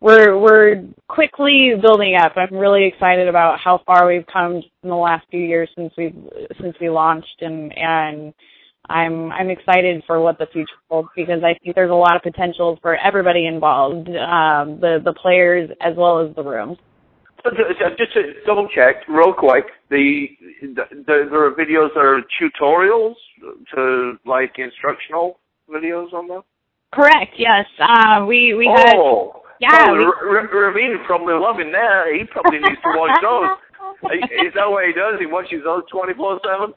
we're 0.01 0.39
we're 0.39 0.85
quickly 1.09 1.73
building 1.81 2.17
up. 2.17 2.33
I'm 2.37 2.55
really 2.55 2.87
excited 2.87 3.29
about 3.29 3.59
how 3.59 3.81
far 3.87 4.07
we've 4.07 4.27
come 4.31 4.57
in 4.57 4.89
the 4.89 4.95
last 4.95 5.27
few 5.31 5.41
years 5.41 5.71
since 5.77 5.93
we've 5.97 6.17
since 6.61 6.77
we 6.81 6.91
launched 6.91 7.41
and 7.41 7.73
and 7.77 8.35
I'm 8.89 9.33
I'm 9.33 9.51
excited 9.51 10.03
for 10.07 10.21
what 10.21 10.39
the 10.39 10.47
future 10.53 10.73
holds 10.89 11.09
because 11.17 11.43
I 11.43 11.59
think 11.63 11.75
there's 11.75 11.91
a 11.91 11.95
lot 11.95 12.17
of 12.17 12.23
potential 12.23 12.79
for 12.83 12.97
everybody 12.97 13.47
involved, 13.47 14.09
um, 14.09 14.81
the 14.81 15.01
the 15.05 15.15
players 15.21 15.71
as 15.81 15.95
well 15.97 16.21
as 16.21 16.35
the 16.35 16.43
uh, 17.47 17.91
just 17.97 18.13
to 18.15 18.23
double 18.45 18.69
check, 18.75 19.07
real 19.09 19.33
quick, 19.33 19.67
the, 19.91 20.27
the, 20.63 20.85
the 20.91 21.27
there 21.31 21.47
are 21.47 21.53
videos 21.53 21.95
that 21.95 22.01
are 22.01 22.23
tutorials 22.41 23.15
to 23.75 24.19
like 24.25 24.55
instructional 24.59 25.39
videos 25.71 26.13
on 26.13 26.29
that. 26.29 26.43
Correct. 26.93 27.35
Yes. 27.39 27.67
Uh, 27.81 28.25
we 28.27 28.55
we 28.55 28.67
had. 28.67 28.97
Yeah, 29.61 29.87
Oh, 29.89 29.97
we- 29.97 30.05
R- 30.05 30.39
R- 30.39 30.49
Ravine 30.73 30.99
probably 31.07 31.35
loving 31.35 31.73
that. 31.73 32.07
He 32.13 32.25
probably 32.25 32.59
needs 32.59 32.81
to 32.83 32.91
watch 32.99 33.19
those. 33.23 33.49
Is 34.45 34.53
that 34.55 34.69
what 34.71 34.85
he 34.87 34.93
does? 34.93 35.19
He 35.19 35.27
watches 35.27 35.63
those 35.65 35.83
twenty 35.91 36.13
four 36.15 36.39
seven. 36.45 36.75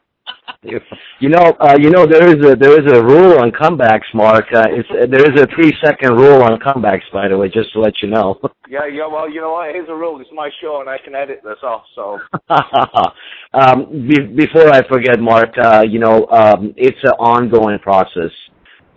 You 0.62 1.28
know, 1.28 1.56
uh, 1.60 1.76
you 1.78 1.90
know 1.90 2.06
there 2.06 2.26
is 2.28 2.44
a 2.44 2.54
there 2.54 2.78
is 2.80 2.92
a 2.92 3.02
rule 3.02 3.40
on 3.40 3.50
comebacks, 3.50 4.08
Mark. 4.14 4.44
Uh, 4.54 4.64
it's 4.70 4.88
there 5.10 5.24
is 5.32 5.40
a 5.40 5.46
three 5.54 5.72
second 5.82 6.14
rule 6.16 6.42
on 6.42 6.58
comebacks, 6.60 7.10
by 7.12 7.28
the 7.28 7.36
way, 7.36 7.48
just 7.48 7.72
to 7.72 7.80
let 7.80 8.00
you 8.02 8.08
know. 8.08 8.38
Yeah, 8.70 8.86
yeah. 8.86 9.08
Well, 9.08 9.28
you 9.28 9.40
know 9.40 9.50
what? 9.54 9.74
Here's 9.74 9.88
a 9.88 9.94
rule. 9.94 10.20
It's 10.20 10.30
my 10.32 10.48
show, 10.60 10.78
and 10.80 10.88
I 10.88 10.96
can 11.04 11.12
edit 11.16 11.40
this 11.42 11.58
off. 11.64 11.82
So 11.96 12.20
um, 13.52 14.06
be, 14.06 14.20
before 14.28 14.70
I 14.70 14.86
forget, 14.86 15.18
Mark, 15.18 15.50
uh, 15.58 15.82
you 15.82 15.98
know, 15.98 16.26
um, 16.28 16.72
it's 16.76 17.02
an 17.02 17.10
ongoing 17.18 17.80
process. 17.80 18.30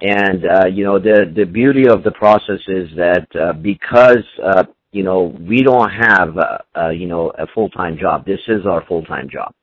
And, 0.04 0.46
uh, 0.46 0.66
you 0.66 0.84
know, 0.84 1.00
the, 1.00 1.32
the 1.34 1.46
beauty 1.46 1.88
of 1.88 2.04
the 2.04 2.12
process 2.12 2.60
is 2.68 2.90
that, 2.98 3.26
uh, 3.40 3.54
because, 3.54 4.26
uh, 4.44 4.66
you 4.92 5.02
know, 5.02 5.34
we 5.40 5.64
don't 5.64 5.90
have, 5.90 6.38
uh, 6.38 6.58
uh, 6.78 6.90
you 6.90 7.08
know, 7.08 7.32
a 7.40 7.48
full-time 7.48 7.98
job. 7.98 8.26
This 8.26 8.42
is 8.50 8.66
our 8.66 8.86
full-time 8.86 9.30
job. 9.30 9.54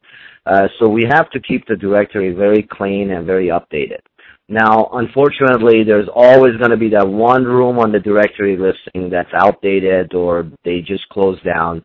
Uh, 0.46 0.66
so 0.78 0.88
we 0.88 1.04
have 1.10 1.30
to 1.32 1.40
keep 1.40 1.66
the 1.66 1.76
directory 1.76 2.32
very 2.32 2.62
clean 2.62 3.10
and 3.10 3.26
very 3.26 3.48
updated. 3.48 4.00
Now, 4.48 4.88
unfortunately, 4.94 5.84
there's 5.84 6.08
always 6.12 6.56
going 6.56 6.70
to 6.70 6.78
be 6.78 6.88
that 6.88 7.06
one 7.06 7.44
room 7.44 7.78
on 7.78 7.92
the 7.92 8.00
directory 8.00 8.56
listing 8.56 9.10
that's 9.10 9.30
outdated 9.34 10.14
or 10.14 10.50
they 10.64 10.80
just 10.80 11.06
closed 11.10 11.44
down. 11.44 11.84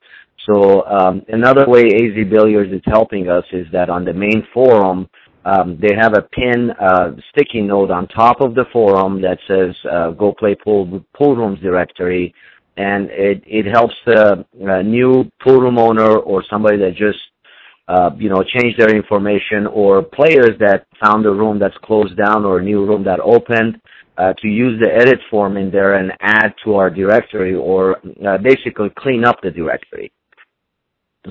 So 0.50 0.86
um, 0.86 1.24
another 1.28 1.68
way 1.68 1.88
AZ 1.88 2.30
Billiards 2.30 2.72
is 2.72 2.82
helping 2.86 3.28
us 3.28 3.44
is 3.52 3.68
that 3.74 3.90
on 3.90 4.06
the 4.06 4.14
main 4.14 4.48
forum, 4.54 5.10
um, 5.46 5.78
they 5.80 5.96
have 5.96 6.14
a 6.18 6.24
pin 6.24 6.72
uh, 6.72 7.12
sticky 7.30 7.62
note 7.62 7.92
on 7.92 8.08
top 8.08 8.42
of 8.42 8.56
the 8.56 8.66
forum 8.74 9.22
that 9.22 9.38
says 9.48 9.76
uh, 9.90 10.10
"Go 10.12 10.34
Play 10.34 10.56
Pool 10.56 11.06
Pool 11.16 11.36
Rooms 11.36 11.60
Directory," 11.62 12.34
and 12.78 13.10
it 13.12 13.44
it 13.46 13.66
helps 13.68 13.94
the 14.06 14.46
uh, 14.68 14.82
new 14.82 15.30
pool 15.44 15.62
room 15.62 15.78
owner 15.78 16.18
or 16.18 16.44
somebody 16.50 16.78
that 16.78 16.96
just 16.96 17.20
uh, 17.88 18.10
you 18.18 18.30
know 18.30 18.44
changed 18.44 18.80
their 18.80 18.96
information 18.96 19.68
or 19.68 20.02
players 20.02 20.58
that 20.60 20.88
found 21.04 21.26
a 21.26 21.32
room 21.32 21.60
that's 21.60 21.78
closed 21.84 22.18
down 22.18 22.44
or 22.44 22.60
a 22.60 22.64
new 22.64 22.84
room 22.86 23.04
that 23.04 23.20
opened 23.20 23.80
uh, 24.18 24.34
to 24.42 24.48
use 24.48 24.80
the 24.82 24.92
edit 24.92 25.20
form 25.30 25.58
in 25.58 25.70
there 25.70 25.96
and 25.96 26.12
add 26.22 26.54
to 26.64 26.76
our 26.76 26.90
directory 26.90 27.54
or 27.54 27.98
uh, 28.28 28.38
basically 28.40 28.90
clean 28.98 29.24
up 29.26 29.38
the 29.44 29.52
directory. 29.52 30.12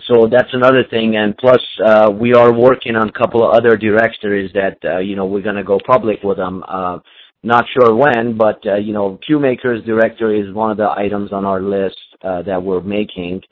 So 0.07 0.26
that's 0.30 0.53
another 0.53 0.82
thing, 0.90 1.16
and 1.16 1.36
plus 1.36 1.61
uh, 1.84 2.11
we 2.11 2.34
are 2.34 2.53
working 2.53 2.97
on 2.97 3.09
a 3.09 3.12
couple 3.12 3.47
of 3.49 3.55
other 3.55 3.76
directories 3.76 4.51
that 4.53 4.76
uh, 4.84 4.99
you 4.99 5.14
know 5.14 5.24
we're 5.24 5.42
going 5.42 5.57
to 5.57 5.64
go 5.64 5.78
public 5.86 6.22
with 6.24 6.36
them. 6.36 6.64
Uh, 6.66 6.99
not 7.45 7.66
sure 7.72 7.95
when, 7.95 8.36
but 8.36 8.59
uh, 8.66 8.76
you 8.76 8.92
know, 8.92 9.18
QMakers 9.28 9.84
directory 9.84 10.40
is 10.40 10.53
one 10.55 10.70
of 10.70 10.78
the 10.78 10.88
items 10.88 11.32
on 11.32 11.45
our 11.45 11.61
list 11.61 11.99
uh, 12.22 12.42
that 12.42 12.62
we're 12.62 12.80
making. 12.80 13.42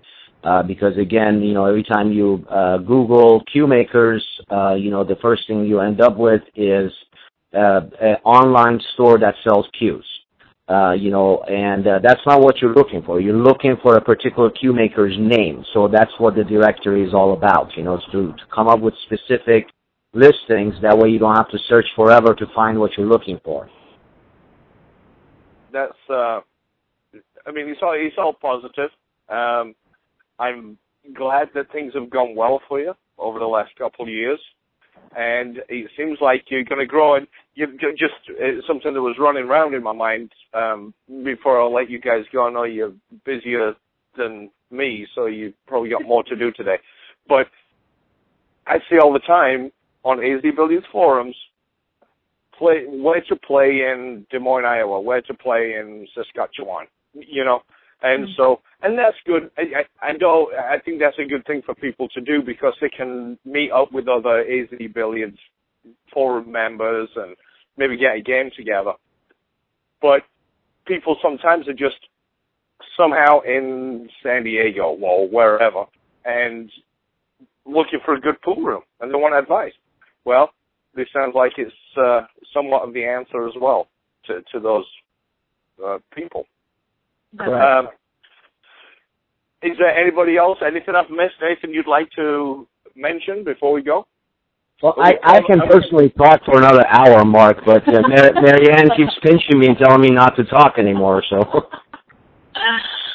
Uh, 0.42 0.62
because 0.62 0.96
again, 0.98 1.40
you 1.42 1.54
know, 1.54 1.66
every 1.66 1.84
time 1.84 2.10
you 2.10 2.44
uh, 2.50 2.78
Google 2.78 3.44
QMakers, 3.54 4.20
uh, 4.50 4.74
you 4.74 4.90
know, 4.90 5.04
the 5.04 5.16
first 5.22 5.46
thing 5.46 5.64
you 5.64 5.78
end 5.80 6.00
up 6.00 6.16
with 6.16 6.42
is 6.56 6.90
uh, 7.54 7.82
an 8.00 8.16
online 8.24 8.80
store 8.94 9.18
that 9.18 9.34
sells 9.44 9.66
cues. 9.78 10.04
Uh, 10.68 10.92
you 10.92 11.10
know, 11.10 11.42
and 11.42 11.86
uh, 11.86 11.98
that's 12.02 12.20
not 12.24 12.40
what 12.40 12.58
you're 12.58 12.72
looking 12.72 13.02
for. 13.02 13.20
You're 13.20 13.36
looking 13.36 13.76
for 13.82 13.96
a 13.96 14.00
particular 14.00 14.48
cue 14.48 14.72
maker's 14.72 15.14
name. 15.18 15.64
So 15.74 15.88
that's 15.88 16.12
what 16.18 16.36
the 16.36 16.44
directory 16.44 17.04
is 17.06 17.12
all 17.12 17.32
about. 17.32 17.76
You 17.76 17.82
know, 17.82 17.94
it's 17.94 18.04
to, 18.12 18.32
to 18.32 18.42
come 18.54 18.68
up 18.68 18.80
with 18.80 18.94
specific 19.04 19.66
listings. 20.14 20.74
That 20.80 20.96
way, 20.96 21.08
you 21.08 21.18
don't 21.18 21.34
have 21.34 21.50
to 21.50 21.58
search 21.68 21.86
forever 21.96 22.34
to 22.34 22.46
find 22.54 22.78
what 22.78 22.92
you're 22.96 23.08
looking 23.08 23.40
for. 23.44 23.68
That's. 25.72 25.92
Uh, 26.08 26.40
I 27.46 27.50
mean, 27.52 27.68
it's 27.68 27.80
all 27.82 27.94
it's 27.96 28.16
all 28.16 28.32
positive. 28.32 28.90
Um, 29.28 29.74
I'm 30.38 30.78
glad 31.14 31.48
that 31.54 31.72
things 31.72 31.92
have 31.94 32.08
gone 32.08 32.36
well 32.36 32.60
for 32.68 32.80
you 32.80 32.94
over 33.18 33.38
the 33.38 33.46
last 33.46 33.74
couple 33.76 34.04
of 34.04 34.08
years, 34.08 34.40
and 35.16 35.58
it 35.68 35.90
seems 35.96 36.18
like 36.20 36.44
you're 36.48 36.64
going 36.64 36.78
to 36.78 36.86
grow. 36.86 37.16
And 37.16 37.26
just 37.56 38.14
it's 38.28 38.66
something 38.66 38.94
that 38.94 39.02
was 39.02 39.16
running 39.18 39.44
around 39.44 39.74
in 39.74 39.82
my 39.82 39.92
mind 39.92 40.30
um, 40.54 40.94
before 41.24 41.60
I 41.60 41.66
let 41.66 41.90
you 41.90 42.00
guys 42.00 42.24
go. 42.32 42.46
I 42.46 42.50
know 42.50 42.64
you're 42.64 42.92
busier 43.24 43.74
than 44.16 44.50
me, 44.70 45.06
so 45.14 45.26
you 45.26 45.52
probably 45.66 45.90
got 45.90 46.06
more 46.06 46.22
to 46.24 46.36
do 46.36 46.50
today. 46.52 46.78
But 47.28 47.46
I 48.66 48.78
see 48.90 48.98
all 48.98 49.12
the 49.12 49.20
time 49.20 49.70
on 50.04 50.18
AZ 50.20 50.42
Billiards 50.56 50.86
forums 50.90 51.36
play 52.58 52.84
where 52.86 53.22
to 53.28 53.36
play 53.36 53.80
in 53.92 54.26
Des 54.30 54.38
Moines, 54.38 54.64
Iowa, 54.64 55.00
where 55.00 55.22
to 55.22 55.34
play 55.34 55.74
in 55.78 56.06
Saskatchewan, 56.14 56.86
you 57.14 57.44
know. 57.44 57.60
And 58.04 58.26
so, 58.36 58.60
and 58.82 58.98
that's 58.98 59.16
good. 59.24 59.50
I, 59.56 59.82
I, 60.02 60.08
I 60.08 60.12
know, 60.20 60.50
I 60.58 60.78
think 60.84 60.98
that's 60.98 61.18
a 61.20 61.28
good 61.28 61.46
thing 61.46 61.62
for 61.64 61.72
people 61.76 62.08
to 62.08 62.20
do 62.20 62.42
because 62.42 62.74
they 62.80 62.88
can 62.88 63.38
meet 63.44 63.70
up 63.70 63.92
with 63.92 64.08
other 64.08 64.40
AZ 64.40 64.76
Billiards 64.92 65.38
forum 66.12 66.50
members 66.50 67.08
and 67.16 67.36
maybe 67.76 67.96
get 67.96 68.16
a 68.16 68.22
game 68.22 68.50
together. 68.56 68.92
But 70.00 70.22
people 70.86 71.16
sometimes 71.22 71.68
are 71.68 71.72
just 71.72 71.96
somehow 72.96 73.40
in 73.40 74.08
San 74.22 74.44
Diego 74.44 74.96
or 75.00 75.28
wherever 75.28 75.84
and 76.24 76.70
looking 77.64 78.00
for 78.04 78.14
a 78.14 78.20
good 78.20 78.40
pool 78.42 78.62
room 78.62 78.82
and 79.00 79.10
they 79.10 79.16
want 79.16 79.34
advice. 79.34 79.72
Well, 80.24 80.50
this 80.94 81.06
sounds 81.12 81.34
like 81.34 81.52
it's 81.56 81.72
uh, 81.96 82.22
somewhat 82.52 82.86
of 82.86 82.92
the 82.92 83.04
answer 83.04 83.46
as 83.46 83.54
well 83.60 83.88
to, 84.26 84.42
to 84.52 84.60
those 84.60 84.84
uh, 85.84 85.98
people. 86.14 86.44
Um, 87.40 87.88
is 89.62 89.78
there 89.78 89.96
anybody 89.96 90.36
else, 90.36 90.58
anything 90.64 90.94
I've 90.94 91.10
missed, 91.10 91.40
anything 91.42 91.72
you'd 91.72 91.86
like 91.86 92.10
to 92.16 92.66
mention 92.94 93.44
before 93.44 93.72
we 93.72 93.82
go? 93.82 94.06
Well, 94.82 94.94
I, 94.98 95.14
I 95.22 95.40
can 95.42 95.60
personally 95.60 96.10
talk 96.10 96.44
for 96.44 96.58
another 96.58 96.84
hour, 96.88 97.24
Mark, 97.24 97.58
but 97.64 97.86
uh, 97.88 98.02
Mar- 98.02 98.32
Marianne 98.42 98.90
keeps 98.96 99.14
pinching 99.22 99.60
me 99.60 99.68
and 99.68 99.78
telling 99.78 100.00
me 100.00 100.10
not 100.10 100.34
to 100.36 100.44
talk 100.44 100.74
anymore. 100.78 101.22
So, 101.30 101.68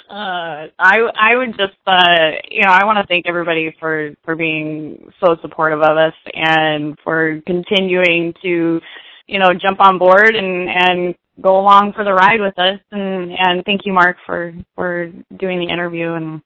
Uh, 0.09 0.71
I 0.79 0.99
I 1.19 1.35
would 1.35 1.49
just 1.57 1.77
uh 1.85 2.31
you 2.49 2.61
know 2.61 2.71
I 2.71 2.85
want 2.85 2.97
to 2.97 3.05
thank 3.07 3.27
everybody 3.27 3.75
for 3.77 4.11
for 4.23 4.37
being 4.37 5.11
so 5.19 5.35
supportive 5.41 5.81
of 5.81 5.97
us 5.97 6.13
and 6.33 6.97
for 7.03 7.41
continuing 7.45 8.33
to 8.41 8.79
you 9.27 9.39
know 9.39 9.53
jump 9.53 9.81
on 9.81 9.97
board 9.97 10.33
and 10.33 10.69
and 10.69 11.15
go 11.41 11.59
along 11.59 11.91
for 11.91 12.05
the 12.05 12.13
ride 12.13 12.39
with 12.39 12.57
us 12.57 12.79
and 12.93 13.33
and 13.37 13.65
thank 13.65 13.81
you 13.85 13.91
Mark 13.91 14.15
for 14.25 14.53
for 14.75 15.11
doing 15.37 15.59
the 15.59 15.67
interview 15.69 16.13
and 16.13 16.41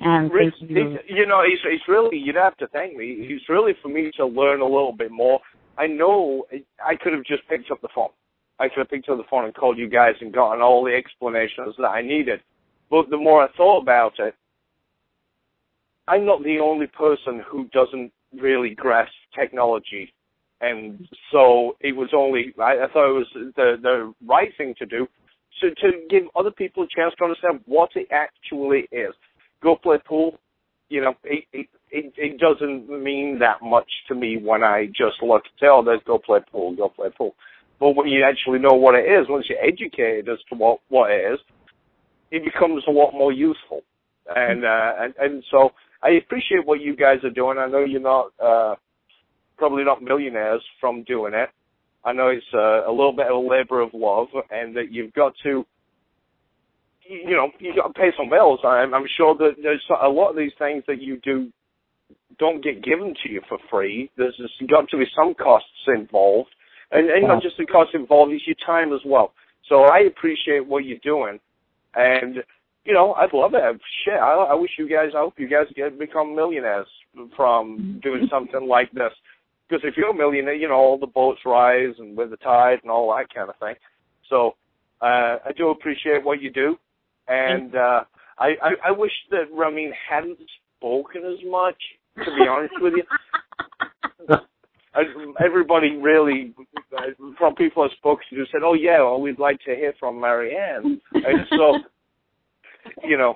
and 0.00 0.32
Rich, 0.32 0.54
thank 0.60 0.70
you. 0.70 0.98
you 1.08 1.26
know, 1.26 1.40
it's, 1.40 1.62
it's 1.64 1.84
really, 1.88 2.16
you'd 2.18 2.36
have 2.36 2.56
to 2.58 2.66
thank 2.68 2.96
me. 2.96 3.16
It's 3.20 3.48
really 3.48 3.72
for 3.82 3.88
me 3.88 4.10
to 4.16 4.26
learn 4.26 4.60
a 4.60 4.64
little 4.64 4.92
bit 4.92 5.10
more. 5.10 5.40
I 5.78 5.86
know 5.86 6.44
I 6.84 6.94
could 6.96 7.12
have 7.12 7.24
just 7.24 7.48
picked 7.48 7.70
up 7.70 7.80
the 7.80 7.88
phone. 7.94 8.10
I 8.58 8.68
could 8.68 8.78
have 8.78 8.90
picked 8.90 9.08
up 9.08 9.18
the 9.18 9.24
phone 9.30 9.44
and 9.44 9.54
called 9.54 9.78
you 9.78 9.88
guys 9.88 10.14
and 10.20 10.32
gotten 10.32 10.62
all 10.62 10.84
the 10.84 10.94
explanations 10.94 11.74
that 11.78 11.86
I 11.86 12.02
needed. 12.02 12.40
But 12.90 13.10
the 13.10 13.16
more 13.16 13.42
I 13.42 13.48
thought 13.56 13.82
about 13.82 14.14
it, 14.18 14.34
I'm 16.06 16.24
not 16.26 16.42
the 16.44 16.58
only 16.60 16.86
person 16.86 17.42
who 17.46 17.66
doesn't 17.72 18.12
really 18.40 18.74
grasp 18.74 19.12
technology. 19.34 20.12
And 20.60 21.08
so 21.32 21.76
it 21.80 21.96
was 21.96 22.10
only, 22.16 22.54
I, 22.60 22.84
I 22.84 22.86
thought 22.92 23.10
it 23.10 23.18
was 23.18 23.52
the, 23.56 23.76
the 23.82 24.14
right 24.26 24.50
thing 24.56 24.74
to 24.78 24.86
do 24.86 25.08
to, 25.60 25.70
to 25.74 25.92
give 26.10 26.24
other 26.36 26.50
people 26.50 26.82
a 26.82 26.86
chance 26.94 27.14
to 27.18 27.24
understand 27.24 27.60
what 27.66 27.90
it 27.94 28.08
actually 28.10 28.88
is. 28.92 29.14
Go 29.64 29.76
play 29.76 29.96
pool, 30.06 30.38
you 30.88 31.00
know, 31.00 31.14
it, 31.24 31.44
it, 31.52 31.66
it, 31.90 32.12
it 32.16 32.38
doesn't 32.38 32.88
mean 33.02 33.38
that 33.40 33.62
much 33.62 33.90
to 34.08 34.14
me 34.14 34.36
when 34.36 34.62
I 34.62 34.86
just 34.86 35.22
look 35.22 35.42
and 35.44 35.58
say, 35.58 35.66
oh, 35.68 35.82
let's 35.84 36.04
go 36.04 36.18
play 36.18 36.40
pool, 36.52 36.76
go 36.76 36.88
play 36.88 37.08
pool. 37.16 37.34
But 37.80 37.96
when 37.96 38.08
you 38.08 38.24
actually 38.24 38.58
know 38.58 38.74
what 38.74 38.94
it 38.94 39.06
is, 39.06 39.26
once 39.28 39.46
you're 39.48 39.58
educated 39.58 40.28
as 40.28 40.38
to 40.50 40.56
what, 40.56 40.80
what 40.88 41.10
it 41.10 41.32
is, 41.32 41.40
it 42.30 42.44
becomes 42.44 42.84
a 42.86 42.90
lot 42.90 43.12
more 43.12 43.32
useful. 43.32 43.80
And, 44.28 44.64
uh, 44.64 44.92
and, 45.00 45.14
and 45.18 45.44
so 45.50 45.70
I 46.02 46.10
appreciate 46.10 46.66
what 46.66 46.80
you 46.80 46.94
guys 46.94 47.18
are 47.24 47.30
doing. 47.30 47.58
I 47.58 47.66
know 47.66 47.84
you're 47.84 48.00
not, 48.00 48.32
uh, 48.42 48.74
probably 49.56 49.84
not 49.84 50.02
millionaires 50.02 50.62
from 50.80 51.04
doing 51.04 51.34
it. 51.34 51.48
I 52.04 52.12
know 52.12 52.28
it's 52.28 52.44
uh, 52.52 52.88
a 52.88 52.92
little 52.92 53.12
bit 53.12 53.26
of 53.26 53.36
a 53.36 53.48
labor 53.48 53.80
of 53.80 53.90
love 53.94 54.28
and 54.50 54.76
that 54.76 54.92
you've 54.92 55.14
got 55.14 55.32
to, 55.42 55.64
you 57.08 57.36
know, 57.36 57.50
you 57.58 57.74
got 57.74 57.88
to 57.88 57.92
pay 57.92 58.10
some 58.16 58.30
bills. 58.30 58.60
I'm, 58.64 58.94
I'm 58.94 59.06
sure 59.16 59.34
that 59.36 59.56
there's 59.62 59.84
a 60.02 60.08
lot 60.08 60.30
of 60.30 60.36
these 60.36 60.52
things 60.58 60.84
that 60.86 61.00
you 61.00 61.18
do 61.22 61.50
don't 62.38 62.62
get 62.62 62.82
given 62.82 63.14
to 63.22 63.30
you 63.30 63.40
for 63.48 63.58
free. 63.70 64.10
There's 64.16 64.36
just 64.36 64.70
got 64.70 64.88
to 64.88 64.98
be 64.98 65.04
some 65.16 65.34
costs 65.34 65.68
involved. 65.86 66.50
And, 66.90 67.10
and 67.10 67.26
not 67.28 67.42
just 67.42 67.56
the 67.58 67.66
costs 67.66 67.94
involved, 67.94 68.32
it's 68.32 68.46
your 68.46 68.56
time 68.66 68.92
as 68.92 69.00
well. 69.04 69.32
So 69.68 69.84
I 69.84 70.00
appreciate 70.00 70.66
what 70.66 70.84
you're 70.84 70.98
doing. 71.02 71.40
And, 71.94 72.36
you 72.84 72.92
know, 72.92 73.14
I'd 73.14 73.32
love 73.32 73.54
it. 73.54 73.80
Shit, 74.04 74.14
I, 74.14 74.34
I 74.50 74.54
wish 74.54 74.70
you 74.78 74.88
guys, 74.88 75.10
I 75.14 75.20
hope 75.20 75.34
you 75.38 75.48
guys 75.48 75.66
get 75.74 75.98
become 75.98 76.34
millionaires 76.34 76.88
from 77.36 78.00
doing 78.02 78.28
something 78.30 78.66
like 78.68 78.90
this. 78.92 79.12
Because 79.68 79.82
if 79.84 79.96
you're 79.96 80.10
a 80.10 80.14
millionaire, 80.14 80.54
you 80.54 80.68
know, 80.68 80.74
all 80.74 80.98
the 80.98 81.06
boats 81.06 81.40
rise 81.46 81.94
and 81.98 82.16
with 82.16 82.30
the 82.30 82.36
tide 82.36 82.80
and 82.82 82.90
all 82.90 83.14
that 83.16 83.32
kind 83.34 83.48
of 83.48 83.56
thing. 83.56 83.74
So, 84.28 84.56
uh, 85.00 85.38
I 85.44 85.52
do 85.56 85.70
appreciate 85.70 86.24
what 86.24 86.40
you 86.40 86.50
do. 86.50 86.76
And, 87.28 87.74
uh, 87.74 88.04
I, 88.38 88.48
I, 88.62 88.70
I 88.86 88.90
wish 88.90 89.12
that 89.30 89.44
Ramin 89.52 89.92
hadn't 90.08 90.38
spoken 90.76 91.22
as 91.24 91.38
much, 91.48 91.76
to 92.18 92.24
be 92.24 92.48
honest 92.48 92.74
with 92.80 92.94
you. 92.96 94.36
I, 94.94 95.02
everybody 95.44 95.96
really, 95.96 96.54
from 97.38 97.54
people 97.56 97.82
I 97.82 97.88
spoke 97.96 98.20
to, 98.30 98.44
said, 98.52 98.62
"Oh 98.64 98.74
yeah, 98.74 98.98
well, 98.98 99.20
we'd 99.20 99.40
like 99.40 99.58
to 99.66 99.74
hear 99.74 99.92
from 99.98 100.20
Marianne." 100.20 101.00
And 101.12 101.46
so, 101.50 101.78
you 103.04 103.18
know, 103.18 103.34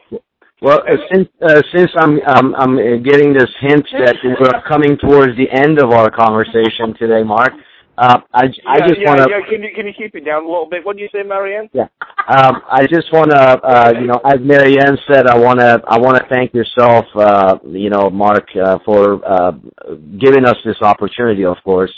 well, 0.62 0.80
uh, 0.80 0.97
since 1.12 1.28
uh, 1.43 1.62
since 1.74 1.91
I'm 1.97 2.20
I'm 2.26 2.55
I'm 2.55 3.03
getting 3.03 3.32
this 3.32 3.51
hint 3.61 3.86
that 3.93 4.16
we're 4.24 4.62
coming 4.68 4.97
towards 4.99 5.36
the 5.36 5.51
end 5.51 5.80
of 5.80 5.91
our 5.91 6.11
conversation 6.11 6.95
today, 6.97 7.24
Mark, 7.24 7.53
uh, 7.99 8.20
I 8.32 8.44
I 8.66 8.78
just 8.86 9.01
yeah, 9.01 9.09
want 9.09 9.20
to 9.22 9.28
yeah. 9.28 9.49
Can 9.49 9.62
you 9.62 9.70
can 9.74 9.86
you 9.86 9.92
keep 9.92 10.14
it 10.14 10.24
down 10.24 10.44
a 10.44 10.46
little 10.46 10.68
bit? 10.70 10.86
What 10.86 10.96
do 10.96 11.03
you 11.03 11.09
say, 11.12 11.22
Marianne? 11.24 11.68
Yeah. 11.72 11.88
Um, 12.28 12.62
I 12.70 12.86
just 12.86 13.11
want 13.11 13.30
to, 13.30 13.40
uh, 13.40 13.92
you 13.99 14.07
know, 14.07 14.20
as 14.24 14.38
Marianne 14.40 14.99
said, 15.11 15.26
I 15.26 15.38
want 15.38 15.61
to, 15.61 15.80
I 15.88 15.99
want 15.99 16.18
to 16.18 16.26
thank 16.28 16.53
yourself, 16.53 17.07
uh, 17.16 17.57
you 17.64 17.88
know, 17.88 18.11
Mark, 18.11 18.46
uh, 18.55 18.78
for 18.84 19.24
uh, 19.24 19.53
giving 20.20 20.44
us 20.44 20.57
this 20.62 20.76
opportunity, 20.82 21.46
of 21.46 21.57
course. 21.64 21.92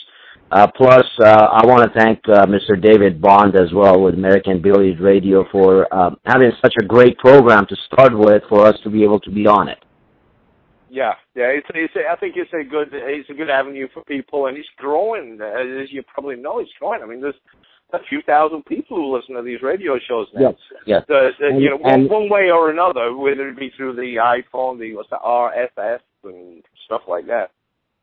Uh, 0.53 0.69
plus, 0.77 1.05
uh, 1.23 1.47
I 1.53 1.67
want 1.67 1.83
to 1.93 1.99
thank 1.99 2.21
uh, 2.29 2.47
Mr. 2.47 2.81
David 2.81 3.21
Bond 3.21 3.57
as 3.57 3.73
well 3.73 4.01
with 4.01 4.15
American 4.15 4.63
Billiard 4.63 5.01
Radio 5.01 5.45
for 5.51 5.93
uh, 5.93 6.11
having 6.25 6.53
such 6.63 6.75
a 6.81 6.85
great 6.85 7.19
program 7.19 7.67
to 7.67 7.77
start 7.93 8.17
with 8.17 8.43
for 8.49 8.67
us 8.67 8.77
to 8.85 8.91
be 8.91 9.03
able 9.05 9.21
to 9.21 9.31
be 9.31 9.47
on 9.47 9.69
it. 9.69 9.79
Yeah, 10.91 11.13
yeah. 11.35 11.47
It's, 11.47 11.67
it's 11.73 11.95
I 12.11 12.17
think 12.17 12.35
it's 12.37 12.53
a 12.53 12.69
good 12.69 12.89
it's 12.93 13.31
a 13.31 13.35
good 13.35 13.49
avenue 13.49 13.87
for 13.95 14.03
people, 14.05 14.47
and 14.47 14.57
it's 14.59 14.69
growing. 14.77 15.39
As 15.41 15.91
you 15.93 16.03
probably 16.03 16.37
know, 16.37 16.59
it's 16.59 16.71
growing. 16.79 17.01
I 17.03 17.07
mean, 17.07 17.21
there's 17.21 17.35
a 17.93 17.99
few 18.09 18.23
thousand 18.23 18.65
people 18.67 18.97
who 18.97 19.17
listen 19.17 19.35
to 19.37 19.43
these 19.43 19.63
radio 19.63 19.99
shows 20.09 20.27
now. 20.35 20.41
Yes, 20.51 20.55
yes. 20.87 21.03
The, 21.09 21.31
the, 21.39 21.47
And- 21.47 21.63
you 21.63 21.71
know, 21.71 21.79
and- 21.85 22.09
one, 22.11 22.23
one 22.23 22.31
way 22.31 22.51
or 22.51 22.71
another, 22.71 23.17
whether 23.17 23.49
it 23.49 23.57
be 23.59 23.71
through 23.77 23.95
the 23.95 24.17
iPhone, 24.17 24.79
the 24.79 24.95
what's 24.95 25.11
the 25.11 25.19
RSS 25.25 26.01
and 26.25 26.63
stuff 26.87 27.03
like 27.09 27.27
that. 27.27 27.51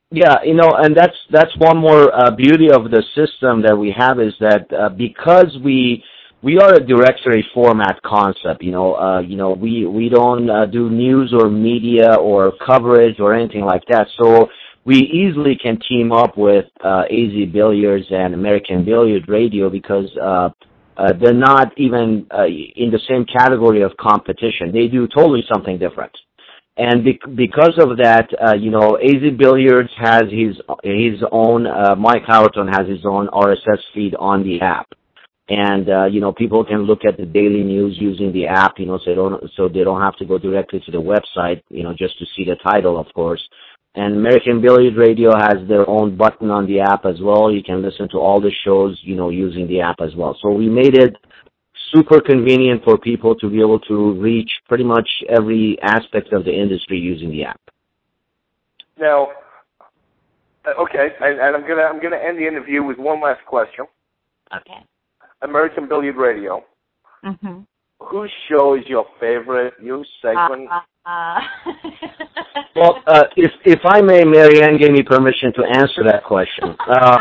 Yeah, 0.09 0.37
you 0.45 0.53
know, 0.53 0.71
and 0.77 0.95
that's 0.95 1.17
that's 1.29 1.55
one 1.57 1.77
more 1.77 2.13
uh, 2.15 2.31
beauty 2.31 2.69
of 2.71 2.89
the 2.91 3.03
system 3.13 3.61
that 3.63 3.75
we 3.77 3.93
have 3.97 4.21
is 4.21 4.33
that 4.39 4.71
uh, 4.71 4.87
because 4.87 5.57
we 5.61 6.01
we 6.41 6.59
are 6.59 6.73
a 6.75 6.79
directory 6.79 7.45
format 7.53 8.01
concept. 8.03 8.61
You 8.61 8.71
know, 8.71 8.95
uh, 8.95 9.19
you 9.21 9.35
know, 9.37 9.51
we 9.51 9.85
we 9.85 10.09
don't 10.09 10.49
uh, 10.49 10.65
do 10.65 10.89
news 10.89 11.33
or 11.33 11.49
media 11.49 12.15
or 12.15 12.53
coverage 12.65 13.19
or 13.19 13.33
anything 13.33 13.65
like 13.65 13.83
that. 13.89 14.07
So 14.21 14.47
we 14.85 14.97
easily 14.97 15.57
can 15.61 15.79
team 15.87 16.11
up 16.11 16.37
with 16.37 16.65
uh, 16.83 17.03
AZ 17.09 17.51
Billiards 17.51 18.05
and 18.09 18.33
American 18.33 18.85
Billiard 18.85 19.27
Radio 19.27 19.69
because 19.69 20.09
uh, 20.21 20.49
uh, 20.97 21.13
they're 21.19 21.33
not 21.33 21.73
even 21.77 22.25
uh, 22.31 22.45
in 22.45 22.89
the 22.91 22.99
same 23.09 23.25
category 23.25 23.81
of 23.81 23.91
competition. 23.97 24.71
They 24.71 24.87
do 24.87 25.07
totally 25.07 25.43
something 25.51 25.77
different. 25.77 26.15
And 26.77 27.03
bec- 27.03 27.35
because 27.35 27.73
of 27.79 27.97
that, 27.97 28.29
uh, 28.39 28.53
you 28.55 28.71
know, 28.71 28.97
AZ 28.97 29.37
Billiards 29.37 29.89
has 29.97 30.23
his 30.31 30.55
his 30.83 31.21
own. 31.31 31.67
Uh, 31.67 31.95
Mike 31.95 32.23
Howerton 32.27 32.69
has 32.69 32.87
his 32.87 33.03
own 33.05 33.27
RSS 33.27 33.79
feed 33.93 34.15
on 34.15 34.43
the 34.43 34.61
app, 34.61 34.87
and 35.49 35.89
uh, 35.89 36.05
you 36.05 36.19
know, 36.19 36.33
people 36.33 36.65
can 36.65 36.83
look 36.83 37.05
at 37.07 37.17
the 37.17 37.25
daily 37.25 37.63
news 37.63 37.97
using 37.99 38.33
the 38.33 38.47
app. 38.47 38.79
You 38.79 38.85
know, 38.85 38.99
so 38.99 39.09
they 39.09 39.15
don't 39.15 39.43
so 39.55 39.69
they 39.69 39.83
don't 39.83 40.01
have 40.01 40.17
to 40.17 40.25
go 40.25 40.37
directly 40.37 40.81
to 40.85 40.91
the 40.91 41.01
website. 41.01 41.61
You 41.69 41.83
know, 41.83 41.93
just 41.97 42.17
to 42.19 42.25
see 42.35 42.43
the 42.43 42.55
title, 42.55 42.99
of 42.99 43.07
course. 43.13 43.43
and 43.95 44.15
American 44.15 44.61
Billiard 44.61 44.95
Radio 44.95 45.31
has 45.35 45.67
their 45.67 45.89
own 45.89 46.15
button 46.15 46.51
on 46.51 46.67
the 46.67 46.81
app 46.81 47.05
as 47.05 47.19
well. 47.21 47.51
You 47.51 47.63
can 47.63 47.81
listen 47.81 48.07
to 48.09 48.17
all 48.17 48.39
the 48.39 48.51
shows, 48.65 48.99
you 49.03 49.15
know, 49.15 49.29
using 49.29 49.67
the 49.67 49.81
app 49.81 50.01
as 50.01 50.15
well. 50.15 50.37
So 50.41 50.51
we 50.51 50.69
made 50.69 50.95
it 50.95 51.15
super 51.93 52.19
convenient 52.21 52.83
for 52.83 52.97
people 52.97 53.33
to 53.35 53.49
be 53.49 53.59
able 53.59 53.79
to 53.79 54.13
reach 54.21 54.51
pretty 54.67 54.83
much 54.83 55.09
every 55.29 55.77
aspect 55.81 56.33
of 56.33 56.43
the 56.45 56.53
industry 56.53 56.97
using 56.99 57.31
the 57.31 57.45
app. 57.45 57.61
Now, 58.99 59.29
uh, 60.65 60.81
okay, 60.83 61.07
and, 61.21 61.39
and 61.39 61.55
I'm 61.55 61.61
gonna 61.67 61.83
I'm 61.83 62.01
gonna 62.01 62.17
end 62.17 62.37
the 62.37 62.47
interview 62.47 62.83
with 62.83 62.97
one 62.97 63.21
last 63.21 63.45
question. 63.45 63.85
Okay. 64.55 64.83
American 65.41 65.87
Billiard 65.87 66.15
Radio. 66.17 66.63
Mhm. 67.23 67.65
Whose 67.99 68.31
show 68.49 68.75
is 68.75 68.83
your 68.87 69.05
favorite? 69.19 69.73
New 69.81 70.03
segment? 70.21 70.69
Uh, 70.69 71.09
uh, 71.09 71.41
Well, 72.75 73.01
uh, 73.07 73.23
if 73.35 73.51
if 73.65 73.79
I 73.85 74.01
may, 74.01 74.23
Marianne 74.23 74.77
gave 74.77 74.91
me 74.91 75.01
permission 75.03 75.51
to 75.53 75.63
answer 75.65 76.03
that 76.05 76.23
question. 76.23 76.75
Uh, 76.87 77.19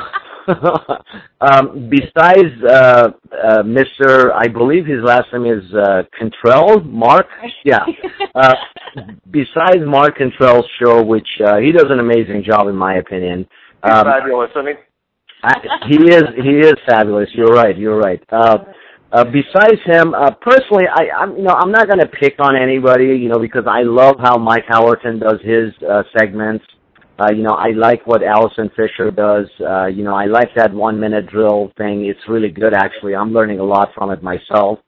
um, 1.41 1.91
besides 1.91 2.55
uh, 2.63 3.09
uh, 3.33 3.63
Mr. 3.65 4.33
I 4.33 4.47
believe 4.47 4.87
his 4.87 5.03
last 5.03 5.27
name 5.33 5.45
is 5.47 5.65
uh, 5.75 6.03
Cantrell, 6.17 6.81
Mark. 6.85 7.27
Yeah. 7.65 7.85
Uh, 8.35 8.55
besides 9.31 9.81
Mark 9.87 10.19
Cantrell's 10.19 10.67
show, 10.79 11.03
which 11.03 11.27
uh, 11.45 11.57
he 11.57 11.73
does 11.73 11.87
an 11.91 12.01
amazing 12.01 12.45
job 12.45 12.69
in 12.69 12.77
my 12.77 12.97
opinion. 12.97 13.47
He's 13.83 13.93
Um, 13.93 14.05
fabulous. 14.05 14.51
I 14.55 14.63
mean, 14.63 14.77
I, 15.47 15.55
he 15.89 15.99
is 16.19 16.25
he 16.43 16.55
is 16.71 16.75
fabulous. 16.89 17.29
You're 17.35 17.55
right. 17.63 17.77
You're 17.79 17.99
right. 17.99 18.23
Uh, 18.31 18.59
uh, 19.13 19.25
besides 19.25 19.81
him, 19.87 20.13
uh, 20.15 20.33
personally, 20.41 20.85
I, 20.93 21.03
I'm 21.23 21.37
you 21.37 21.45
know 21.45 21.55
I'm 21.55 21.71
not 21.71 21.87
going 21.87 22.01
to 22.01 22.09
pick 22.23 22.35
on 22.41 22.57
anybody, 22.57 23.07
you 23.23 23.29
know, 23.29 23.39
because 23.39 23.65
I 23.69 23.83
love 23.83 24.17
how 24.19 24.37
Mike 24.39 24.67
Howerton 24.69 25.21
does 25.21 25.41
his 25.45 25.73
uh, 25.89 26.03
segments. 26.19 26.65
Uh, 27.19 27.33
you 27.35 27.43
know, 27.43 27.55
I 27.55 27.69
like 27.71 28.07
what 28.07 28.23
Allison 28.23 28.69
Fisher 28.77 29.11
does. 29.11 29.47
Uh, 29.61 29.87
you 29.87 30.05
know, 30.05 30.15
I 30.15 30.27
like 30.27 30.51
that 30.57 30.73
one 30.75 31.01
minute 31.01 31.29
drill 31.31 31.73
thing. 31.79 32.05
It's 32.07 32.21
really 32.29 32.51
good, 32.51 32.75
actually. 32.75 33.15
I'm 33.15 33.33
learning 33.33 33.59
a 33.61 33.65
lot 33.65 33.89
from 33.95 34.11
it 34.11 34.23
myself. 34.23 34.81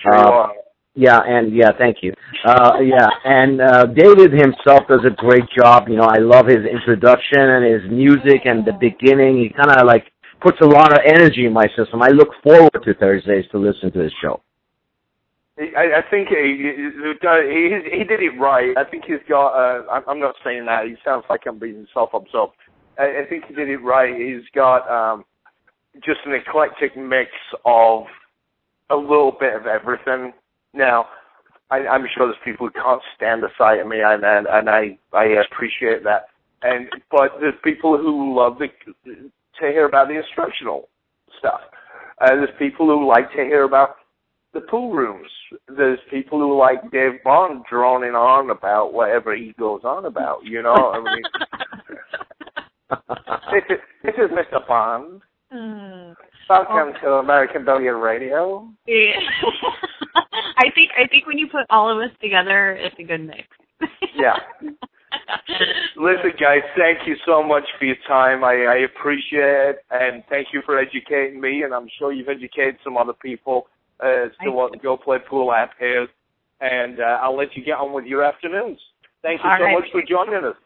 sure 0.00 0.14
you 0.14 0.20
Uh, 0.24 0.30
are. 0.30 0.52
Yeah, 0.94 1.20
and 1.24 1.54
yeah, 1.54 1.70
thank 1.78 1.98
you. 2.02 2.12
Uh, 2.44 2.80
yeah, 2.80 3.08
and 3.24 3.60
uh, 3.62 3.86
David 3.86 4.32
himself 4.32 4.86
does 4.88 5.00
a 5.06 5.14
great 5.16 5.44
job. 5.56 5.88
You 5.88 5.96
know, 5.96 6.04
I 6.04 6.18
love 6.18 6.46
his 6.46 6.66
introduction 6.66 7.40
and 7.40 7.64
his 7.64 7.90
music 7.90 8.42
and 8.44 8.64
the 8.64 8.74
beginning. 8.78 9.38
He 9.38 9.48
kind 9.48 9.70
of 9.70 9.86
like 9.86 10.12
puts 10.42 10.58
a 10.60 10.66
lot 10.66 10.92
of 10.92 10.98
energy 11.06 11.46
in 11.46 11.52
my 11.52 11.66
system. 11.76 12.02
I 12.02 12.08
look 12.08 12.28
forward 12.42 12.72
to 12.84 12.94
Thursdays 12.94 13.46
to 13.52 13.58
listen 13.58 13.90
to 13.92 14.00
his 14.00 14.12
show. 14.20 14.42
I, 15.58 15.98
I 15.98 16.10
think 16.10 16.28
he, 16.28 16.74
he 16.74 17.98
he 17.98 18.04
did 18.04 18.20
it 18.22 18.38
right. 18.38 18.76
I 18.76 18.84
think 18.84 19.04
he's 19.06 19.22
got. 19.28 19.52
Uh, 19.52 19.84
I'm- 20.06 20.20
not 20.20 20.34
saying 20.44 20.66
that. 20.66 20.86
He 20.86 20.96
sounds 21.04 21.24
like 21.30 21.42
I'm 21.46 21.58
being 21.58 21.86
self-absorbed. 21.94 22.54
I, 22.98 23.22
I 23.22 23.24
think 23.28 23.44
he 23.46 23.54
did 23.54 23.68
it 23.68 23.78
right. 23.78 24.14
He's 24.14 24.44
got 24.54 24.88
um, 24.90 25.24
just 26.04 26.20
an 26.26 26.32
eclectic 26.32 26.96
mix 26.96 27.30
of 27.64 28.04
a 28.90 28.96
little 28.96 29.32
bit 29.38 29.54
of 29.54 29.66
everything. 29.66 30.32
Now, 30.74 31.06
I, 31.70 31.86
I'm 31.86 32.06
sure 32.14 32.26
there's 32.26 32.36
people 32.44 32.68
who 32.68 32.72
can't 32.72 33.02
stand 33.16 33.42
the 33.42 33.48
sight 33.56 33.80
of 33.80 33.86
me, 33.86 34.00
and 34.04 34.24
and, 34.24 34.46
and 34.46 34.68
I 34.68 34.98
I 35.12 35.24
appreciate 35.50 36.04
that. 36.04 36.26
And 36.62 36.88
but 37.10 37.32
there's 37.40 37.54
people 37.64 37.96
who 37.96 38.36
love 38.36 38.58
the, 38.58 38.68
to 39.04 39.32
hear 39.60 39.86
about 39.86 40.08
the 40.08 40.18
instructional 40.18 40.88
stuff. 41.38 41.60
and 42.20 42.40
there's 42.40 42.54
people 42.58 42.86
who 42.86 43.06
like 43.06 43.30
to 43.32 43.44
hear 43.44 43.64
about 43.64 43.96
the 44.52 44.60
pool 44.60 44.92
rooms. 44.92 45.30
There's 45.68 45.98
people 46.10 46.38
who 46.38 46.56
like 46.58 46.90
Dave 46.90 47.22
Bond 47.24 47.64
droning 47.68 48.14
on 48.14 48.50
about 48.50 48.92
whatever 48.92 49.34
he 49.34 49.54
goes 49.58 49.80
on 49.84 50.04
about. 50.04 50.44
You 50.44 50.62
know, 50.62 50.74
I 50.74 50.98
mean, 51.02 51.22
this 53.52 53.64
is, 53.70 53.78
this 54.04 54.14
is 54.18 54.30
Mr. 54.30 54.66
Bond. 54.66 55.22
Hmm. 55.50 56.12
Welcome 56.48 56.92
to 57.02 57.12
American 57.14 57.64
Billiard 57.64 58.02
Radio. 58.02 58.68
Yeah. 58.86 59.12
I 60.56 60.70
think 60.74 60.90
I 60.98 61.06
think 61.08 61.26
when 61.26 61.38
you 61.38 61.48
put 61.48 61.66
all 61.70 61.90
of 61.90 61.98
us 61.98 62.14
together, 62.20 62.72
it's 62.72 62.96
a 62.98 63.02
good 63.02 63.26
mix. 63.26 63.44
Yeah. 64.14 64.36
Listen, 65.96 66.32
guys, 66.40 66.62
thank 66.76 67.06
you 67.06 67.16
so 67.26 67.42
much 67.42 67.64
for 67.78 67.84
your 67.84 67.96
time. 68.08 68.44
I, 68.44 68.64
I 68.64 68.76
appreciate 68.84 69.70
it, 69.70 69.84
and 69.90 70.22
thank 70.28 70.48
you 70.52 70.62
for 70.64 70.78
educating 70.78 71.40
me. 71.40 71.62
And 71.62 71.74
I'm 71.74 71.88
sure 71.98 72.12
you've 72.12 72.28
educated 72.28 72.76
some 72.84 72.96
other 72.96 73.12
people 73.12 73.66
uh, 74.02 74.26
as 74.26 74.30
to 74.42 74.50
what 74.50 74.72
the 74.72 74.78
Go 74.78 74.96
Play 74.96 75.18
Pool 75.28 75.52
app 75.52 75.72
is. 75.80 76.08
And 76.60 77.00
uh, 77.00 77.18
I'll 77.20 77.36
let 77.36 77.56
you 77.56 77.64
get 77.64 77.72
on 77.72 77.92
with 77.92 78.04
your 78.04 78.22
afternoons. 78.22 78.78
Thank 79.22 79.42
you 79.42 79.50
All 79.50 79.58
so 79.58 79.64
right. 79.64 79.74
much 79.74 79.90
for 79.92 80.02
joining 80.08 80.44
us. 80.44 80.56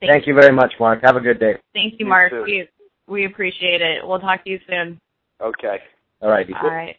Thank 0.00 0.26
you 0.26 0.34
very 0.34 0.52
much, 0.52 0.74
Mark. 0.78 1.00
Have 1.02 1.16
a 1.16 1.20
good 1.20 1.40
day. 1.40 1.54
Thank 1.72 1.94
you, 1.94 2.06
You 2.06 2.06
Mark. 2.06 2.32
too. 2.32 2.42
We 2.42 2.68
we 3.06 3.24
appreciate 3.26 3.80
it. 3.80 4.06
We'll 4.06 4.18
talk 4.18 4.44
to 4.44 4.50
you 4.50 4.58
soon. 4.68 5.00
Okay. 5.40 5.78
All 6.20 6.30
righty. 6.30 6.52
All 6.54 6.68
right. 6.68 6.96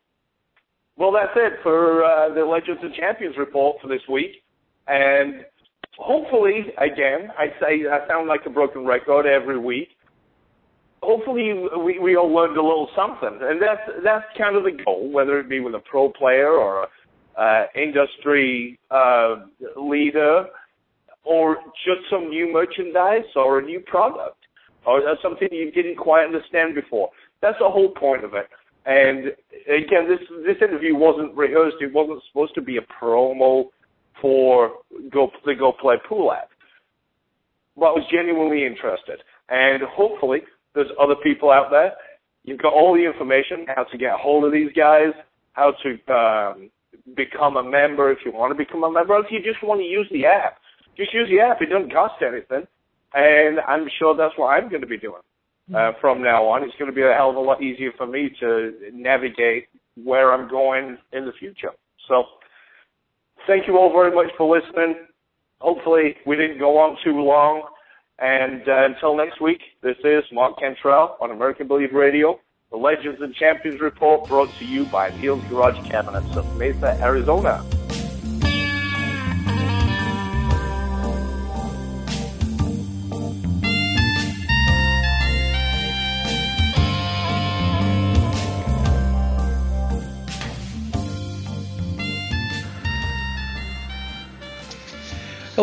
Well, 0.97 1.11
that's 1.11 1.33
it 1.35 1.59
for 1.61 2.03
uh, 2.03 2.33
the 2.33 2.43
Legends 2.43 2.81
and 2.81 2.93
Champions 2.95 3.35
report 3.37 3.77
for 3.81 3.87
this 3.87 4.01
week. 4.11 4.43
And 4.87 5.45
hopefully, 5.97 6.73
again, 6.77 7.29
I 7.37 7.47
say 7.61 7.87
I 7.87 8.07
sound 8.07 8.27
like 8.27 8.41
a 8.45 8.49
broken 8.49 8.85
record 8.85 9.27
every 9.27 9.59
week. 9.59 9.89
Hopefully, 11.03 11.53
we, 11.85 11.99
we 11.99 12.15
all 12.15 12.33
learned 12.33 12.57
a 12.57 12.61
little 12.61 12.89
something, 12.95 13.39
and 13.41 13.61
that's 13.61 14.03
that's 14.03 14.25
kind 14.35 14.55
of 14.55 14.63
the 14.63 14.71
goal, 14.83 15.11
whether 15.11 15.39
it 15.39 15.47
be 15.47 15.59
with 15.59 15.75
a 15.75 15.79
pro 15.79 16.09
player 16.09 16.49
or 16.49 16.83
a 16.83 16.87
uh, 17.39 17.65
industry 17.75 18.79
uh, 18.89 19.35
leader, 19.75 20.45
or 21.23 21.57
just 21.85 22.09
some 22.09 22.29
new 22.29 22.51
merchandise 22.51 23.29
or 23.35 23.59
a 23.59 23.61
new 23.61 23.79
product, 23.81 24.37
or 24.87 25.01
something 25.21 25.47
you 25.51 25.71
didn't 25.71 25.97
quite 25.97 26.25
understand 26.25 26.73
before. 26.73 27.09
That's 27.43 27.59
the 27.59 27.69
whole 27.69 27.91
point 27.91 28.25
of 28.25 28.33
it. 28.33 28.47
And 28.88 29.35
again, 29.67 30.07
this 30.07 30.23
this 30.45 30.55
interview 30.61 30.95
wasn't 30.95 31.35
rehearsed. 31.35 31.75
It 31.81 31.93
wasn't 31.93 32.23
supposed 32.29 32.55
to 32.55 32.61
be 32.61 32.77
a 32.77 33.03
promo 33.03 33.65
for 34.21 34.71
Go 35.11 35.29
the 35.45 35.55
Go 35.55 35.73
Play 35.73 35.95
Pool 36.07 36.31
app. 36.31 36.49
But 37.75 37.88
I 37.88 37.91
was 37.91 38.07
genuinely 38.09 38.65
interested, 38.65 39.19
and 39.49 39.83
hopefully 39.83 40.39
there's 40.73 40.88
other 40.97 41.15
people 41.21 41.51
out 41.51 41.67
there. 41.69 41.91
You've 42.45 42.61
got 42.61 42.71
all 42.71 42.95
the 42.95 43.05
information 43.05 43.65
how 43.75 43.83
to 43.83 43.97
get 43.97 44.13
a 44.13 44.17
hold 44.17 44.45
of 44.45 44.53
these 44.53 44.71
guys, 44.71 45.11
how 45.51 45.73
to 45.83 46.13
um, 46.13 46.69
become 47.13 47.57
a 47.57 47.63
member 47.63 48.09
if 48.09 48.19
you 48.23 48.31
want 48.31 48.51
to 48.51 48.57
become 48.57 48.85
a 48.85 48.91
member, 48.91 49.15
or 49.15 49.19
if 49.19 49.29
you 49.29 49.43
just 49.43 49.61
want 49.61 49.81
to 49.81 49.85
use 49.85 50.07
the 50.13 50.25
app. 50.25 50.59
Just 50.95 51.13
use 51.13 51.27
the 51.29 51.41
app. 51.41 51.61
It 51.61 51.67
doesn't 51.67 51.91
cost 51.91 52.23
anything, 52.23 52.65
and 53.13 53.59
I'm 53.67 53.85
sure 53.99 54.15
that's 54.15 54.33
what 54.38 54.47
I'm 54.47 54.69
going 54.69 54.81
to 54.81 54.88
be 54.88 54.97
doing 54.97 55.21
uh, 55.74 55.91
from 55.99 56.22
now 56.22 56.45
on. 56.45 56.63
It's 56.63 56.76
going 56.78 56.91
to 56.91 56.95
be 56.95 57.01
a 57.01 57.13
hell 57.13 57.30
of 57.30 57.36
a 57.36 57.39
lot 57.39 57.61
easier 57.61 57.91
for 57.97 58.07
me 58.07 58.30
to 58.39 58.74
navigate 58.93 59.68
where 60.03 60.34
I'm 60.34 60.49
going 60.49 60.97
in 61.13 61.26
the 61.26 61.34
future. 61.34 61.72
So, 62.07 62.24
thank 63.47 63.68
you 63.68 63.78
all 63.78 63.91
very 63.91 64.13
much 64.13 64.32
for 64.38 64.55
listening. 64.55 64.95
Hopefully, 65.59 66.15
we 66.26 66.36
didn't 66.36 66.59
go 66.59 66.78
on 66.78 66.97
too 67.03 67.20
long. 67.20 67.63
And 68.20 68.68
uh, 68.68 68.86
until 68.86 69.15
next 69.15 69.41
week, 69.41 69.61
this 69.84 69.97
is 70.03 70.24
Mark 70.32 70.59
Cantrell 70.59 71.18
on 71.22 71.32
American 71.32 71.68
Billiard 71.68 71.93
Radio, 71.93 72.39
the 72.72 72.78
Legends 72.78 73.22
and 73.22 73.34
Champions 73.36 73.80
Report 73.80 74.28
brought 74.28 74.49
to 74.57 74.65
you 74.65 74.86
by 74.86 75.09
Neil's 75.22 75.43
Garage 75.45 75.88
Cabinets 75.88 76.36
of 76.36 76.57
Mesa, 76.57 76.97
Arizona. 76.99 77.63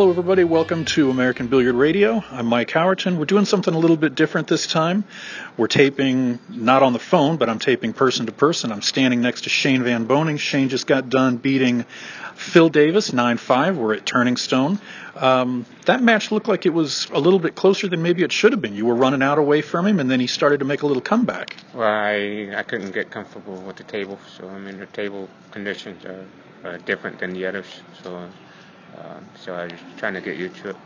Hello, 0.05 0.13
everybody. 0.13 0.45
Welcome 0.45 0.85
to 0.85 1.09
American 1.09 1.47
Billiard 1.47 1.77
Radio. 1.77 2.23
I'm 2.31 2.45
Mike 2.45 2.69
Howerton. 2.69 3.17
We're 3.17 3.25
doing 3.25 3.47
something 3.47 3.73
a 3.73 3.79
little 3.79 3.97
bit 3.97 4.15
different 4.15 4.49
this 4.49 4.67
time. 4.67 5.05
We're 5.57 5.67
taping 5.67 6.41
not 6.51 6.83
on 6.83 6.93
the 6.93 6.99
phone, 6.99 7.39
but 7.39 7.49
I'm 7.49 7.59
taping 7.59 7.95
person 7.95 8.27
to 8.27 8.33
person. 8.33 8.71
I'm 8.71 8.83
standing 8.83 9.23
next 9.23 9.45
to 9.45 9.49
Shane 9.49 9.83
Van 9.83 10.07
Boening. 10.07 10.39
Shane 10.39 10.69
just 10.69 10.87
got 10.87 11.09
done 11.09 11.39
beating 11.39 11.87
Phil 12.35 12.69
Davis 12.69 13.13
9-5. 13.13 13.77
We're 13.77 13.95
at 13.95 14.05
Turning 14.05 14.37
Stone. 14.37 14.79
Um, 15.17 15.65
that 15.87 16.03
match 16.03 16.31
looked 16.31 16.49
like 16.49 16.67
it 16.67 16.75
was 16.75 17.09
a 17.11 17.19
little 17.19 17.39
bit 17.39 17.55
closer 17.55 17.89
than 17.89 18.03
maybe 18.03 18.23
it 18.25 18.31
should 18.31 18.53
have 18.53 18.61
been. 18.61 18.75
You 18.75 18.85
were 18.85 18.97
running 18.97 19.23
out 19.23 19.39
away 19.39 19.63
from 19.63 19.87
him, 19.87 20.01
and 20.01 20.11
then 20.11 20.21
he 20.21 20.27
started 20.27 20.59
to 20.59 20.67
make 20.67 20.83
a 20.83 20.87
little 20.87 21.01
comeback. 21.01 21.57
Well, 21.73 21.89
I 21.89 22.55
I 22.55 22.63
couldn't 22.63 22.91
get 22.91 23.11
comfortable 23.11 23.57
with 23.63 23.77
the 23.77 23.85
table, 23.85 24.19
so 24.37 24.51
I 24.51 24.59
mean 24.59 24.79
the 24.79 24.85
table 24.85 25.31
conditions 25.51 26.05
are, 26.05 26.27
are 26.63 26.77
different 26.77 27.21
than 27.21 27.33
the 27.33 27.47
others. 27.47 27.81
So, 28.03 28.29
uh, 28.97 29.21
so 29.41 29.55
I 29.55 29.65
was 29.65 29.81
trying 29.97 30.15
to 30.15 30.21
get 30.21 30.37
you 30.37 30.49
to 30.49 30.71
it. 30.71 30.77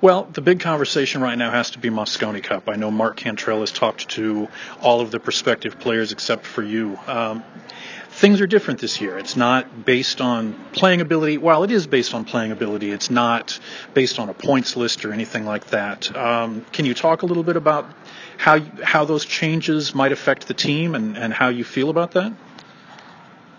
Well, 0.00 0.24
the 0.24 0.42
big 0.42 0.60
conversation 0.60 1.22
right 1.22 1.38
now 1.38 1.50
has 1.50 1.70
to 1.70 1.78
be 1.78 1.88
Mosconi 1.88 2.42
Cup. 2.42 2.68
I 2.68 2.76
know 2.76 2.90
Mark 2.90 3.16
Cantrell 3.16 3.60
has 3.60 3.72
talked 3.72 4.10
to 4.10 4.48
all 4.82 5.00
of 5.00 5.10
the 5.10 5.18
prospective 5.18 5.78
players 5.78 6.12
except 6.12 6.44
for 6.44 6.62
you. 6.62 6.98
Um, 7.06 7.42
things 8.10 8.40
are 8.40 8.46
different 8.46 8.80
this 8.80 9.00
year. 9.00 9.18
It's 9.18 9.34
not 9.34 9.84
based 9.84 10.20
on 10.20 10.54
playing 10.72 11.00
ability. 11.00 11.38
While 11.38 11.64
it 11.64 11.70
is 11.70 11.86
based 11.86 12.12
on 12.12 12.24
playing 12.24 12.52
ability, 12.52 12.90
it's 12.90 13.10
not 13.10 13.58
based 13.94 14.18
on 14.18 14.28
a 14.28 14.34
points 14.34 14.76
list 14.76 15.04
or 15.04 15.12
anything 15.12 15.46
like 15.46 15.68
that. 15.68 16.14
Um, 16.14 16.66
can 16.72 16.84
you 16.84 16.92
talk 16.92 17.22
a 17.22 17.26
little 17.26 17.42
bit 17.42 17.56
about 17.56 17.90
how 18.36 18.60
how 18.82 19.04
those 19.04 19.24
changes 19.24 19.94
might 19.94 20.12
affect 20.12 20.48
the 20.48 20.54
team 20.54 20.94
and, 20.94 21.16
and 21.16 21.32
how 21.32 21.48
you 21.48 21.64
feel 21.64 21.88
about 21.88 22.12
that? 22.12 22.32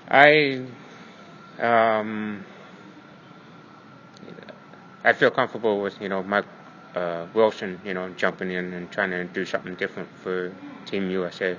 I 0.07 0.61
um, 1.59 2.45
I 5.05 5.13
feel 5.13 5.29
comfortable 5.29 5.81
with 5.81 6.01
you 6.01 6.09
know 6.09 6.23
Mike 6.23 6.45
uh, 6.95 7.27
Wilson, 7.33 7.79
you 7.85 7.93
know, 7.93 8.09
jumping 8.17 8.51
in 8.51 8.73
and 8.73 8.91
trying 8.91 9.11
to 9.11 9.23
do 9.23 9.45
something 9.45 9.75
different 9.75 10.09
for 10.23 10.51
Team 10.87 11.09
USA. 11.11 11.55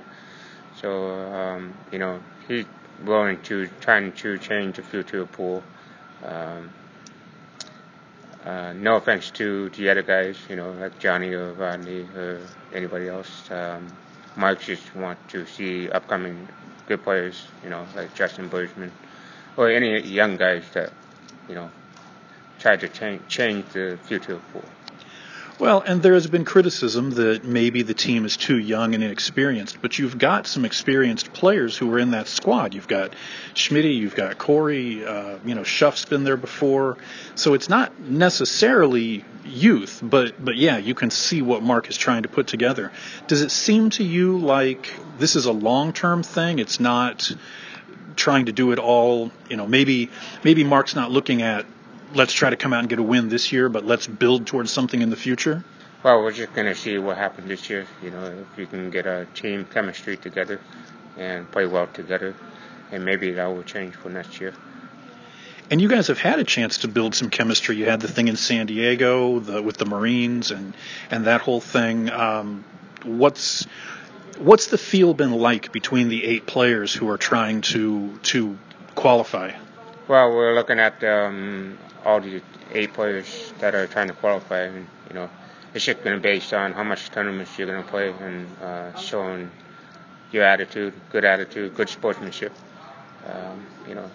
So 0.81 1.09
um, 1.11 1.73
you 1.91 1.99
know 1.99 2.19
he's 2.47 2.65
willing 3.05 3.41
to 3.43 3.67
trying 3.79 4.11
to 4.13 4.37
change 4.37 4.75
the 4.75 4.83
future 4.83 5.21
of 5.21 5.31
pool. 5.31 5.63
Um, 6.25 6.69
uh, 8.43 8.73
no 8.73 8.95
offense 8.95 9.31
to 9.31 9.69
the 9.69 9.89
other 9.89 10.03
guys, 10.03 10.37
you 10.49 10.55
know, 10.55 10.71
like 10.71 10.99
Johnny 10.99 11.33
or 11.33 11.53
Rodney 11.53 12.01
or 12.15 12.41
anybody 12.73 13.07
else. 13.07 13.49
Um, 13.51 13.87
Mike 14.35 14.61
just 14.61 14.95
want 14.95 15.17
to 15.29 15.45
see 15.45 15.89
upcoming 15.89 16.47
good 16.87 17.03
players, 17.03 17.47
you 17.63 17.69
know, 17.69 17.85
like 17.95 18.13
Justin 18.15 18.47
Bergman 18.47 18.91
or 19.57 19.69
any 19.69 19.99
young 20.01 20.37
guys 20.37 20.63
that, 20.73 20.93
you 21.49 21.55
know, 21.55 21.69
try 22.59 22.75
to 22.75 22.89
change 22.89 23.21
change 23.27 23.65
the 23.73 23.97
future 24.03 24.39
pool. 24.53 24.63
Well, 25.59 25.81
and 25.81 26.03
there 26.03 26.13
has 26.13 26.27
been 26.27 26.45
criticism 26.45 27.09
that 27.11 27.43
maybe 27.43 27.81
the 27.81 27.95
team 27.95 28.25
is 28.25 28.37
too 28.37 28.59
young 28.59 28.93
and 28.93 29.03
inexperienced, 29.03 29.81
but 29.81 29.97
you've 29.97 30.19
got 30.19 30.45
some 30.45 30.65
experienced 30.65 31.33
players 31.33 31.75
who 31.75 31.91
are 31.91 31.97
in 31.97 32.11
that 32.11 32.27
squad. 32.27 32.75
You've 32.75 32.87
got 32.87 33.15
Schmitty, 33.55 33.97
you've 33.97 34.13
got 34.13 34.37
Corey, 34.37 35.03
uh, 35.03 35.39
you 35.43 35.55
know, 35.55 35.63
Schuff's 35.63 36.05
been 36.05 36.23
there 36.23 36.37
before. 36.37 36.97
So 37.33 37.55
it's 37.55 37.69
not 37.69 37.99
necessarily 37.99 39.25
youth, 39.45 39.99
but, 40.03 40.33
but 40.43 40.57
yeah, 40.57 40.77
you 40.77 40.93
can 40.93 41.09
see 41.09 41.41
what 41.41 41.63
Mark 41.63 41.89
is 41.89 41.97
trying 41.97 42.21
to 42.21 42.29
put 42.29 42.45
together. 42.45 42.91
Does 43.25 43.41
it 43.41 43.49
seem 43.49 43.89
to 43.91 44.03
you 44.03 44.37
like 44.37 44.93
this 45.17 45.35
is 45.35 45.45
a 45.47 45.51
long-term 45.51 46.21
thing? 46.21 46.59
It's 46.59 46.79
not 46.79 47.31
trying 48.15 48.45
to 48.45 48.51
do 48.51 48.73
it 48.73 48.79
all, 48.79 49.31
you 49.49 49.57
know, 49.57 49.65
maybe, 49.65 50.11
maybe 50.43 50.63
Mark's 50.63 50.95
not 50.95 51.09
looking 51.09 51.41
at 51.41 51.65
let's 52.13 52.33
try 52.33 52.49
to 52.49 52.55
come 52.55 52.73
out 52.73 52.79
and 52.79 52.89
get 52.89 52.99
a 52.99 53.03
win 53.03 53.29
this 53.29 53.51
year, 53.51 53.69
but 53.69 53.85
let's 53.85 54.07
build 54.07 54.47
towards 54.47 54.71
something 54.71 55.01
in 55.01 55.09
the 55.09 55.15
future? 55.15 55.63
Well, 56.03 56.21
we're 56.21 56.31
just 56.31 56.53
going 56.53 56.67
to 56.67 56.75
see 56.75 56.97
what 56.97 57.17
happens 57.17 57.47
this 57.47 57.69
year. 57.69 57.85
You 58.03 58.11
know, 58.11 58.25
if 58.25 58.57
we 58.57 58.65
can 58.65 58.89
get 58.91 59.05
a 59.05 59.27
team 59.33 59.65
chemistry 59.65 60.17
together 60.17 60.61
and 61.17 61.49
play 61.51 61.65
well 61.65 61.87
together, 61.87 62.35
and 62.91 63.03
maybe 63.03 63.31
that 63.31 63.45
will 63.47 63.63
change 63.63 63.95
for 63.95 64.09
next 64.09 64.39
year. 64.39 64.53
And 65.69 65.81
you 65.81 65.89
guys 65.89 66.07
have 66.07 66.19
had 66.19 66.39
a 66.39 66.45
chance 66.45 66.79
to 66.79 66.87
build 66.87 67.13
some 67.13 67.29
chemistry. 67.29 67.75
You 67.75 67.85
had 67.85 67.99
the 67.99 68.07
thing 68.07 68.29
in 68.29 68.37
San 68.37 68.67
Diego 68.67 69.39
the, 69.39 69.61
with 69.61 69.77
the 69.77 69.85
Marines 69.85 70.51
and 70.51 70.73
and 71.11 71.25
that 71.25 71.41
whole 71.41 71.59
thing. 71.59 72.09
Um, 72.09 72.63
what's 73.03 73.67
what's 74.37 74.67
the 74.67 74.77
feel 74.77 75.13
been 75.13 75.33
like 75.33 75.73
between 75.73 76.07
the 76.07 76.23
eight 76.23 76.45
players 76.45 76.93
who 76.93 77.09
are 77.09 77.17
trying 77.17 77.61
to 77.61 78.17
to 78.23 78.57
qualify? 78.95 79.51
Well, 80.07 80.31
we're 80.31 80.55
looking 80.55 80.79
at 80.79 81.03
um, 81.03 81.77
all 82.07 82.21
the 82.21 82.41
eight 82.71 82.93
players 82.93 83.53
that 83.59 83.75
are 83.75 83.85
trying 83.85 84.07
to 84.07 84.13
qualify, 84.13 84.61
and 84.61 84.87
you 85.09 85.13
know, 85.13 85.29
it's 85.73 85.83
just 85.83 86.01
going 86.03 86.15
to 86.15 86.21
be 86.21 86.29
based 86.29 86.53
on 86.53 86.71
how 86.71 86.83
much 86.83 87.11
tournaments 87.11 87.59
you're 87.59 87.67
going 87.67 87.83
to 87.83 87.89
play 87.89 88.09
and 88.09 88.47
uh, 88.63 88.97
showing 88.97 89.51
your 90.31 90.45
attitude, 90.45 90.93
good 91.11 91.25
attitude, 91.25 91.75
good 91.75 91.89
sportsmanship. 91.89 92.53
Um, 93.27 93.65
you 93.89 93.95
know, 93.95 94.09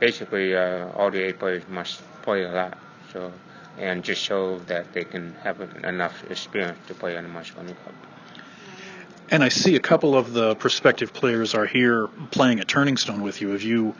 basically, 0.00 0.56
uh, 0.56 0.88
all 0.88 1.12
the 1.12 1.22
eight 1.22 1.38
players 1.38 1.62
must 1.68 2.02
play 2.22 2.42
a 2.42 2.50
lot, 2.50 2.76
so 3.12 3.32
and 3.78 4.02
just 4.02 4.20
show 4.20 4.58
that 4.66 4.92
they 4.92 5.04
can 5.04 5.34
have 5.44 5.60
enough 5.84 6.28
experience 6.28 6.78
to 6.88 6.94
play 6.94 7.16
in 7.16 7.22
the 7.22 7.30
Mosconi 7.30 7.68
Cup. 7.84 7.94
And 9.30 9.44
I 9.44 9.48
see 9.48 9.76
a 9.76 9.80
couple 9.80 10.16
of 10.16 10.32
the 10.32 10.56
prospective 10.56 11.12
players 11.12 11.54
are 11.54 11.66
here 11.66 12.08
playing 12.32 12.58
at 12.58 12.66
Turning 12.66 12.96
Stone 12.96 13.22
with 13.22 13.40
you. 13.40 13.50
Have 13.50 13.62
you 13.62 13.94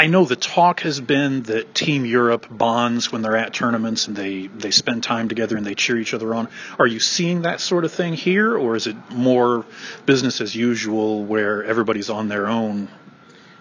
I 0.00 0.06
know 0.06 0.24
the 0.24 0.34
talk 0.34 0.80
has 0.80 0.98
been 0.98 1.42
that 1.42 1.74
Team 1.74 2.06
Europe 2.06 2.46
bonds 2.50 3.12
when 3.12 3.20
they're 3.20 3.36
at 3.36 3.52
tournaments 3.52 4.08
and 4.08 4.16
they, 4.16 4.46
they 4.46 4.70
spend 4.70 5.02
time 5.02 5.28
together 5.28 5.58
and 5.58 5.66
they 5.66 5.74
cheer 5.74 5.98
each 5.98 6.14
other 6.14 6.34
on. 6.34 6.48
Are 6.78 6.86
you 6.86 6.98
seeing 6.98 7.42
that 7.42 7.60
sort 7.60 7.84
of 7.84 7.92
thing 7.92 8.14
here, 8.14 8.56
or 8.56 8.76
is 8.76 8.86
it 8.86 8.96
more 9.10 9.66
business 10.06 10.40
as 10.40 10.54
usual 10.54 11.22
where 11.26 11.62
everybody's 11.64 12.08
on 12.08 12.28
their 12.28 12.48
own? 12.48 12.88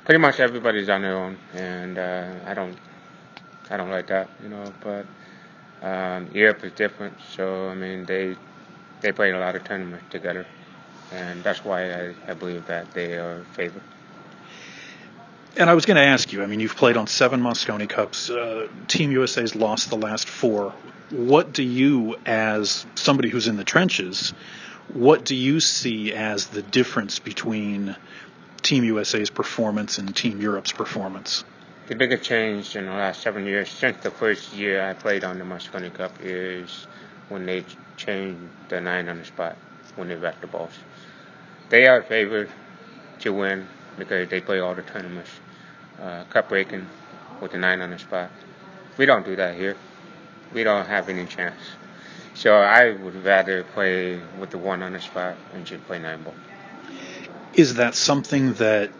Pretty 0.06 0.20
much 0.20 0.40
everybody's 0.40 0.88
on 0.88 1.02
their 1.02 1.18
own, 1.18 1.38
and 1.56 1.98
uh, 1.98 2.32
I 2.46 2.54
don't 2.54 2.78
I 3.70 3.76
don't 3.76 3.90
like 3.90 4.08
that, 4.08 4.30
you 4.42 4.48
know. 4.48 4.72
But 4.80 5.08
um, 5.86 6.30
Europe 6.34 6.64
is 6.64 6.72
different, 6.72 7.18
so 7.36 7.68
I 7.68 7.76
mean 7.76 8.06
they 8.06 8.38
they 9.02 9.12
play 9.12 9.32
a 9.32 9.38
lot 9.38 9.58
of 9.58 9.66
tournaments 9.66 10.06
together, 10.10 10.48
and 11.12 11.44
that's 11.44 11.66
why 11.66 11.92
I, 11.92 12.16
I 12.30 12.34
believe 12.34 12.66
that 12.68 12.94
they 12.94 13.16
are 13.16 13.44
favored. 13.58 13.84
And 15.60 15.70
I 15.70 15.74
was 15.74 15.86
going 15.86 15.98
to 15.98 16.06
ask 16.06 16.32
you. 16.32 16.42
I 16.42 16.46
mean, 16.46 16.62
you've 16.62 16.78
played 16.78 16.96
on 16.96 17.06
seven 17.08 17.42
Mosconi 17.42 17.90
Cups. 17.90 18.30
Uh, 18.30 18.70
Team 18.88 19.12
USA's 19.12 19.58
lost 19.58 19.90
the 19.90 19.98
last 19.98 20.30
four. 20.30 20.74
What 21.10 21.52
do 21.52 21.64
you, 21.64 22.16
as 22.26 22.86
somebody 22.96 23.28
who's 23.28 23.50
in 23.50 23.58
the 23.58 23.66
trenches, 23.66 24.34
what 24.94 25.26
do 25.26 25.36
you 25.36 25.60
see 25.60 26.14
as 26.14 26.48
the 26.48 26.62
difference 26.62 27.20
between 27.20 27.98
Team 28.62 28.86
USA's 28.86 29.30
performance 29.30 29.98
and 29.98 30.16
Team 30.16 30.40
Europe's 30.40 30.72
performance? 30.72 31.44
The 31.88 31.96
biggest 31.96 32.24
change 32.24 32.78
in 32.78 32.86
the 32.86 32.94
last 32.94 33.22
seven 33.22 33.46
years, 33.46 33.68
since 33.70 34.02
the 34.02 34.12
first 34.12 34.54
year 34.54 34.82
I 34.82 34.94
played 34.94 35.26
on 35.26 35.40
the 35.40 35.44
Mosconi 35.44 35.94
Cup, 35.94 36.14
is 36.22 36.88
when 37.28 37.46
they 37.46 37.66
changed 37.98 38.40
the 38.70 38.80
nine 38.80 39.10
on 39.10 39.18
the 39.18 39.26
spot 39.26 39.58
when 39.98 40.08
they 40.08 40.16
back 40.16 40.40
the 40.40 40.48
balls. 40.48 40.72
They 41.68 41.86
are 41.86 42.02
favored 42.02 42.50
to 43.20 43.34
win 43.34 43.68
because 43.98 44.30
they 44.30 44.40
play 44.40 44.62
all 44.62 44.74
the 44.74 44.84
tournaments. 44.84 45.32
Uh, 46.02 46.24
cup 46.30 46.48
breaking 46.50 46.88
with 47.42 47.52
the 47.52 47.58
nine 47.58 47.82
on 47.82 47.90
the 47.90 48.00
spot. 48.00 48.32
We 48.98 49.06
don't 49.06 49.26
do 49.26 49.36
that 49.36 49.56
here. 49.56 49.76
We 50.54 50.64
don't 50.64 50.86
have 50.86 51.10
any 51.10 51.26
chance. 51.26 51.60
So 52.36 52.56
I 52.56 52.92
would 52.92 53.26
rather 53.26 53.64
play 53.64 54.22
with 54.40 54.52
the 54.52 54.58
one 54.58 54.82
on 54.82 54.94
the 54.94 55.02
spot 55.02 55.36
and 55.54 55.66
just 55.66 55.86
play 55.88 56.00
nine 56.00 56.24
ball. 56.24 56.34
Is 57.54 57.76
that 57.76 57.96
something 57.96 58.54
that 58.54 58.92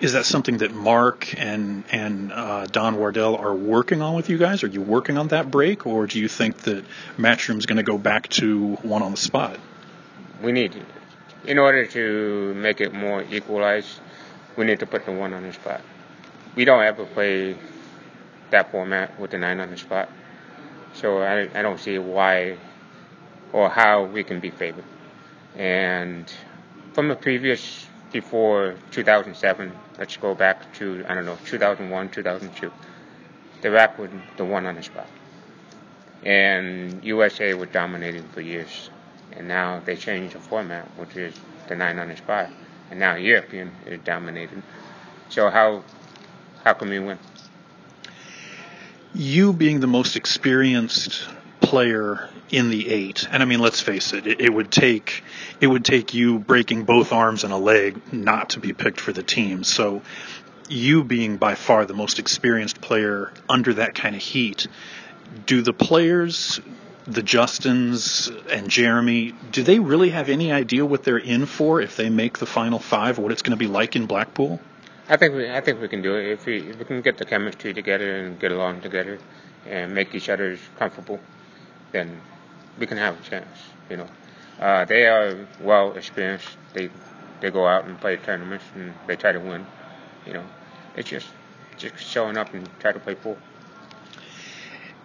is 0.00 0.14
that 0.14 0.26
something 0.26 0.58
that 0.58 0.74
Mark 0.74 1.32
and 1.38 1.84
and 1.92 2.32
uh, 2.32 2.66
Don 2.66 2.96
Wardell 2.96 3.36
are 3.36 3.54
working 3.54 4.02
on 4.02 4.14
with 4.14 4.28
you 4.28 4.36
guys? 4.36 4.64
Are 4.64 4.68
you 4.68 4.82
working 4.82 5.16
on 5.16 5.28
that 5.28 5.48
break, 5.48 5.86
or 5.86 6.08
do 6.08 6.18
you 6.18 6.26
think 6.26 6.56
that 6.62 6.84
Matchroom's 7.16 7.66
going 7.66 7.76
to 7.76 7.84
go 7.84 7.98
back 7.98 8.28
to 8.30 8.74
one 8.82 9.02
on 9.02 9.12
the 9.12 9.16
spot? 9.16 9.60
We 10.42 10.50
need, 10.50 10.74
in 11.44 11.58
order 11.60 11.86
to 11.86 12.54
make 12.54 12.80
it 12.80 12.92
more 12.92 13.22
equalized, 13.30 14.00
we 14.56 14.64
need 14.64 14.80
to 14.80 14.86
put 14.86 15.06
the 15.06 15.12
one 15.12 15.32
on 15.34 15.44
the 15.44 15.52
spot. 15.52 15.82
We 16.54 16.64
don't 16.64 16.82
ever 16.82 17.06
play 17.06 17.56
that 18.50 18.70
format 18.70 19.18
with 19.18 19.30
the 19.30 19.38
nine 19.38 19.60
on 19.60 19.70
the 19.70 19.76
spot, 19.76 20.10
so 20.92 21.18
I, 21.18 21.48
I 21.58 21.62
don't 21.62 21.80
see 21.80 21.98
why 21.98 22.58
or 23.52 23.68
how 23.68 24.04
we 24.04 24.22
can 24.24 24.40
be 24.40 24.50
favored. 24.50 24.84
And 25.56 26.32
from 26.92 27.08
the 27.08 27.16
previous, 27.16 27.86
before 28.12 28.74
2007, 28.90 29.72
let's 29.98 30.16
go 30.16 30.34
back 30.34 30.74
to, 30.74 31.04
I 31.08 31.14
don't 31.14 31.24
know, 31.24 31.38
2001, 31.46 32.10
2002, 32.10 32.72
the 33.62 33.70
rack 33.70 33.98
was 33.98 34.10
the 34.36 34.44
one 34.44 34.66
on 34.66 34.74
the 34.74 34.82
spot. 34.82 35.06
And 36.24 37.02
USA 37.04 37.54
was 37.54 37.68
dominating 37.70 38.24
for 38.28 38.40
years. 38.40 38.90
And 39.32 39.48
now 39.48 39.80
they 39.84 39.96
changed 39.96 40.34
the 40.34 40.40
format, 40.40 40.86
which 40.98 41.16
is 41.16 41.34
the 41.68 41.76
nine 41.76 41.98
on 41.98 42.08
the 42.08 42.16
spot. 42.16 42.50
And 42.90 43.00
now 43.00 43.14
European 43.14 43.72
is 43.86 44.00
dominating. 44.04 44.62
So 45.30 45.48
how 45.48 45.82
how 46.64 46.74
can 46.74 46.88
we 46.88 46.98
win? 46.98 47.18
You 49.14 49.52
being 49.52 49.80
the 49.80 49.86
most 49.86 50.16
experienced 50.16 51.28
player 51.60 52.28
in 52.50 52.70
the 52.70 52.88
eight, 52.90 53.26
and 53.30 53.42
I 53.42 53.46
mean, 53.46 53.60
let's 53.60 53.80
face 53.80 54.12
it, 54.12 54.26
it, 54.26 54.40
it 54.40 54.52
would 54.52 54.70
take 54.70 55.22
it 55.60 55.66
would 55.66 55.84
take 55.84 56.14
you 56.14 56.38
breaking 56.38 56.84
both 56.84 57.12
arms 57.12 57.44
and 57.44 57.52
a 57.52 57.56
leg 57.56 58.12
not 58.12 58.50
to 58.50 58.60
be 58.60 58.72
picked 58.72 59.00
for 59.00 59.12
the 59.12 59.22
team. 59.22 59.64
So, 59.64 60.02
you 60.68 61.04
being 61.04 61.36
by 61.36 61.54
far 61.54 61.84
the 61.84 61.94
most 61.94 62.18
experienced 62.18 62.80
player 62.80 63.32
under 63.48 63.74
that 63.74 63.94
kind 63.94 64.16
of 64.16 64.22
heat, 64.22 64.66
do 65.46 65.62
the 65.62 65.72
players, 65.72 66.60
the 67.06 67.22
Justins 67.22 68.30
and 68.50 68.68
Jeremy, 68.68 69.34
do 69.50 69.62
they 69.62 69.78
really 69.78 70.10
have 70.10 70.28
any 70.28 70.52
idea 70.52 70.84
what 70.84 71.02
they're 71.04 71.18
in 71.18 71.46
for 71.46 71.80
if 71.80 71.96
they 71.96 72.10
make 72.10 72.38
the 72.38 72.46
final 72.46 72.78
five, 72.78 73.18
or 73.18 73.22
what 73.22 73.32
it's 73.32 73.42
going 73.42 73.58
to 73.58 73.62
be 73.62 73.66
like 73.66 73.96
in 73.96 74.06
Blackpool? 74.06 74.60
I 75.12 75.18
think 75.18 75.34
we 75.34 75.50
I 75.50 75.60
think 75.60 75.78
we 75.82 75.88
can 75.88 76.00
do 76.00 76.16
it 76.16 76.32
if 76.32 76.46
we 76.46 76.70
if 76.70 76.78
we 76.78 76.86
can 76.86 77.02
get 77.02 77.18
the 77.18 77.26
chemistry 77.26 77.74
together 77.74 78.16
and 78.16 78.40
get 78.40 78.50
along 78.50 78.80
together 78.80 79.18
and 79.66 79.94
make 79.94 80.14
each 80.14 80.30
other 80.30 80.58
comfortable, 80.78 81.20
then 81.92 82.18
we 82.78 82.86
can 82.86 82.96
have 82.96 83.20
a 83.20 83.22
chance. 83.22 83.58
You 83.90 83.98
know, 83.98 84.08
uh, 84.58 84.86
they 84.86 85.04
are 85.04 85.46
well 85.60 85.92
experienced. 85.98 86.56
They 86.72 86.88
they 87.42 87.50
go 87.50 87.66
out 87.66 87.84
and 87.84 88.00
play 88.00 88.16
tournaments 88.16 88.64
and 88.74 88.94
they 89.06 89.16
try 89.16 89.32
to 89.32 89.38
win. 89.38 89.66
You 90.26 90.32
know, 90.32 90.44
it's 90.96 91.10
just 91.10 91.28
just 91.76 91.98
showing 91.98 92.38
up 92.38 92.54
and 92.54 92.66
try 92.80 92.92
to 92.92 92.98
play 92.98 93.14
pool. 93.14 93.36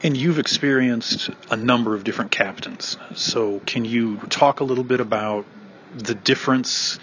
And 0.01 0.15
you've 0.15 0.39
experienced 0.39 1.31
a 1.51 1.57
number 1.57 1.95
of 1.95 2.05
different 2.05 2.31
captains. 2.31 2.97
So 3.15 3.59
can 3.65 3.83
you 3.83 4.19
talk 4.29 4.61
a 4.61 4.63
little 4.63 4.85
bit 4.85 5.01
about 5.01 5.45
the 5.93 6.15
difference 6.15 6.97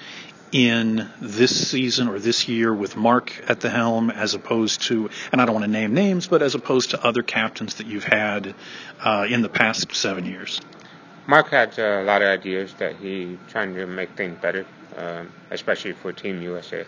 in 0.55 1.11
this 1.21 1.69
season 1.69 2.07
or 2.07 2.21
this 2.21 2.47
year 2.47 2.73
with 2.73 2.97
Mark 2.97 3.43
at 3.49 3.59
the 3.59 3.69
helm 3.69 4.09
as 4.09 4.35
opposed 4.35 4.83
to, 4.83 5.11
and 5.33 5.41
I 5.41 5.47
don't 5.47 5.55
want 5.55 5.65
to 5.65 5.71
name 5.71 5.95
names, 5.95 6.29
but 6.29 6.43
as 6.43 6.55
opposed 6.55 6.91
to 6.91 7.05
other 7.05 7.25
captains 7.25 7.75
that 7.75 7.89
you've 7.89 8.05
had 8.05 8.55
uh, 9.01 9.27
in 9.29 9.43
the 9.43 9.49
past 9.49 9.93
seven 9.93 10.25
years? 10.25 10.61
Mark 11.27 11.49
had 11.49 11.77
uh, 11.77 11.83
a 11.83 12.05
lot 12.05 12.23
of 12.23 12.29
ideas 12.29 12.73
that 12.75 12.95
he 12.97 13.37
trying 13.49 13.75
to 13.75 13.85
make 13.85 14.11
things 14.11 14.39
better, 14.41 14.65
um, 14.97 15.29
especially 15.51 15.93
for 15.93 16.13
Team 16.13 16.41
USA. 16.41 16.85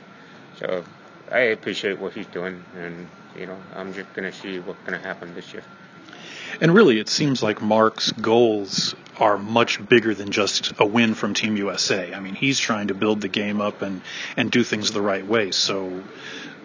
So 0.61 0.85
I 1.33 1.41
appreciate 1.41 1.99
what 1.99 2.13
he's 2.13 2.27
doing, 2.27 2.63
and 2.77 3.09
you 3.37 3.47
know 3.47 3.59
I'm 3.75 3.93
just 3.95 4.13
gonna 4.15 4.33
see 4.33 4.61
what's 4.61 4.79
gonna 4.85 4.99
happen 4.99 5.35
this 5.35 5.53
year. 5.53 5.65
And 6.61 6.75
really, 6.75 6.99
it 6.99 7.09
seems 7.09 7.43
like 7.43 7.61
Mark's 7.61 8.13
goals 8.13 8.95
are 9.19 9.39
much 9.39 9.87
bigger 9.89 10.15
than 10.15 10.31
just 10.31 10.73
a 10.79 10.87
win 10.87 11.15
from 11.15 11.35
Team 11.35 11.57
USA. 11.57 12.15
I 12.15 12.21
mean, 12.21 12.35
he's 12.35 12.59
trying 12.59 12.89
to 12.89 12.95
build 12.95 13.21
the 13.21 13.29
game 13.29 13.61
up 13.61 13.83
and, 13.83 14.03
and 14.37 14.51
do 14.51 14.63
things 14.63 14.93
the 14.93 15.01
right 15.01 15.27
way. 15.27 15.51
So 15.51 16.03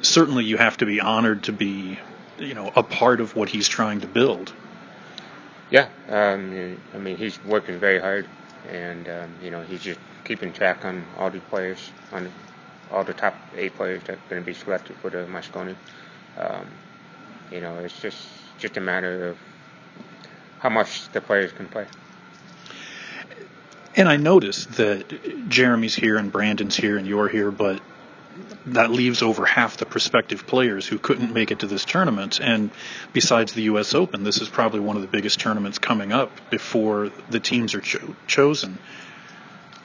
certainly 0.02 0.44
you 0.46 0.58
have 0.58 0.78
to 0.78 0.86
be 0.86 1.00
honored 1.00 1.44
to 1.44 1.54
be, 1.54 2.00
you 2.38 2.54
know, 2.54 2.72
a 2.76 2.84
part 2.84 3.22
of 3.22 3.36
what 3.36 3.50
he's 3.50 3.68
trying 3.68 4.02
to 4.02 4.08
build. 4.08 4.54
Yeah, 5.70 5.88
um, 6.10 6.78
I 6.94 6.98
mean 6.98 7.16
he's 7.16 7.42
working 7.46 7.80
very 7.80 8.00
hard, 8.00 8.28
and 8.70 9.08
um, 9.08 9.34
you 9.42 9.52
know 9.52 9.62
he's 9.62 9.82
just 9.82 10.00
keeping 10.26 10.52
track 10.52 10.84
on 10.84 11.06
all 11.18 11.30
the 11.30 11.40
players, 11.40 11.92
on 12.12 12.30
all 12.92 13.06
the 13.06 13.14
top 13.14 13.36
eight 13.56 13.74
players 13.76 14.04
that 14.04 14.18
are 14.18 14.22
going 14.30 14.42
to 14.42 14.46
be 14.46 14.54
selected 14.54 14.98
for 14.98 15.10
the 15.10 15.20
Mosconi. 15.20 15.76
Um, 16.38 16.68
you 17.52 17.62
know, 17.62 17.78
it's 17.80 18.02
just 18.02 18.18
just 18.60 18.76
a 18.76 18.82
matter 18.82 19.30
of 19.30 19.38
how 20.62 20.70
much 20.70 21.10
the 21.12 21.22
players 21.22 21.52
can 21.52 21.68
play. 21.68 21.86
And 23.96 24.08
I 24.08 24.16
noticed 24.16 24.74
that 24.74 25.50
Jeremy's 25.50 25.96
here 25.96 26.18
and 26.18 26.32
Brandon's 26.32 26.78
here 26.78 26.98
and 26.98 27.06
you're 27.06 27.28
here, 27.28 27.52
but 27.52 27.82
that 28.68 28.92
leaves 28.92 29.24
over 29.24 29.44
half 29.44 29.78
the 29.78 29.88
prospective 29.88 30.46
players 30.46 30.88
who 30.88 31.00
couldn't 31.00 31.34
make 31.34 31.52
it 31.52 31.60
to 31.60 31.68
this 31.68 31.84
tournament. 31.84 32.40
And 32.40 32.70
besides 33.12 33.54
the 33.54 33.64
U.S. 33.64 33.96
Open, 33.96 34.24
this 34.24 34.40
is 34.40 34.50
probably 34.50 34.80
one 34.80 34.96
of 34.96 35.02
the 35.02 35.08
biggest 35.08 35.40
tournaments 35.40 35.80
coming 35.80 36.12
up 36.14 36.32
before 36.52 37.10
the 37.30 37.40
teams 37.40 37.74
are 37.74 37.82
cho- 37.82 38.16
chosen. 38.28 38.78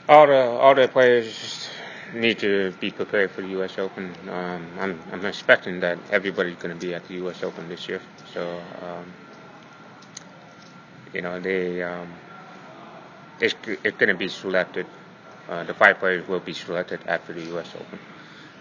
All 0.08 0.26
the 0.26 0.36
all 0.36 0.74
the 0.74 0.86
players 0.86 1.68
need 2.14 2.38
to 2.40 2.72
be 2.80 2.90
prepared 2.90 3.30
for 3.30 3.40
the 3.40 3.48
U.S. 3.48 3.78
Open. 3.78 4.14
Um, 4.28 4.66
I'm 4.78 5.00
I'm 5.10 5.24
expecting 5.24 5.80
that 5.80 5.98
everybody's 6.10 6.56
going 6.56 6.78
to 6.78 6.80
be 6.80 6.94
at 6.94 7.08
the 7.08 7.14
U.S. 7.14 7.42
Open 7.42 7.68
this 7.68 7.88
year. 7.88 8.00
So 8.32 8.60
um, 8.82 9.12
you 11.12 11.22
know 11.22 11.40
they 11.40 11.82
um, 11.82 12.08
it's 13.40 13.54
it's 13.66 13.96
going 13.96 14.08
to 14.08 14.14
be 14.14 14.28
selected. 14.28 14.86
Uh, 15.48 15.62
the 15.64 15.74
five 15.74 15.98
players 15.98 16.26
will 16.26 16.40
be 16.40 16.52
selected 16.52 17.00
after 17.06 17.32
the 17.32 17.42
U.S. 17.52 17.72
Open. 17.74 17.98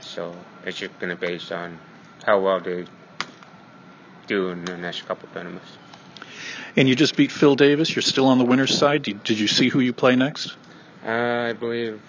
So 0.02 0.36
it's 0.66 0.78
just 0.78 0.98
going 1.00 1.10
to 1.10 1.16
be 1.16 1.28
based 1.28 1.52
on 1.52 1.80
how 2.26 2.40
well 2.40 2.60
they 2.60 2.86
do 4.28 4.50
in 4.50 4.66
the 4.66 4.78
next 4.78 5.08
couple 5.08 5.28
of 5.28 5.34
tournaments. 5.34 5.78
And 6.76 6.88
you 6.90 6.96
just 6.96 7.16
beat 7.16 7.32
Phil 7.32 7.56
Davis. 7.56 7.96
You're 7.96 8.04
still 8.04 8.28
on 8.28 8.38
the 8.38 8.46
winner's 8.46 8.78
side. 8.78 9.04
Did, 9.04 9.24
did 9.24 9.40
you 9.40 9.48
see 9.48 9.70
who 9.70 9.80
you 9.80 9.94
play 9.94 10.16
next? 10.16 10.56
Uh, 11.06 11.50
I 11.50 11.54
believe. 11.54 12.02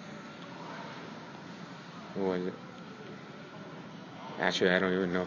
Who 2.14 2.24
was 2.24 2.47
it? 2.47 2.55
Actually, 4.41 4.70
I 4.70 4.78
don't 4.78 4.93
even 4.93 5.12
know. 5.12 5.26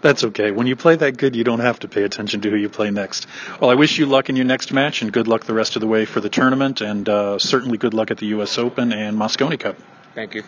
That's 0.00 0.24
okay. 0.24 0.50
When 0.50 0.66
you 0.66 0.76
play 0.76 0.96
that 0.96 1.16
good, 1.16 1.36
you 1.36 1.44
don't 1.44 1.60
have 1.60 1.80
to 1.80 1.88
pay 1.88 2.02
attention 2.02 2.40
to 2.42 2.50
who 2.50 2.56
you 2.56 2.68
play 2.68 2.90
next. 2.90 3.26
Well, 3.60 3.70
I 3.70 3.74
wish 3.74 3.98
you 3.98 4.06
luck 4.06 4.28
in 4.28 4.36
your 4.36 4.44
next 4.44 4.72
match 4.72 5.02
and 5.02 5.12
good 5.12 5.28
luck 5.28 5.44
the 5.44 5.54
rest 5.54 5.76
of 5.76 5.80
the 5.80 5.86
way 5.86 6.04
for 6.04 6.20
the 6.20 6.28
tournament, 6.28 6.80
and 6.80 7.08
uh, 7.08 7.38
certainly 7.38 7.78
good 7.78 7.94
luck 7.94 8.10
at 8.10 8.18
the 8.18 8.26
U.S. 8.26 8.58
Open 8.58 8.92
and 8.92 9.16
Mosconi 9.16 9.58
Cup. 9.58 9.76
Thank 10.14 10.34
you. 10.34 10.42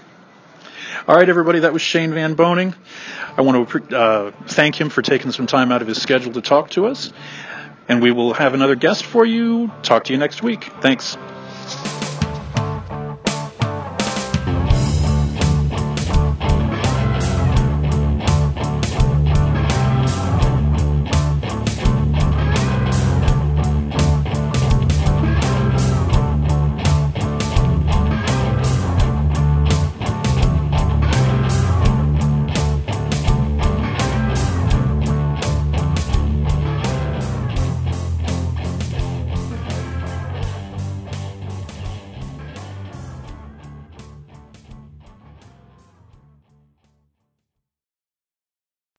All 1.06 1.14
right, 1.14 1.28
everybody, 1.28 1.60
that 1.60 1.72
was 1.72 1.82
Shane 1.82 2.12
Van 2.12 2.34
Boening. 2.34 2.74
I 3.36 3.42
want 3.42 3.68
to 3.68 3.96
uh, 3.96 4.32
thank 4.46 4.80
him 4.80 4.90
for 4.90 5.02
taking 5.02 5.32
some 5.32 5.46
time 5.46 5.70
out 5.70 5.82
of 5.82 5.88
his 5.88 6.00
schedule 6.00 6.32
to 6.32 6.40
talk 6.40 6.70
to 6.70 6.86
us. 6.86 7.12
And 7.88 8.02
we 8.02 8.10
will 8.10 8.34
have 8.34 8.52
another 8.52 8.74
guest 8.74 9.04
for 9.04 9.24
you. 9.24 9.70
Talk 9.82 10.04
to 10.04 10.12
you 10.12 10.18
next 10.18 10.42
week. 10.42 10.70
Thanks. 10.80 11.16